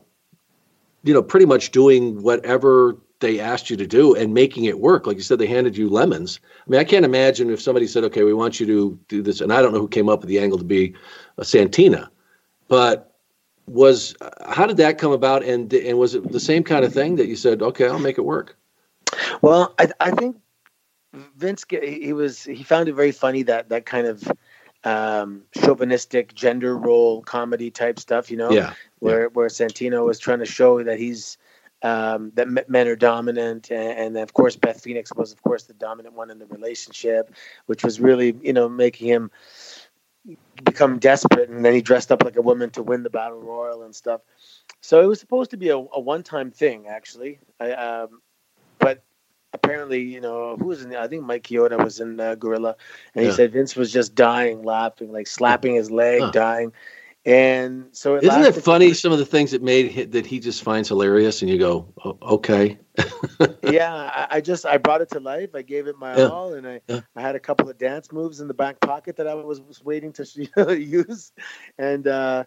you 1.05 1.15
know, 1.15 1.23
pretty 1.23 1.47
much 1.47 1.71
doing 1.71 2.21
whatever 2.21 2.97
they 3.21 3.39
asked 3.39 3.71
you 3.71 3.77
to 3.77 3.87
do 3.87 4.13
and 4.13 4.35
making 4.35 4.65
it 4.65 4.81
work. 4.81 5.07
Like 5.07 5.19
you 5.19 5.23
said, 5.23 5.39
they 5.39 5.47
handed 5.47 5.77
you 5.77 5.89
lemons. 5.89 6.41
I 6.67 6.71
mean, 6.71 6.81
I 6.81 6.83
can't 6.83 7.05
imagine 7.05 7.49
if 7.49 7.63
somebody 7.63 7.87
said, 7.87 8.03
"Okay, 8.03 8.25
we 8.25 8.35
want 8.35 8.59
you 8.59 8.67
to 8.67 8.99
do 9.07 9.23
this," 9.23 9.41
and 9.41 9.53
I 9.53 9.63
don't 9.63 9.73
know 9.73 9.79
who 9.79 9.87
came 9.87 10.09
up 10.09 10.23
with 10.23 10.29
the 10.29 10.41
angle 10.41 10.59
to 10.59 10.65
be 10.65 10.97
a 11.37 11.45
Santina, 11.45 12.11
but 12.67 13.15
was 13.69 14.17
how 14.49 14.67
did 14.67 14.79
that 14.79 14.99
come 14.99 15.13
about? 15.13 15.45
And 15.45 15.73
and 15.73 15.97
was 15.97 16.17
it 16.17 16.33
the 16.33 16.41
same 16.41 16.65
kind 16.65 16.85
of 16.85 16.93
thing 16.93 17.15
that 17.17 17.29
you 17.29 17.37
said, 17.37 17.63
"Okay, 17.63 17.87
I'll 17.87 18.01
make 18.01 18.19
it 18.19 18.25
work"? 18.25 18.57
Well, 19.43 19.77
I, 19.79 19.91
I 20.01 20.11
think 20.11 20.39
Vince 21.13 21.65
he 21.71 22.13
was 22.13 22.45
he 22.45 22.63
found 22.63 22.89
it 22.89 22.95
very 22.95 23.13
funny 23.13 23.43
that 23.45 23.71
that 23.71 23.87
kind 23.87 24.07
of 24.07 24.31
um, 24.85 25.43
chauvinistic 25.57 26.35
gender 26.35 26.77
role 26.77 27.23
comedy 27.23 27.71
type 27.71 27.99
stuff, 27.99 28.31
you 28.31 28.37
know, 28.37 28.51
yeah, 28.51 28.75
where 28.99 29.23
yeah. 29.23 29.29
where 29.33 29.49
Santino 29.49 30.05
was 30.05 30.19
trying 30.19 30.39
to 30.41 30.47
show 30.47 30.83
that 30.83 30.99
he's 30.99 31.39
um, 31.83 32.33
that 32.35 32.69
men 32.69 32.89
are 32.89 32.97
dominant, 32.97 33.71
and, 33.71 34.17
and, 34.17 34.17
of 34.17 34.33
course 34.33 34.57
Beth 34.57 34.81
Phoenix 34.81 35.13
was, 35.15 35.33
of 35.33 35.43
course, 35.43 35.65
the 35.65 35.75
dominant 35.75 36.15
one 36.15 36.31
in 36.31 36.39
the 36.39 36.47
relationship, 36.47 37.33
which 37.67 37.85
was 37.85 38.01
really, 38.01 38.37
you 38.43 38.53
know, 38.53 38.69
making 38.69 39.07
him 39.07 39.31
become 40.65 40.99
desperate. 40.99 41.49
And 41.49 41.65
then 41.65 41.75
he 41.75 41.81
dressed 41.81 42.11
up 42.11 42.25
like 42.25 42.37
a 42.37 42.43
woman 42.43 42.71
to 42.71 42.83
win 42.83 43.05
the 43.05 43.11
battle 43.11 43.41
royal 43.41 43.85
and 43.85 43.95
stuff. 43.95 44.23
So 44.81 45.01
it 45.01 45.07
was 45.07 45.21
supposed 45.21 45.51
to 45.53 45.57
be 45.57 45.69
a, 45.69 45.77
a 45.77 46.01
one-time 46.01 46.51
thing, 46.51 46.87
actually. 46.89 47.39
I, 47.61 47.73
um, 47.73 48.21
apparently, 49.53 50.03
you 50.03 50.21
know, 50.21 50.57
who 50.57 50.67
was 50.67 50.83
in? 50.83 50.91
The, 50.91 51.01
I 51.01 51.09
think 51.09 51.25
Mike 51.25 51.45
Chioda 51.45 51.83
was 51.83 52.01
in 52.01 52.21
uh, 52.21 52.35
Gorilla, 52.35 52.77
and 53.15 53.25
he 53.25 53.33
said 53.33 53.53
Vince 53.53 53.77
was 53.77 53.93
just 53.93 54.15
dying, 54.15 54.63
laughing, 54.63 55.13
like 55.13 55.27
slapping 55.27 55.75
his 55.75 55.91
leg, 55.91 56.21
huh. 56.21 56.31
dying. 56.31 56.73
And 57.25 57.89
so 57.93 58.15
it 58.15 58.25
isn't 58.25 58.43
it 58.43 58.55
funny 58.55 58.95
some 58.95 59.13
of 59.13 59.19
the 59.19 59.27
things 59.27 59.51
that 59.51 59.63
made 59.63 60.13
that 60.13 60.25
he 60.25 60.41
just 60.41 60.63
finds 60.63 60.89
hilarious, 60.89 61.43
and 61.43 61.51
you 61.51 61.59
go, 61.59 61.87
oh, 62.05 62.17
okay. 62.23 62.79
yeah, 63.65 63.93
I, 63.93 64.37
I, 64.37 64.41
just 64.41 64.65
I 64.65 64.79
brought 64.79 65.03
it 65.03 65.11
to 65.11 65.21
life. 65.21 65.55
I 65.55 65.63
gave 65.63 65.89
it 65.89 65.99
my 65.99 66.17
yeah. 66.17 66.29
all, 66.29 66.55
and 66.55 66.67
I 66.67 66.81
yeah. 66.89 67.01
I 67.17 67.21
had 67.21 67.35
a 67.35 67.41
couple 67.41 67.69
of 67.69 67.77
dance 67.77 68.13
moves 68.13 68.41
in 68.41 68.49
the 68.49 68.55
back 68.55 68.81
pocket 68.81 69.17
that 69.17 69.27
I 69.27 69.35
was, 69.35 69.61
was 69.61 69.85
waiting 69.85 70.13
to 70.15 70.25
use, 70.79 71.33
and 71.77 72.07
uh, 72.07 72.45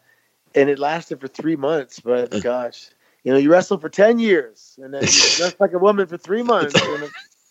and 0.55 0.69
it 0.69 0.79
lasted 0.79 1.21
for 1.21 1.27
three 1.27 1.57
months. 1.57 1.99
But 1.99 2.41
gosh, 2.41 2.89
you 3.23 3.31
know, 3.31 3.37
you 3.37 3.51
wrestle 3.51 3.77
for 3.77 3.89
ten 3.89 4.19
years, 4.19 4.77
and 4.81 4.93
then 4.93 5.03
just 5.03 5.59
like 5.59 5.73
a 5.73 5.79
woman 5.79 6.07
for 6.07 6.17
three 6.17 6.43
months. 6.43 6.73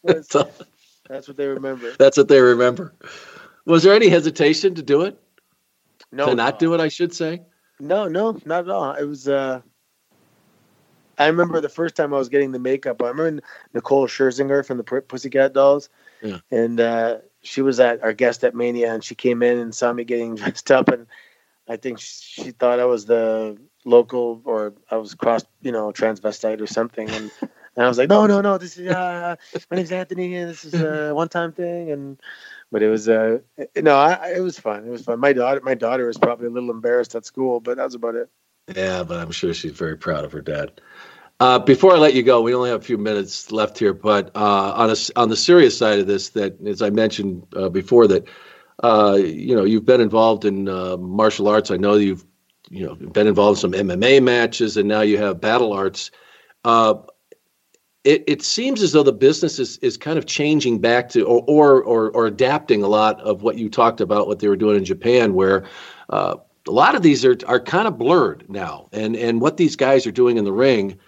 Was, 0.03 0.29
that's 1.09 1.29
what 1.29 1.37
they 1.37 1.47
remember. 1.47 1.93
That's 1.99 2.17
what 2.17 2.29
they 2.29 2.41
remember. 2.41 2.95
Was 3.65 3.83
there 3.83 3.95
any 3.95 4.09
hesitation 4.09 4.75
to 4.77 4.83
do 4.83 5.03
it? 5.03 5.21
No, 6.13 6.27
to 6.27 6.35
not 6.35 6.55
no. 6.55 6.59
do 6.59 6.75
it, 6.75 6.81
I 6.81 6.89
should 6.89 7.15
say. 7.15 7.43
No, 7.79 8.09
no, 8.09 8.39
not 8.45 8.65
at 8.65 8.71
all. 8.71 8.93
It 8.95 9.05
was. 9.05 9.29
uh 9.29 9.61
I 11.21 11.27
remember 11.27 11.61
the 11.61 11.69
first 11.69 11.97
time 11.97 12.15
I 12.15 12.17
was 12.17 12.31
getting 12.31 12.51
the 12.51 12.59
makeup. 12.59 13.03
I 13.03 13.09
remember 13.09 13.43
Nicole 13.75 14.07
Scherzinger 14.07 14.65
from 14.65 14.79
the 14.79 14.85
Pussycat 14.85 15.53
Dolls, 15.53 15.91
yeah. 16.23 16.39
and 16.51 16.81
uh, 16.81 17.19
she 17.43 17.61
was 17.61 17.79
at 17.79 18.03
our 18.03 18.15
guest 18.15 18.43
at 18.43 18.55
Mania, 18.55 18.95
and 18.95 19.05
she 19.05 19.15
came 19.15 19.43
in 19.43 19.59
and 19.59 19.75
saw 19.75 19.93
me 19.93 20.05
getting 20.05 20.35
dressed 20.37 20.71
up, 20.71 20.89
and 20.89 21.07
I 21.69 21.77
think 21.77 21.99
she 22.01 22.53
thought 22.53 22.81
I 22.81 22.87
was 22.87 23.05
the 23.05 23.59
local 23.85 24.43
or 24.45 24.75
I 24.91 24.97
was 24.97 25.15
cross, 25.15 25.45
you 25.63 25.73
know, 25.73 25.93
transvestite 25.93 26.61
or 26.61 26.67
something, 26.67 27.09
and. 27.11 27.31
And 27.77 27.85
I 27.85 27.89
was 27.89 27.99
like, 27.99 28.09
no, 28.09 28.27
no, 28.27 28.41
no. 28.41 28.59
This 28.59 28.77
is 28.77 28.89
uh, 28.89 29.37
my 29.71 29.77
name's 29.77 29.93
Anthony. 29.93 30.35
And 30.35 30.51
this 30.51 30.65
is 30.65 30.75
a 30.75 31.15
one-time 31.15 31.53
thing, 31.53 31.93
and 31.93 32.21
but 32.71 32.83
it 32.83 32.89
was 32.89 33.09
uh 33.09 33.39
no 33.77 33.97
I, 33.97 34.35
it 34.37 34.41
was 34.41 34.59
fun 34.59 34.87
it 34.87 34.91
was 34.91 35.05
fun 35.05 35.21
my 35.21 35.33
daughter 35.33 35.61
my 35.63 35.75
daughter 35.75 36.07
was 36.07 36.19
probably 36.19 36.47
a 36.47 36.51
little 36.51 36.71
embarrassed 36.71 37.15
at 37.15 37.27
school 37.27 37.61
but 37.61 37.77
that 37.77 37.85
was 37.85 37.95
about 37.95 38.15
it 38.15 38.29
yeah 38.75 39.03
but 39.03 39.19
i'm 39.19 39.31
sure 39.31 39.53
she's 39.53 39.73
very 39.73 39.97
proud 39.97 40.25
of 40.25 40.33
her 40.33 40.41
dad 40.41 40.81
uh, 41.41 41.59
before 41.59 41.95
I 41.95 41.97
let 41.97 42.13
you 42.13 42.23
go, 42.23 42.43
we 42.43 42.55
only 42.55 42.69
have 42.69 42.83
a 42.83 42.85
few 42.85 42.99
minutes 42.99 43.51
left 43.51 43.79
here, 43.79 43.95
but 43.95 44.31
uh, 44.37 44.75
on 44.77 44.91
a, 44.91 44.97
on 45.17 45.31
the 45.31 45.37
serious 45.37 45.75
side 45.77 45.99
of 45.99 46.07
this, 46.07 46.29
that 46.31 46.61
as 46.67 46.83
I 46.83 46.91
mentioned 46.91 47.47
uh, 47.57 47.71
before, 47.71 48.07
that 48.09 48.29
uh, 48.83 49.17
you 49.19 49.57
know 49.57 49.65
you've 49.65 49.87
been 49.87 50.03
involved 50.03 50.45
in 50.45 50.69
uh, 50.69 50.99
martial 50.99 51.49
arts. 51.49 51.71
I 51.71 51.79
know 51.79 51.95
you've 51.95 52.27
you 52.71 52.87
know 52.87 52.95
been 52.95 53.27
involved 53.27 53.63
in 53.63 53.73
some 53.73 53.89
MMA 53.89 54.23
matches, 54.23 54.77
and 54.77 54.89
now 54.89 55.03
you 55.03 55.19
have 55.19 55.41
battle 55.41 55.73
arts. 55.73 56.11
Uh, 56.65 56.95
it, 58.03 58.25
it 58.27 58.43
seems 58.43 58.83
as 58.83 58.93
though 58.93 59.03
the 59.03 59.13
business 59.13 59.59
is, 59.59 59.77
is 59.79 59.99
kind 59.99 60.19
of 60.19 60.25
changing 60.25 60.79
back 60.79 61.11
to 61.11 61.25
or, 61.25 61.43
or, 61.47 61.83
or 61.83 62.11
or 62.13 62.27
adapting 62.27 62.83
a 62.83 62.89
lot 62.89 63.21
of 63.21 63.43
what 63.43 63.57
you 63.57 63.69
talked 63.69 64.01
about 64.01 64.27
what 64.27 64.39
they 64.39 64.49
were 64.49 64.57
doing 64.57 64.77
in 64.77 64.85
Japan 64.85 65.35
where 65.35 65.67
uh, 66.09 66.37
a 66.67 66.71
lot 66.71 66.95
of 66.95 67.03
these 67.03 67.25
are 67.25 67.37
are 67.47 67.61
kind 67.61 67.87
of 67.87 67.99
blurred 67.99 68.47
now 68.49 68.89
and 68.93 69.17
and 69.17 69.41
what 69.41 69.59
these 69.59 69.77
guys 69.77 70.07
are 70.07 70.13
doing 70.13 70.39
in 70.39 70.45
the 70.45 70.53
ring 70.53 70.99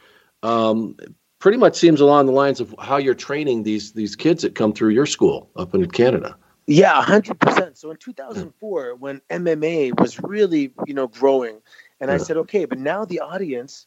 um, 0.43 0.97
pretty 1.39 1.59
much 1.59 1.77
seems 1.77 2.01
along 2.01 2.27
the 2.27 2.33
lines 2.33 2.61
of 2.61 2.75
how 2.79 2.97
you're 2.97 3.15
training 3.15 3.63
these 3.63 3.93
these 3.93 4.15
kids 4.15 4.43
that 4.43 4.55
come 4.55 4.73
through 4.73 4.91
your 4.91 5.07
school 5.07 5.51
up 5.57 5.75
in 5.75 5.89
Canada. 5.91 6.37
Yeah, 6.67 7.03
hundred 7.03 7.41
percent. 7.41 7.77
So 7.77 7.91
in 7.91 7.97
2004, 7.97 8.95
when 8.95 9.21
MMA 9.31 9.99
was 9.99 10.21
really 10.21 10.73
you 10.87 10.95
know 10.95 11.09
growing, 11.09 11.61
and 12.01 12.11
I 12.11 12.19
said, 12.19 12.37
okay, 12.39 12.65
but 12.65 12.79
now 12.79 13.05
the 13.05 13.21
audience 13.21 13.87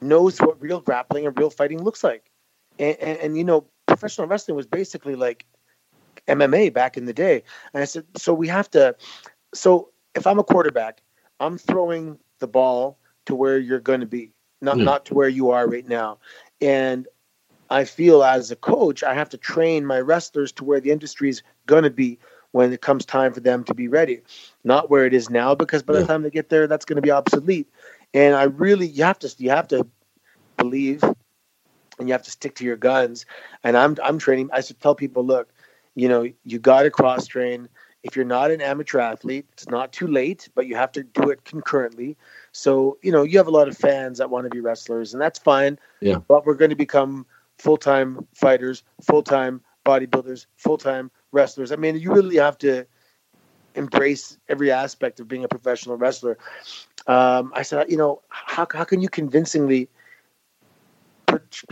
knows 0.00 0.38
what 0.38 0.60
real 0.60 0.80
grappling 0.80 1.26
and 1.26 1.38
real 1.38 1.50
fighting 1.50 1.82
looks 1.82 2.02
like 2.02 2.32
and, 2.78 2.96
and, 3.00 3.18
and 3.18 3.36
you 3.36 3.44
know, 3.44 3.66
professional 3.86 4.26
wrestling 4.26 4.56
was 4.56 4.66
basically 4.66 5.14
like 5.14 5.44
MMA 6.28 6.72
back 6.72 6.96
in 6.96 7.06
the 7.06 7.12
day. 7.12 7.42
And 7.74 7.82
I 7.82 7.86
said, 7.86 8.04
so 8.16 8.34
we 8.34 8.48
have 8.48 8.70
to. 8.72 8.94
So 9.54 9.90
if 10.14 10.26
I'm 10.26 10.38
a 10.38 10.44
quarterback, 10.44 11.02
I'm 11.40 11.58
throwing 11.58 12.18
the 12.38 12.46
ball 12.46 12.98
to 13.26 13.34
where 13.34 13.58
you're 13.58 13.80
going 13.80 14.00
to 14.00 14.06
be, 14.06 14.32
not 14.60 14.76
mm. 14.76 14.84
not 14.84 15.06
to 15.06 15.14
where 15.14 15.28
you 15.28 15.50
are 15.50 15.68
right 15.68 15.86
now. 15.86 16.18
And 16.60 17.06
I 17.70 17.84
feel 17.84 18.22
as 18.22 18.50
a 18.50 18.56
coach, 18.56 19.02
I 19.02 19.14
have 19.14 19.28
to 19.30 19.38
train 19.38 19.86
my 19.86 20.00
wrestlers 20.00 20.52
to 20.52 20.64
where 20.64 20.80
the 20.80 20.90
industry 20.90 21.30
is 21.30 21.42
going 21.66 21.84
to 21.84 21.90
be 21.90 22.18
when 22.52 22.72
it 22.72 22.82
comes 22.82 23.04
time 23.04 23.32
for 23.32 23.40
them 23.40 23.64
to 23.64 23.74
be 23.74 23.88
ready, 23.88 24.20
not 24.62 24.90
where 24.90 25.06
it 25.06 25.14
is 25.14 25.30
now. 25.30 25.54
Because 25.54 25.82
by 25.82 25.94
yeah. 25.94 26.00
the 26.00 26.06
time 26.06 26.22
they 26.22 26.30
get 26.30 26.50
there, 26.50 26.66
that's 26.66 26.84
going 26.84 26.96
to 26.96 27.02
be 27.02 27.10
obsolete. 27.10 27.68
And 28.14 28.34
I 28.34 28.44
really, 28.44 28.86
you 28.86 29.04
have 29.04 29.18
to, 29.20 29.34
you 29.38 29.50
have 29.50 29.68
to 29.68 29.86
believe, 30.56 31.02
and 31.02 32.08
you 32.08 32.12
have 32.12 32.22
to 32.22 32.30
stick 32.30 32.54
to 32.56 32.64
your 32.64 32.76
guns. 32.76 33.24
And 33.64 33.76
I'm, 33.76 33.96
I'm 34.02 34.18
training. 34.18 34.50
I 34.52 34.60
should 34.60 34.80
tell 34.80 34.94
people, 34.94 35.24
look, 35.24 35.48
you 35.94 36.08
know, 36.08 36.30
you 36.44 36.58
got 36.58 36.82
to 36.82 36.90
cross 36.90 37.26
train. 37.26 37.68
If 38.02 38.16
you're 38.16 38.24
not 38.24 38.50
an 38.50 38.60
amateur 38.60 38.98
athlete, 38.98 39.46
it's 39.52 39.68
not 39.68 39.92
too 39.92 40.08
late, 40.08 40.48
but 40.54 40.66
you 40.66 40.74
have 40.74 40.90
to 40.92 41.04
do 41.04 41.30
it 41.30 41.44
concurrently. 41.44 42.16
So, 42.50 42.98
you 43.02 43.12
know, 43.12 43.22
you 43.22 43.38
have 43.38 43.46
a 43.46 43.52
lot 43.52 43.68
of 43.68 43.76
fans 43.76 44.18
that 44.18 44.28
want 44.28 44.44
to 44.44 44.50
be 44.50 44.60
wrestlers, 44.60 45.14
and 45.14 45.22
that's 45.22 45.38
fine. 45.38 45.78
Yeah. 46.00 46.16
But 46.16 46.44
we're 46.44 46.54
going 46.54 46.70
to 46.70 46.76
become 46.76 47.24
full 47.58 47.76
time 47.76 48.26
fighters, 48.34 48.82
full 49.00 49.22
time 49.22 49.60
bodybuilders, 49.84 50.46
full 50.56 50.78
time 50.78 51.10
wrestlers. 51.32 51.72
I 51.72 51.76
mean, 51.76 51.98
you 51.98 52.12
really 52.12 52.36
have 52.36 52.58
to 52.58 52.86
embrace 53.74 54.38
every 54.48 54.70
aspect 54.70 55.20
of 55.20 55.28
being 55.28 55.44
a 55.44 55.48
professional 55.48 55.96
wrestler. 55.96 56.38
Um, 57.06 57.52
I 57.54 57.62
said, 57.62 57.90
you 57.90 57.96
know, 57.96 58.22
how, 58.28 58.66
how 58.72 58.84
can 58.84 59.00
you 59.00 59.08
convincingly 59.08 59.88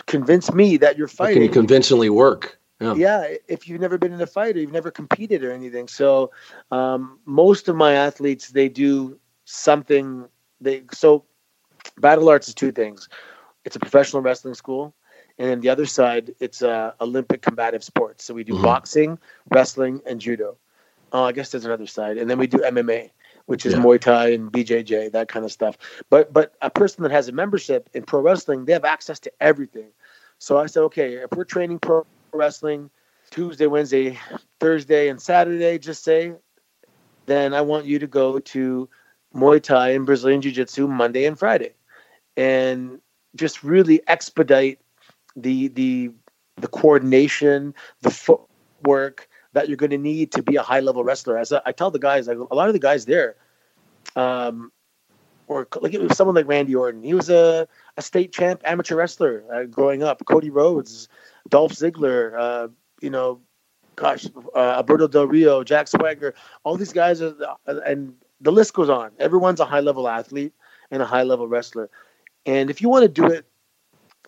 convince 0.06 0.52
me 0.52 0.76
that 0.78 0.96
you're 0.96 1.08
fighting? 1.08 1.34
How 1.34 1.34
can 1.34 1.42
you 1.42 1.50
convincingly 1.50 2.10
work? 2.10 2.58
Yeah. 2.80 2.94
yeah. 2.94 3.34
if 3.46 3.68
you've 3.68 3.80
never 3.80 3.98
been 3.98 4.12
in 4.12 4.20
a 4.20 4.26
fight 4.26 4.56
or 4.56 4.60
you've 4.60 4.72
never 4.72 4.90
competed 4.90 5.44
or 5.44 5.52
anything. 5.52 5.86
So 5.86 6.30
um, 6.70 7.18
most 7.26 7.68
of 7.68 7.76
my 7.76 7.92
athletes 7.92 8.48
they 8.48 8.68
do 8.68 9.18
something. 9.44 10.26
They 10.60 10.82
so 10.92 11.24
Battle 11.98 12.28
Arts 12.28 12.48
is 12.48 12.54
two 12.54 12.72
things. 12.72 13.08
It's 13.64 13.76
a 13.76 13.80
professional 13.80 14.22
wrestling 14.22 14.54
school, 14.54 14.94
and 15.40 15.48
then 15.48 15.60
the 15.60 15.70
other 15.70 15.86
side 15.86 16.34
it's 16.38 16.62
uh, 16.62 16.92
Olympic 17.00 17.40
combative 17.40 17.82
sports. 17.82 18.24
So 18.24 18.34
we 18.34 18.44
do 18.44 18.52
mm-hmm. 18.52 18.62
boxing, 18.62 19.18
wrestling, 19.48 20.02
and 20.06 20.20
judo. 20.20 20.58
Oh, 21.12 21.24
I 21.24 21.32
guess 21.32 21.50
there's 21.50 21.64
another 21.64 21.86
side, 21.86 22.18
and 22.18 22.30
then 22.30 22.38
we 22.38 22.46
do 22.46 22.58
MMA, 22.58 23.10
which 23.46 23.64
is 23.64 23.72
yeah. 23.72 23.80
Muay 23.80 23.98
Thai 23.98 24.28
and 24.28 24.52
BJJ, 24.52 25.10
that 25.12 25.28
kind 25.28 25.46
of 25.46 25.50
stuff. 25.50 25.78
But 26.10 26.32
but 26.32 26.54
a 26.60 26.68
person 26.68 27.02
that 27.02 27.10
has 27.10 27.28
a 27.28 27.32
membership 27.32 27.88
in 27.94 28.04
pro 28.04 28.20
wrestling, 28.20 28.66
they 28.66 28.74
have 28.74 28.84
access 28.84 29.18
to 29.20 29.32
everything. 29.40 29.88
So 30.38 30.58
I 30.58 30.66
said, 30.66 30.82
okay, 30.84 31.14
if 31.14 31.30
we're 31.32 31.44
training 31.44 31.78
pro 31.78 32.06
wrestling 32.32 32.90
Tuesday, 33.30 33.66
Wednesday, 33.66 34.18
Thursday, 34.60 35.08
and 35.08 35.20
Saturday, 35.20 35.78
just 35.78 36.04
say, 36.04 36.34
then 37.26 37.54
I 37.54 37.62
want 37.62 37.86
you 37.86 37.98
to 37.98 38.06
go 38.06 38.40
to 38.40 38.88
Muay 39.34 39.62
Thai 39.62 39.90
and 39.92 40.04
Brazilian 40.04 40.42
Jiu 40.42 40.52
Jitsu 40.52 40.86
Monday 40.86 41.24
and 41.24 41.38
Friday, 41.38 41.72
and 42.36 43.00
just 43.36 43.64
really 43.64 44.02
expedite 44.06 44.80
the 45.36 45.68
the 45.68 46.10
the 46.56 46.68
coordination, 46.68 47.74
the 48.02 48.10
footwork 48.10 49.28
that 49.52 49.68
you're 49.68 49.76
going 49.76 49.90
to 49.90 49.98
need 49.98 50.32
to 50.32 50.42
be 50.42 50.56
a 50.56 50.62
high 50.62 50.80
level 50.80 51.04
wrestler. 51.04 51.38
As 51.38 51.52
I, 51.52 51.60
I 51.66 51.72
tell 51.72 51.90
the 51.90 51.98
guys, 51.98 52.28
like 52.28 52.38
a 52.38 52.54
lot 52.54 52.68
of 52.68 52.72
the 52.72 52.78
guys 52.78 53.06
there, 53.06 53.36
um, 54.16 54.70
or 55.48 55.66
like 55.80 55.96
someone 56.12 56.36
like 56.36 56.46
Randy 56.46 56.74
Orton, 56.74 57.02
he 57.02 57.14
was 57.14 57.28
a, 57.28 57.66
a 57.96 58.02
state 58.02 58.32
champ 58.32 58.62
amateur 58.64 58.94
wrestler 58.94 59.44
uh, 59.52 59.64
growing 59.64 60.02
up. 60.02 60.24
Cody 60.26 60.50
Rhodes, 60.50 61.08
Dolph 61.48 61.72
Ziggler, 61.72 62.38
uh, 62.38 62.68
you 63.00 63.10
know, 63.10 63.40
gosh, 63.96 64.26
uh, 64.54 64.58
Alberto 64.76 65.08
Del 65.08 65.26
Rio, 65.26 65.64
Jack 65.64 65.88
Swagger, 65.88 66.34
all 66.64 66.76
these 66.76 66.92
guys 66.92 67.20
are, 67.20 67.56
and 67.66 68.14
the 68.40 68.52
list 68.52 68.74
goes 68.74 68.88
on. 68.88 69.10
Everyone's 69.18 69.60
a 69.60 69.64
high 69.64 69.80
level 69.80 70.08
athlete 70.08 70.52
and 70.90 71.02
a 71.02 71.06
high 71.06 71.24
level 71.24 71.48
wrestler. 71.48 71.90
And 72.46 72.70
if 72.70 72.80
you 72.80 72.88
want 72.88 73.02
to 73.02 73.08
do 73.08 73.26
it 73.26 73.44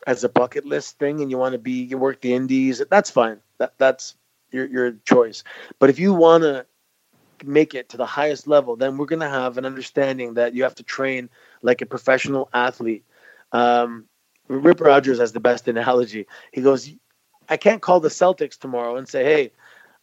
as 0.06 0.24
a 0.24 0.28
bucket 0.28 0.64
list 0.64 0.98
thing 0.98 1.20
and 1.20 1.30
you 1.30 1.38
want 1.38 1.52
to 1.52 1.58
be, 1.58 1.84
you 1.84 1.98
work 1.98 2.20
the 2.20 2.34
indies, 2.34 2.82
that's 2.90 3.10
fine. 3.10 3.38
That 3.58 3.74
that's 3.78 4.16
your 4.50 4.66
your 4.66 4.92
choice. 5.04 5.44
But 5.78 5.90
if 5.90 5.98
you 5.98 6.12
want 6.12 6.42
to 6.42 6.66
make 7.44 7.74
it 7.74 7.88
to 7.90 7.96
the 7.96 8.06
highest 8.06 8.46
level, 8.46 8.76
then 8.76 8.96
we're 8.96 9.06
going 9.06 9.20
to 9.20 9.28
have 9.28 9.58
an 9.58 9.66
understanding 9.66 10.34
that 10.34 10.54
you 10.54 10.62
have 10.62 10.74
to 10.76 10.82
train 10.82 11.28
like 11.62 11.80
a 11.82 11.86
professional 11.86 12.48
athlete. 12.52 13.04
Um, 13.52 14.06
Rip 14.48 14.80
Rogers 14.80 15.18
has 15.18 15.32
the 15.32 15.40
best 15.40 15.68
analogy. 15.68 16.26
He 16.52 16.62
goes, 16.62 16.90
I 17.48 17.56
can't 17.56 17.82
call 17.82 18.00
the 18.00 18.08
Celtics 18.08 18.58
tomorrow 18.58 18.96
and 18.96 19.08
say, 19.08 19.24
"Hey, 19.24 19.52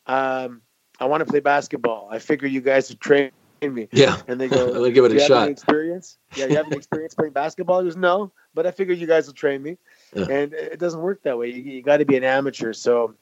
um, 0.07 0.61
I 0.99 1.05
want 1.05 1.21
to 1.21 1.25
play 1.25 1.39
basketball. 1.39 2.09
I 2.11 2.19
figure 2.19 2.47
you 2.47 2.61
guys 2.61 2.89
would 2.89 2.99
train 2.99 3.31
me." 3.67 3.87
Yeah, 3.91 4.21
and 4.27 4.39
they 4.39 4.47
go, 4.47 4.65
"Let 4.73 4.93
give 4.93 5.05
it 5.05 5.11
a 5.13 5.19
shot." 5.19 5.49
experience? 5.49 6.17
Yeah, 6.35 6.45
you 6.45 6.55
have 6.55 6.67
an 6.67 6.73
experience 6.73 7.13
playing 7.13 7.33
basketball? 7.33 7.79
He 7.79 7.85
goes, 7.85 7.95
"No, 7.95 8.31
but 8.53 8.65
I 8.65 8.71
figure 8.71 8.93
you 8.93 9.07
guys 9.07 9.27
will 9.27 9.33
train 9.33 9.61
me." 9.61 9.77
Yeah. 10.13 10.25
And 10.29 10.53
it 10.53 10.79
doesn't 10.79 11.01
work 11.01 11.23
that 11.23 11.37
way. 11.37 11.49
You, 11.49 11.61
you 11.61 11.81
got 11.81 11.97
to 11.97 12.05
be 12.05 12.17
an 12.17 12.23
amateur. 12.23 12.73
So, 12.73 13.15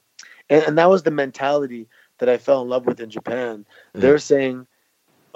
and, 0.49 0.63
and, 0.63 0.77
that 0.77 0.89
was 0.89 1.03
the 1.03 1.11
mentality 1.11 1.87
that 2.19 2.29
I 2.29 2.37
fell 2.37 2.61
in 2.61 2.69
love 2.69 2.85
with 2.85 2.99
in 2.99 3.09
Japan. 3.09 3.65
Yeah. 3.93 4.01
They're 4.01 4.19
saying, 4.19 4.67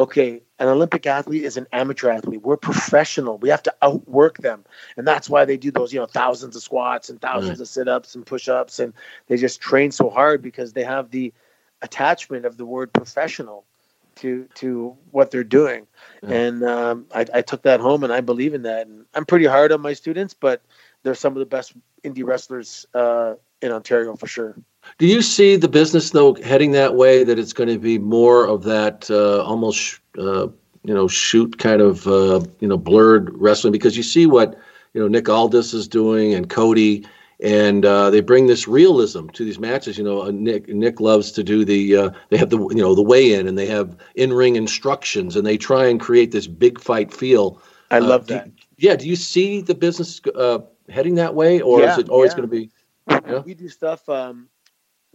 okay, 0.01 0.41
an 0.59 0.67
Olympic 0.67 1.05
athlete 1.05 1.43
is 1.43 1.57
an 1.57 1.67
amateur 1.71 2.09
athlete. 2.09 2.41
We're 2.41 2.57
professional. 2.57 3.37
We 3.37 3.49
have 3.49 3.63
to 3.63 3.73
outwork 3.81 4.39
them. 4.39 4.65
And 4.97 5.07
that's 5.07 5.29
why 5.29 5.45
they 5.45 5.57
do 5.57 5.71
those, 5.71 5.93
you 5.93 5.99
know, 5.99 6.07
thousands 6.07 6.55
of 6.55 6.63
squats 6.63 7.09
and 7.09 7.21
thousands 7.21 7.59
of 7.59 7.67
sit-ups 7.67 8.15
and 8.15 8.25
push-ups 8.25 8.79
and 8.79 8.93
they 9.27 9.37
just 9.37 9.61
train 9.61 9.91
so 9.91 10.09
hard 10.09 10.41
because 10.41 10.73
they 10.73 10.83
have 10.83 11.11
the 11.11 11.33
attachment 11.81 12.45
of 12.45 12.57
the 12.57 12.65
word 12.65 12.93
professional 12.93 13.65
to 14.21 14.47
to 14.55 14.95
what 15.11 15.31
they're 15.31 15.43
doing. 15.43 15.87
Yeah. 16.23 16.29
And 16.29 16.63
um, 16.63 17.05
I, 17.13 17.25
I 17.33 17.41
took 17.41 17.63
that 17.63 17.79
home 17.79 18.03
and 18.03 18.13
I 18.13 18.21
believe 18.21 18.53
in 18.53 18.63
that. 18.63 18.87
And 18.87 19.05
I'm 19.13 19.25
pretty 19.25 19.45
hard 19.45 19.71
on 19.71 19.81
my 19.81 19.93
students, 19.93 20.33
but 20.33 20.61
they're 21.03 21.15
some 21.15 21.33
of 21.33 21.39
the 21.39 21.45
best 21.45 21.73
indie 22.03 22.25
wrestlers 22.25 22.85
uh, 22.93 23.35
in 23.61 23.71
Ontario 23.71 24.15
for 24.15 24.27
sure. 24.27 24.55
Do 24.97 25.05
you 25.05 25.21
see 25.21 25.55
the 25.55 25.67
business 25.67 26.11
though 26.11 26.35
heading 26.35 26.71
that 26.71 26.95
way? 26.95 27.23
That 27.23 27.37
it's 27.37 27.53
going 27.53 27.69
to 27.69 27.79
be 27.79 27.99
more 27.99 28.45
of 28.45 28.63
that 28.63 29.09
uh, 29.11 29.43
almost 29.43 29.99
uh, 30.17 30.47
you 30.83 30.93
know 30.93 31.07
shoot 31.07 31.57
kind 31.57 31.81
of 31.81 32.07
uh, 32.07 32.41
you 32.59 32.67
know 32.67 32.77
blurred 32.77 33.31
wrestling 33.35 33.73
because 33.73 33.97
you 33.97 34.03
see 34.03 34.25
what 34.25 34.57
you 34.93 35.01
know 35.01 35.07
Nick 35.07 35.29
Aldis 35.29 35.73
is 35.73 35.87
doing 35.87 36.33
and 36.33 36.49
Cody. 36.49 37.05
And 37.41 37.85
uh, 37.85 38.11
they 38.11 38.21
bring 38.21 38.45
this 38.45 38.67
realism 38.67 39.27
to 39.29 39.43
these 39.43 39.57
matches. 39.57 39.97
You 39.97 40.03
know, 40.03 40.21
uh, 40.21 40.31
Nick 40.31 40.67
Nick 40.67 40.99
loves 40.99 41.31
to 41.31 41.43
do 41.43 41.65
the. 41.65 41.97
Uh, 41.97 42.09
they 42.29 42.37
have 42.37 42.51
the 42.51 42.59
you 42.59 42.75
know 42.75 42.93
the 42.93 43.01
weigh 43.01 43.33
in, 43.33 43.47
and 43.47 43.57
they 43.57 43.65
have 43.65 43.97
in 44.15 44.31
ring 44.31 44.55
instructions, 44.55 45.35
and 45.35 45.45
they 45.45 45.57
try 45.57 45.87
and 45.87 45.99
create 45.99 46.31
this 46.31 46.45
big 46.45 46.79
fight 46.79 47.11
feel. 47.11 47.59
I 47.89 47.99
love 47.99 48.27
that. 48.27 48.55
Do, 48.55 48.63
yeah, 48.77 48.95
do 48.95 49.07
you 49.07 49.15
see 49.15 49.61
the 49.61 49.75
business 49.75 50.21
heading 50.89 51.15
that 51.15 51.33
way, 51.33 51.61
or 51.61 51.81
yeah, 51.81 51.93
is 51.93 51.97
it 51.97 52.09
always 52.09 52.31
yeah. 52.31 52.37
going 52.37 52.49
to 52.49 52.55
be? 52.55 53.41
We 53.45 53.53
do 53.55 53.67
stuff. 53.67 54.07
Um, 54.07 54.47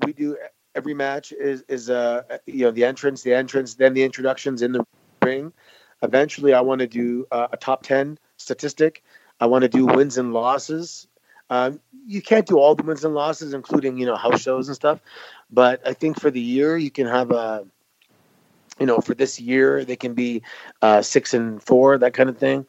we 0.04 0.12
do 0.12 0.36
every 0.74 0.94
match 0.94 1.32
is 1.32 1.64
is 1.68 1.90
uh 1.90 2.22
you 2.46 2.64
know 2.64 2.70
the 2.70 2.84
entrance, 2.84 3.22
the 3.22 3.34
entrance, 3.34 3.74
then 3.74 3.94
the 3.94 4.04
introductions 4.04 4.62
in 4.62 4.72
the 4.72 4.86
ring. 5.22 5.52
Eventually, 6.02 6.52
I 6.52 6.60
want 6.60 6.80
to 6.80 6.86
do 6.86 7.26
uh, 7.30 7.48
a 7.52 7.56
top 7.56 7.82
ten 7.82 8.18
statistic. 8.36 9.02
I 9.40 9.46
want 9.46 9.62
to 9.62 9.68
do 9.68 9.86
wins 9.86 10.18
and 10.18 10.32
losses. 10.32 11.08
Um, 11.50 11.80
you 12.06 12.22
can't 12.22 12.46
do 12.46 12.58
all 12.58 12.74
the 12.74 12.82
wins 12.82 13.04
and 13.04 13.14
losses, 13.14 13.52
including 13.52 13.98
you 13.98 14.06
know 14.06 14.16
house 14.16 14.42
shows 14.42 14.68
and 14.68 14.74
stuff. 14.74 15.00
But 15.50 15.86
I 15.86 15.92
think 15.92 16.20
for 16.20 16.30
the 16.30 16.40
year, 16.40 16.76
you 16.76 16.90
can 16.90 17.06
have 17.06 17.30
a 17.30 17.66
you 18.78 18.86
know 18.86 19.00
for 19.00 19.14
this 19.14 19.40
year 19.40 19.84
they 19.84 19.96
can 19.96 20.14
be 20.14 20.42
uh, 20.82 21.02
six 21.02 21.34
and 21.34 21.62
four, 21.62 21.98
that 21.98 22.14
kind 22.14 22.28
of 22.28 22.38
thing. 22.38 22.66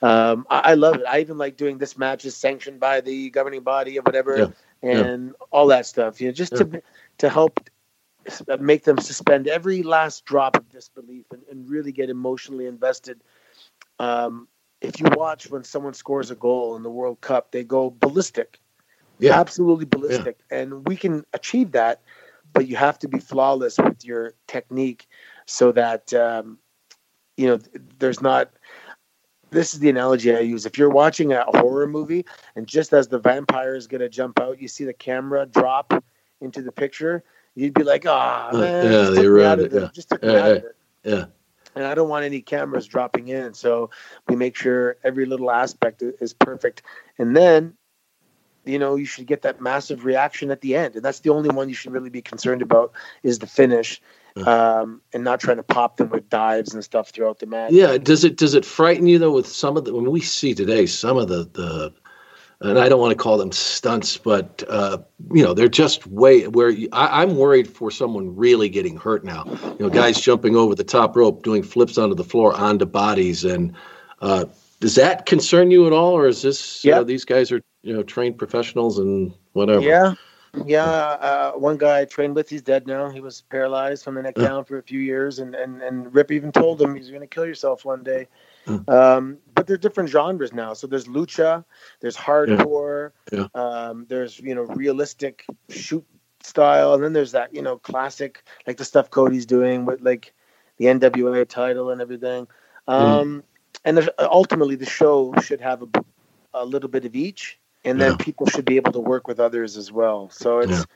Um, 0.00 0.46
I, 0.50 0.58
I, 0.58 0.74
love 0.74 0.96
it. 0.96 1.04
I 1.08 1.20
even 1.20 1.38
like 1.38 1.56
doing 1.56 1.78
this 1.78 1.96
match 1.96 2.24
is 2.24 2.36
sanctioned 2.36 2.80
by 2.80 3.00
the 3.00 3.30
governing 3.30 3.62
body 3.62 3.96
or 4.00 4.02
whatever, 4.02 4.36
yeah. 4.82 4.90
and 4.90 5.26
yeah. 5.28 5.46
all 5.52 5.68
that 5.68 5.86
stuff. 5.86 6.20
You 6.20 6.28
know, 6.28 6.32
just 6.32 6.52
yeah. 6.52 6.58
to 6.58 6.82
to 7.18 7.28
help 7.28 7.60
make 8.60 8.84
them 8.84 8.98
suspend 8.98 9.48
every 9.48 9.82
last 9.82 10.24
drop 10.24 10.56
of 10.56 10.68
disbelief 10.68 11.26
and, 11.32 11.42
and 11.50 11.68
really 11.68 11.92
get 11.92 12.10
emotionally 12.10 12.66
invested. 12.66 13.20
Um, 13.98 14.48
if 14.82 15.00
you 15.00 15.06
watch 15.12 15.50
when 15.50 15.64
someone 15.64 15.94
scores 15.94 16.30
a 16.30 16.34
goal 16.34 16.76
in 16.76 16.82
the 16.82 16.90
World 16.90 17.20
Cup, 17.20 17.52
they 17.52 17.64
go 17.64 17.90
ballistic, 17.90 18.58
yeah, 19.18 19.38
absolutely 19.38 19.84
ballistic, 19.84 20.38
and 20.50 20.86
we 20.86 20.96
can 20.96 21.24
achieve 21.32 21.72
that, 21.72 22.02
but 22.52 22.66
you 22.66 22.76
have 22.76 22.98
to 22.98 23.08
be 23.08 23.18
flawless 23.18 23.78
with 23.78 24.04
your 24.04 24.34
technique 24.48 25.08
so 25.46 25.72
that 25.72 26.12
um, 26.12 26.58
you 27.36 27.46
know 27.46 27.58
there's 27.98 28.20
not 28.20 28.50
this 29.50 29.74
is 29.74 29.80
the 29.80 29.90
analogy 29.90 30.34
I 30.34 30.40
use. 30.40 30.66
If 30.66 30.78
you're 30.78 30.90
watching 30.90 31.32
a 31.32 31.44
horror 31.44 31.86
movie 31.86 32.24
and 32.56 32.66
just 32.66 32.92
as 32.92 33.08
the 33.08 33.18
vampire 33.18 33.74
is 33.74 33.86
going 33.86 34.00
to 34.00 34.08
jump 34.08 34.40
out, 34.40 34.60
you 34.60 34.66
see 34.66 34.84
the 34.84 34.94
camera 34.94 35.46
drop 35.46 35.92
into 36.40 36.62
the 36.62 36.72
picture, 36.72 37.22
you'd 37.54 37.74
be 37.74 37.84
like, 37.84 38.04
"Ah, 38.06 38.48
oh, 38.50 38.58
man, 38.58 38.84
yeah, 38.84 39.88
just 39.92 40.08
took 40.08 40.22
me 40.22 40.36
out 40.36 40.50
of 40.50 40.64
it. 40.64 40.76
Yeah. 41.04 41.24
Just 41.74 41.80
took 41.80 41.80
me 41.80 41.80
yeah, 41.80 41.80
out 41.80 41.80
of 41.80 41.80
it." 41.80 41.80
Yeah. 41.80 41.82
And 41.82 41.86
I 41.86 41.94
don't 41.94 42.08
want 42.08 42.24
any 42.24 42.40
cameras 42.40 42.86
dropping 42.86 43.28
in, 43.28 43.54
so 43.54 43.90
we 44.28 44.36
make 44.36 44.56
sure 44.56 44.96
every 45.04 45.26
little 45.26 45.50
aspect 45.50 46.02
is 46.02 46.32
perfect. 46.32 46.82
And 47.18 47.36
then 47.36 47.74
you 48.64 48.78
know, 48.78 48.94
you 48.96 49.04
should 49.04 49.26
get 49.26 49.42
that 49.42 49.60
massive 49.60 50.04
reaction 50.04 50.50
at 50.50 50.60
the 50.60 50.76
end, 50.76 50.94
and 50.96 51.04
that's 51.04 51.20
the 51.20 51.30
only 51.30 51.50
one 51.50 51.68
you 51.68 51.74
should 51.74 51.92
really 51.92 52.10
be 52.10 52.22
concerned 52.22 52.62
about 52.62 52.92
is 53.22 53.38
the 53.40 53.46
finish, 53.46 54.00
um, 54.46 55.00
and 55.12 55.24
not 55.24 55.40
trying 55.40 55.56
to 55.56 55.62
pop 55.62 55.96
them 55.96 56.10
with 56.10 56.28
dives 56.30 56.74
and 56.74 56.84
stuff 56.84 57.10
throughout 57.10 57.40
the 57.40 57.46
match. 57.46 57.72
Yeah, 57.72 57.98
does 57.98 58.24
it 58.24 58.36
does 58.36 58.54
it 58.54 58.64
frighten 58.64 59.06
you 59.06 59.18
though 59.18 59.32
with 59.32 59.46
some 59.46 59.76
of 59.76 59.84
the 59.84 59.94
when 59.94 60.10
we 60.10 60.20
see 60.20 60.54
today 60.54 60.86
some 60.86 61.16
of 61.16 61.28
the 61.28 61.44
the 61.52 61.92
and 62.62 62.78
I 62.78 62.88
don't 62.88 63.00
want 63.00 63.10
to 63.10 63.16
call 63.16 63.36
them 63.38 63.52
stunts, 63.52 64.16
but 64.16 64.62
uh, 64.68 64.98
you 65.32 65.42
know 65.42 65.52
they're 65.52 65.68
just 65.68 66.06
way 66.06 66.46
where 66.46 66.70
you, 66.70 66.88
I, 66.92 67.22
am 67.22 67.36
worried 67.36 67.68
for 67.68 67.90
someone 67.90 68.34
really 68.34 68.68
getting 68.68 68.96
hurt 68.96 69.24
now. 69.24 69.44
You 69.78 69.86
know, 69.86 69.90
guys 69.90 70.20
jumping 70.20 70.56
over 70.56 70.74
the 70.74 70.84
top 70.84 71.16
rope, 71.16 71.42
doing 71.42 71.62
flips 71.62 71.98
onto 71.98 72.14
the 72.14 72.24
floor 72.24 72.54
onto 72.54 72.86
bodies, 72.86 73.44
and 73.44 73.74
uh, 74.20 74.44
does 74.80 74.94
that 74.94 75.26
concern 75.26 75.70
you 75.70 75.86
at 75.86 75.92
all, 75.92 76.12
or 76.12 76.26
is 76.26 76.42
this 76.42 76.84
yeah. 76.84 77.02
these 77.02 77.24
guys 77.24 77.50
are 77.50 77.60
you 77.82 77.92
know 77.92 78.02
trained 78.02 78.38
professionals 78.38 78.98
and 78.98 79.34
whatever? 79.52 79.80
Yeah, 79.80 80.14
yeah. 80.64 80.84
Uh, 80.84 81.52
one 81.52 81.78
guy 81.78 82.00
I 82.00 82.04
trained 82.04 82.36
with, 82.36 82.48
he's 82.48 82.62
dead 82.62 82.86
now. 82.86 83.10
He 83.10 83.20
was 83.20 83.42
paralyzed 83.42 84.04
from 84.04 84.14
the 84.14 84.22
neck 84.22 84.36
down 84.36 84.64
for 84.64 84.78
a 84.78 84.82
few 84.82 85.00
years, 85.00 85.40
and 85.40 85.54
and 85.56 85.82
and 85.82 86.14
Rip 86.14 86.30
even 86.30 86.52
told 86.52 86.80
him 86.80 86.94
he's 86.94 87.08
going 87.08 87.22
to 87.22 87.26
kill 87.26 87.46
yourself 87.46 87.84
one 87.84 88.04
day. 88.04 88.28
Mm. 88.66 88.88
Um, 88.88 89.38
but 89.54 89.66
there's 89.66 89.80
different 89.80 90.10
genres 90.10 90.52
now. 90.52 90.74
So 90.74 90.86
there's 90.86 91.06
lucha, 91.06 91.64
there's 92.00 92.16
hardcore, 92.16 93.12
yeah. 93.32 93.46
Yeah. 93.54 93.60
Um, 93.60 94.06
there's 94.08 94.38
you 94.40 94.54
know 94.54 94.62
realistic 94.62 95.44
shoot 95.68 96.04
style, 96.42 96.94
and 96.94 97.02
then 97.02 97.12
there's 97.12 97.32
that 97.32 97.54
you 97.54 97.62
know 97.62 97.78
classic 97.78 98.44
like 98.66 98.76
the 98.76 98.84
stuff 98.84 99.10
Cody's 99.10 99.46
doing 99.46 99.84
with 99.84 100.00
like 100.00 100.32
the 100.78 100.86
NWA 100.86 101.48
title 101.48 101.90
and 101.90 102.00
everything. 102.00 102.46
Mm. 102.88 102.92
Um, 102.92 103.42
mm. 103.42 103.42
And 103.84 104.10
ultimately, 104.18 104.76
the 104.76 104.86
show 104.86 105.34
should 105.42 105.60
have 105.60 105.82
a, 105.82 106.04
a 106.54 106.64
little 106.64 106.88
bit 106.88 107.04
of 107.04 107.16
each, 107.16 107.58
and 107.84 108.00
then 108.00 108.12
yeah. 108.12 108.16
people 108.24 108.46
should 108.46 108.64
be 108.64 108.76
able 108.76 108.92
to 108.92 109.00
work 109.00 109.26
with 109.26 109.40
others 109.40 109.76
as 109.76 109.90
well. 109.90 110.30
So 110.30 110.60
it's 110.60 110.86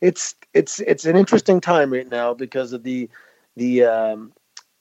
it's 0.00 0.34
it's 0.52 0.80
it's 0.80 1.04
an 1.04 1.16
interesting 1.16 1.60
time 1.60 1.92
right 1.92 2.08
now 2.08 2.34
because 2.34 2.72
of 2.72 2.82
the 2.82 3.08
the 3.56 3.84
um, 3.84 4.32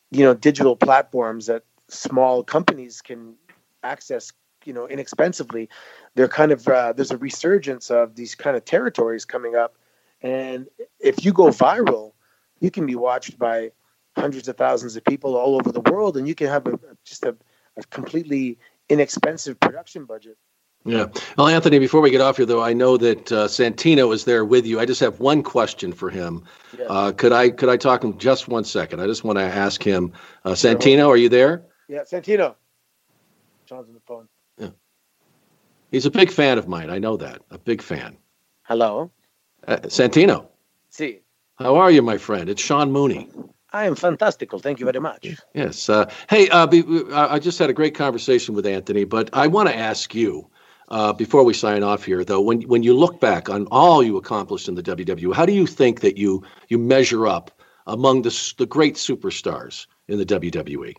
you 0.09 0.23
know 0.25 0.33
digital 0.33 0.75
platforms 0.75 1.45
that 1.45 1.63
small 1.91 2.43
companies 2.43 3.01
can 3.01 3.35
access 3.83 4.31
you 4.65 4.73
know 4.73 4.87
inexpensively 4.87 5.67
they're 6.15 6.27
kind 6.27 6.51
of 6.51 6.67
uh, 6.67 6.93
there's 6.93 7.11
a 7.11 7.17
resurgence 7.17 7.89
of 7.91 8.15
these 8.15 8.35
kind 8.35 8.55
of 8.55 8.63
territories 8.63 9.25
coming 9.25 9.55
up 9.55 9.75
and 10.21 10.67
if 10.99 11.25
you 11.25 11.33
go 11.33 11.47
viral 11.47 12.13
you 12.59 12.71
can 12.71 12.85
be 12.85 12.95
watched 12.95 13.37
by 13.37 13.71
hundreds 14.15 14.47
of 14.47 14.55
thousands 14.57 14.95
of 14.95 15.03
people 15.03 15.35
all 15.35 15.55
over 15.55 15.71
the 15.71 15.81
world 15.91 16.15
and 16.17 16.27
you 16.27 16.35
can 16.35 16.47
have 16.47 16.67
a, 16.67 16.79
just 17.03 17.23
a, 17.23 17.35
a 17.77 17.83
completely 17.89 18.57
inexpensive 18.89 19.59
production 19.59 20.05
budget 20.05 20.37
yeah. 20.83 21.05
Well, 21.37 21.47
Anthony, 21.47 21.77
before 21.77 22.01
we 22.01 22.09
get 22.09 22.21
off 22.21 22.37
here, 22.37 22.45
though, 22.47 22.63
I 22.63 22.73
know 22.73 22.97
that 22.97 23.31
uh, 23.31 23.47
Santino 23.47 24.11
is 24.15 24.25
there 24.25 24.43
with 24.43 24.65
you. 24.65 24.79
I 24.79 24.85
just 24.85 24.99
have 25.01 25.19
one 25.19 25.43
question 25.43 25.93
for 25.93 26.09
him. 26.09 26.43
Yes. 26.75 26.87
Uh, 26.89 27.11
could 27.11 27.31
I 27.31 27.51
could 27.51 27.69
I 27.69 27.77
talk 27.77 28.03
him 28.03 28.17
just 28.17 28.47
one 28.47 28.63
second? 28.63 28.99
I 28.99 29.05
just 29.05 29.23
want 29.23 29.37
to 29.37 29.43
ask 29.43 29.83
him. 29.83 30.11
Uh, 30.43 30.53
Santino, 30.53 31.07
are 31.07 31.17
you 31.17 31.29
there? 31.29 31.63
Yeah, 31.91 32.03
Santino. 32.03 32.55
John's 33.65 33.89
on 33.89 33.93
the 33.93 33.99
phone. 34.07 34.29
Yeah. 34.57 34.69
He's 35.91 36.05
a 36.05 36.11
big 36.11 36.31
fan 36.31 36.57
of 36.57 36.65
mine. 36.65 36.89
I 36.89 36.99
know 36.99 37.17
that. 37.17 37.41
A 37.51 37.57
big 37.57 37.81
fan. 37.81 38.15
Hello. 38.63 39.11
Uh, 39.67 39.75
Santino. 39.83 40.47
See. 40.89 41.05
Si. 41.05 41.19
How 41.59 41.75
are 41.75 41.91
you, 41.91 42.01
my 42.01 42.17
friend? 42.17 42.47
It's 42.47 42.61
Sean 42.61 42.93
Mooney. 42.93 43.29
I 43.73 43.87
am 43.87 43.95
fantastical. 43.95 44.57
Thank 44.57 44.79
you 44.79 44.85
very 44.85 45.01
much. 45.01 45.35
Yes. 45.53 45.89
Uh, 45.89 46.09
hey, 46.29 46.47
uh, 46.47 46.65
be, 46.65 46.81
I 47.11 47.39
just 47.39 47.59
had 47.59 47.69
a 47.69 47.73
great 47.73 47.93
conversation 47.93 48.55
with 48.55 48.65
Anthony, 48.65 49.03
but 49.03 49.29
I 49.33 49.47
want 49.47 49.67
to 49.67 49.75
ask 49.75 50.15
you 50.15 50.49
uh, 50.87 51.11
before 51.11 51.43
we 51.43 51.53
sign 51.53 51.83
off 51.83 52.05
here, 52.05 52.23
though, 52.23 52.41
when 52.41 52.61
when 52.63 52.83
you 52.83 52.93
look 52.93 53.19
back 53.19 53.49
on 53.49 53.67
all 53.69 54.01
you 54.01 54.15
accomplished 54.15 54.69
in 54.69 54.75
the 54.75 54.83
WWE, 54.83 55.33
how 55.33 55.45
do 55.45 55.53
you 55.53 55.67
think 55.67 55.99
that 55.99 56.17
you 56.17 56.41
you 56.69 56.77
measure 56.77 57.27
up 57.27 57.51
among 57.85 58.21
the 58.21 58.53
the 58.57 58.65
great 58.65 58.95
superstars 58.95 59.87
in 60.07 60.17
the 60.17 60.25
WWE? 60.25 60.95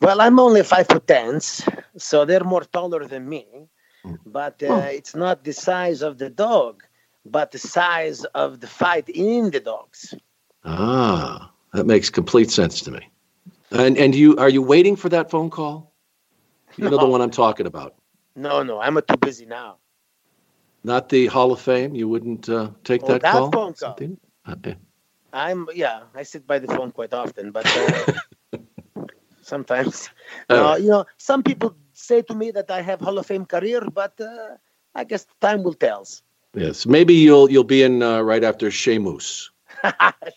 Well, 0.00 0.20
I'm 0.20 0.38
only 0.38 0.62
five 0.62 0.86
foot 0.88 1.06
ten, 1.06 1.40
so 1.40 2.24
they're 2.24 2.44
more 2.44 2.64
taller 2.64 3.06
than 3.06 3.28
me. 3.28 3.46
Hmm. 4.02 4.14
But 4.26 4.62
uh, 4.62 4.66
oh. 4.66 4.78
it's 4.78 5.14
not 5.14 5.44
the 5.44 5.52
size 5.52 6.02
of 6.02 6.18
the 6.18 6.30
dog, 6.30 6.82
but 7.24 7.50
the 7.50 7.58
size 7.58 8.24
of 8.34 8.60
the 8.60 8.66
fight 8.66 9.08
in 9.08 9.50
the 9.50 9.60
dogs. 9.60 10.14
Ah, 10.64 11.50
that 11.72 11.86
makes 11.86 12.10
complete 12.10 12.50
sense 12.50 12.80
to 12.82 12.90
me. 12.90 13.08
And 13.70 13.96
and 13.96 14.14
you 14.14 14.36
are 14.36 14.50
you 14.50 14.62
waiting 14.62 14.96
for 14.96 15.08
that 15.08 15.30
phone 15.30 15.50
call? 15.50 15.92
You 16.76 16.84
no. 16.84 16.90
know 16.90 16.98
the 16.98 17.06
one 17.06 17.22
I'm 17.22 17.30
talking 17.30 17.66
about. 17.66 17.94
No, 18.34 18.62
no, 18.62 18.80
I'm 18.80 18.94
too 18.96 19.16
busy 19.16 19.46
now. 19.46 19.78
Not 20.84 21.08
the 21.08 21.26
Hall 21.26 21.52
of 21.52 21.60
Fame. 21.60 21.94
You 21.94 22.06
wouldn't 22.08 22.48
uh, 22.48 22.70
take 22.84 23.02
oh, 23.04 23.08
that, 23.08 23.22
that, 23.22 23.32
call. 23.32 23.50
Phone 23.50 23.74
call. 23.74 23.96
Okay. 24.48 24.76
I'm 25.32 25.66
yeah. 25.74 26.02
I 26.14 26.22
sit 26.22 26.46
by 26.46 26.58
the 26.58 26.68
phone 26.68 26.92
quite 26.92 27.14
often, 27.14 27.50
but. 27.50 27.66
Uh, 27.66 28.12
sometimes. 29.46 30.10
Oh. 30.50 30.72
Uh, 30.72 30.76
you 30.76 30.88
know, 30.88 31.04
some 31.16 31.42
people 31.42 31.74
say 31.92 32.22
to 32.22 32.34
me 32.34 32.50
that 32.52 32.70
I 32.70 32.82
have 32.82 33.00
Hall 33.00 33.18
of 33.18 33.26
Fame 33.26 33.46
career, 33.46 33.80
but 33.80 34.20
uh, 34.20 34.56
I 34.94 35.04
guess 35.04 35.26
time 35.40 35.62
will 35.62 35.74
tell. 35.74 36.06
Yes, 36.54 36.86
maybe 36.86 37.14
you'll 37.14 37.50
you'll 37.50 37.64
be 37.64 37.82
in 37.82 38.02
uh, 38.02 38.20
right 38.20 38.44
after 38.44 38.70
Sheamus. 38.70 39.50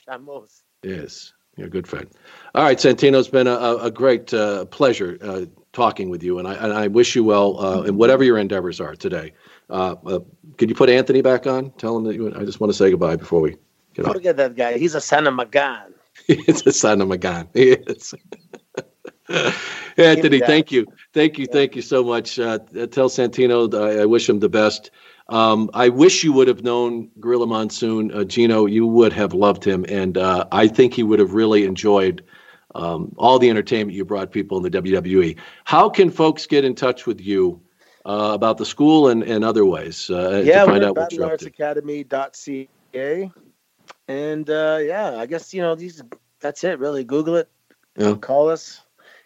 Sheamus. 0.06 0.64
Yes, 0.84 1.34
you're 1.58 1.68
a 1.68 1.70
good 1.70 1.88
friend. 1.88 2.08
All 2.56 2.64
right, 2.64 2.78
Santino, 2.78 3.20
it's 3.20 3.30
been 3.30 3.48
a, 3.48 3.78
a 3.82 3.92
great 3.92 4.34
uh, 4.34 4.66
pleasure 4.66 5.18
uh, 5.22 5.46
talking 5.74 6.10
with 6.10 6.24
you, 6.24 6.40
and 6.40 6.48
I, 6.48 6.54
and 6.54 6.74
I 6.74 6.88
wish 6.88 7.16
you 7.16 7.24
well 7.24 7.60
uh, 7.60 7.82
in 7.84 7.98
whatever 7.98 8.24
your 8.24 8.38
endeavors 8.38 8.80
are 8.80 8.96
today. 8.96 9.34
could 9.70 10.70
you 10.70 10.76
put 10.76 10.90
Anthony 10.90 11.22
back 11.22 11.46
on? 11.48 11.72
Tell 11.78 11.98
him 11.98 12.04
that 12.06 12.16
you. 12.16 12.34
I 12.36 12.46
just 12.46 12.60
want 12.60 12.72
to 12.72 12.78
say 12.78 12.90
goodbye 12.90 13.18
before 13.18 13.42
we 13.42 13.58
get 13.94 14.06
Forget 14.06 14.38
that 14.38 14.56
guy. 14.56 14.78
He's 14.78 14.96
a 14.96 15.02
son 15.02 15.28
of 15.28 15.38
a 15.40 15.46
gun. 15.46 15.94
He's 16.28 16.66
a 16.66 16.72
son 16.72 17.02
of 17.02 17.12
a 17.12 17.18
gun. 17.18 17.50
He 17.54 17.72
is. 17.72 18.14
Anthony, 19.98 20.40
thank 20.40 20.72
you, 20.72 20.88
thank 21.14 21.38
you, 21.38 21.46
thank 21.46 21.76
you 21.76 21.82
so 21.82 22.04
much. 22.04 22.40
Uh, 22.40 22.60
tell 22.92 23.10
Santino 23.10 23.74
I, 23.74 24.02
I, 24.02 24.06
wish 24.06 24.28
him 24.28 24.40
the 24.40 24.50
best. 24.50 24.92
Um, 25.30 25.70
I 25.74 25.90
wish 25.90 26.24
you 26.24 26.34
would 26.34 26.48
have 26.48 26.64
known 26.64 27.10
Gorilla 27.20 27.46
Monsoon, 27.46 28.12
uh, 28.12 28.24
Gino. 28.24 28.66
You 28.66 28.88
would 28.88 29.14
have 29.14 29.34
loved 29.34 29.64
him, 29.64 29.86
and 29.88 30.18
uh, 30.18 30.46
I 30.52 30.68
think 30.68 30.94
he 30.94 31.04
would 31.04 31.20
have 31.20 31.34
really 31.34 31.66
enjoyed 31.66 32.24
um, 32.76 33.14
all 33.18 33.40
the 33.40 33.50
entertainment 33.50 33.96
you 33.96 34.06
brought 34.06 34.32
people 34.32 34.58
in 34.58 34.64
the 34.64 34.82
WWE. 34.82 35.38
How 35.66 35.90
can 35.90 36.10
folks 36.10 36.46
get 36.48 36.66
in 36.66 36.76
touch 36.76 37.06
with 37.06 37.22
you 37.22 37.62
uh, 38.06 38.32
about 38.34 38.58
the 38.58 38.66
school 38.66 39.08
and, 39.10 39.24
and 39.24 39.44
other 39.44 39.66
ways 39.66 40.10
uh, 40.10 40.42
yeah, 40.44 40.62
to 40.62 40.72
find 40.72 40.84
out 40.84 40.96
what 40.96 41.12
you're 41.12 41.32
up 41.32 41.40
to? 41.40 41.48
Academy.ca. 41.48 43.32
And 44.08 44.50
uh, 44.50 44.80
yeah, 44.82 45.18
I 45.18 45.26
guess 45.26 45.54
you 45.54 45.62
know 45.62 45.76
these. 45.76 46.02
That's 46.40 46.64
it, 46.64 46.80
really. 46.80 47.04
Google 47.04 47.36
it. 47.36 47.50
Yeah. 48.00 48.16
Call 48.16 48.50
us 48.50 48.82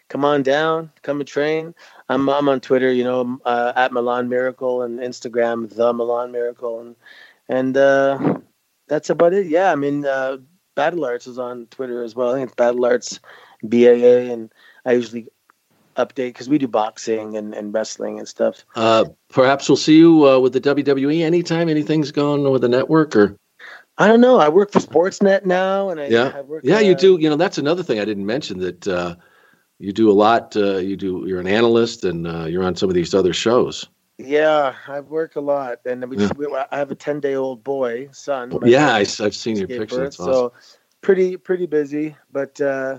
come 0.08 0.24
on 0.24 0.42
down, 0.42 0.90
come 1.02 1.20
and 1.20 1.28
train. 1.28 1.74
I'm 2.08 2.28
I'm 2.28 2.48
on 2.48 2.60
Twitter, 2.60 2.92
you 2.92 3.04
know, 3.04 3.40
uh, 3.44 3.72
at 3.74 3.92
Milan 3.92 4.28
Miracle 4.28 4.82
and 4.82 5.00
Instagram 5.00 5.68
the 5.74 5.92
Milan 5.92 6.32
Miracle, 6.32 6.80
and 6.80 6.96
and 7.48 7.76
uh, 7.76 8.38
that's 8.88 9.10
about 9.10 9.32
it. 9.32 9.46
Yeah, 9.46 9.72
I 9.72 9.74
mean, 9.74 10.06
uh, 10.06 10.38
Battle 10.74 11.04
Arts 11.04 11.26
is 11.26 11.38
on 11.38 11.66
Twitter 11.66 12.02
as 12.02 12.14
well. 12.14 12.30
I 12.30 12.34
think 12.34 12.48
it's 12.48 12.54
Battle 12.54 12.84
Arts 12.84 13.20
BAA, 13.62 14.30
and 14.32 14.52
I 14.84 14.92
usually 14.92 15.28
update 15.96 16.28
because 16.28 16.48
we 16.48 16.58
do 16.58 16.66
boxing 16.66 17.36
and, 17.36 17.54
and 17.54 17.72
wrestling 17.72 18.18
and 18.18 18.26
stuff. 18.28 18.64
Uh, 18.74 19.04
perhaps 19.30 19.68
we'll 19.68 19.76
see 19.76 19.96
you 19.96 20.28
uh, 20.28 20.38
with 20.38 20.52
the 20.52 20.60
WWE 20.60 21.22
anytime 21.22 21.68
anything's 21.68 22.10
going 22.12 22.48
with 22.50 22.62
the 22.62 22.68
network 22.68 23.16
or. 23.16 23.36
I 23.96 24.08
don't 24.08 24.20
know. 24.20 24.38
I 24.38 24.48
work 24.48 24.72
for 24.72 24.80
Sportsnet 24.80 25.44
now, 25.44 25.90
and 25.90 26.00
I, 26.00 26.08
yeah, 26.08 26.32
I 26.34 26.40
work, 26.40 26.64
yeah, 26.64 26.80
you 26.80 26.94
do. 26.94 27.18
You 27.20 27.30
know, 27.30 27.36
that's 27.36 27.58
another 27.58 27.82
thing 27.82 28.00
I 28.00 28.04
didn't 28.04 28.26
mention 28.26 28.58
that 28.58 28.88
uh, 28.88 29.14
you 29.78 29.92
do 29.92 30.10
a 30.10 30.12
lot. 30.12 30.56
Uh, 30.56 30.78
you 30.78 30.96
do. 30.96 31.24
You're 31.26 31.40
an 31.40 31.46
analyst, 31.46 32.04
and 32.04 32.26
uh, 32.26 32.44
you're 32.46 32.64
on 32.64 32.74
some 32.74 32.88
of 32.88 32.94
these 32.94 33.14
other 33.14 33.32
shows. 33.32 33.86
Yeah, 34.18 34.74
I 34.88 35.00
work 35.00 35.36
a 35.36 35.40
lot, 35.40 35.80
and 35.86 36.08
we, 36.08 36.16
just, 36.16 36.36
we 36.36 36.46
I 36.46 36.76
have 36.76 36.90
a 36.90 36.94
ten 36.96 37.20
day 37.20 37.34
old 37.34 37.62
boy 37.62 38.08
son. 38.12 38.56
Yeah, 38.64 38.94
I, 38.94 38.98
have 39.00 39.34
seen 39.34 39.56
your 39.56 39.68
pictures. 39.68 40.18
Awesome. 40.18 40.32
So 40.32 40.52
pretty 41.00 41.36
pretty 41.36 41.66
busy, 41.66 42.16
but 42.32 42.60
uh, 42.60 42.98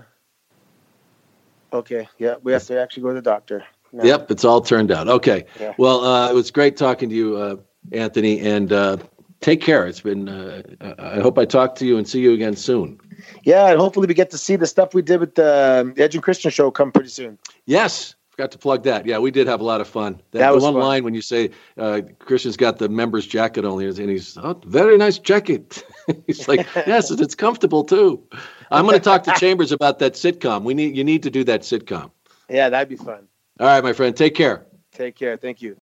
okay. 1.72 2.08
Yeah, 2.18 2.36
we 2.42 2.52
have 2.52 2.64
to 2.66 2.80
actually 2.80 3.02
go 3.02 3.08
to 3.10 3.14
the 3.14 3.22
doctor. 3.22 3.64
Now. 3.92 4.04
Yep, 4.04 4.30
it's 4.30 4.44
all 4.44 4.60
turned 4.60 4.90
out. 4.90 5.08
Okay. 5.08 5.44
Yeah. 5.60 5.74
Well, 5.78 6.04
uh, 6.04 6.30
it 6.30 6.34
was 6.34 6.50
great 6.50 6.76
talking 6.76 7.08
to 7.08 7.14
you, 7.14 7.36
uh, 7.36 7.56
Anthony, 7.92 8.40
and 8.40 8.72
uh, 8.72 8.98
take 9.40 9.60
care. 9.60 9.86
It's 9.86 10.00
been. 10.00 10.28
Uh, 10.28 10.62
I 10.98 11.20
hope 11.20 11.38
I 11.38 11.44
talk 11.44 11.74
to 11.76 11.86
you 11.86 11.98
and 11.98 12.08
see 12.08 12.20
you 12.20 12.32
again 12.32 12.56
soon. 12.56 12.98
Yeah, 13.44 13.70
and 13.70 13.80
hopefully 13.80 14.06
we 14.06 14.14
get 14.14 14.30
to 14.30 14.38
see 14.38 14.56
the 14.56 14.66
stuff 14.66 14.94
we 14.94 15.02
did 15.02 15.20
with 15.20 15.34
the, 15.34 15.92
the 15.96 16.02
Edge 16.02 16.14
and 16.14 16.22
Christian 16.22 16.50
show 16.50 16.70
come 16.70 16.92
pretty 16.92 17.08
soon. 17.08 17.38
Yes, 17.64 18.14
forgot 18.36 18.52
to 18.52 18.58
plug 18.58 18.82
that. 18.84 19.06
Yeah, 19.06 19.18
we 19.18 19.30
did 19.30 19.46
have 19.46 19.60
a 19.60 19.64
lot 19.64 19.80
of 19.80 19.88
fun. 19.88 20.20
That, 20.32 20.40
that 20.40 20.54
was 20.54 20.62
one 20.62 20.74
fun. 20.74 20.82
line 20.82 21.04
when 21.04 21.14
you 21.14 21.22
say 21.22 21.50
uh, 21.78 22.02
Christian's 22.18 22.56
got 22.56 22.78
the 22.78 22.88
members 22.88 23.26
jacket 23.26 23.64
only, 23.64 23.86
and 23.86 24.10
he's 24.10 24.36
oh, 24.36 24.60
very 24.66 24.98
nice 24.98 25.18
jacket. 25.18 25.84
he's 26.26 26.46
like, 26.46 26.66
yes, 26.74 27.10
it's 27.10 27.34
comfortable 27.34 27.84
too. 27.84 28.22
I'm 28.70 28.84
going 28.84 28.98
to 28.98 29.04
talk 29.04 29.22
to 29.24 29.32
Chambers 29.36 29.72
about 29.72 30.00
that 30.00 30.14
sitcom. 30.14 30.64
We 30.64 30.74
need 30.74 30.96
you 30.96 31.04
need 31.04 31.22
to 31.22 31.30
do 31.30 31.44
that 31.44 31.62
sitcom. 31.62 32.10
Yeah, 32.48 32.68
that'd 32.68 32.88
be 32.88 32.96
fun. 32.96 33.26
All 33.58 33.66
right, 33.66 33.82
my 33.82 33.92
friend. 33.92 34.14
Take 34.14 34.34
care. 34.34 34.66
Take 34.92 35.16
care. 35.16 35.36
Thank 35.36 35.62
you. 35.62 35.74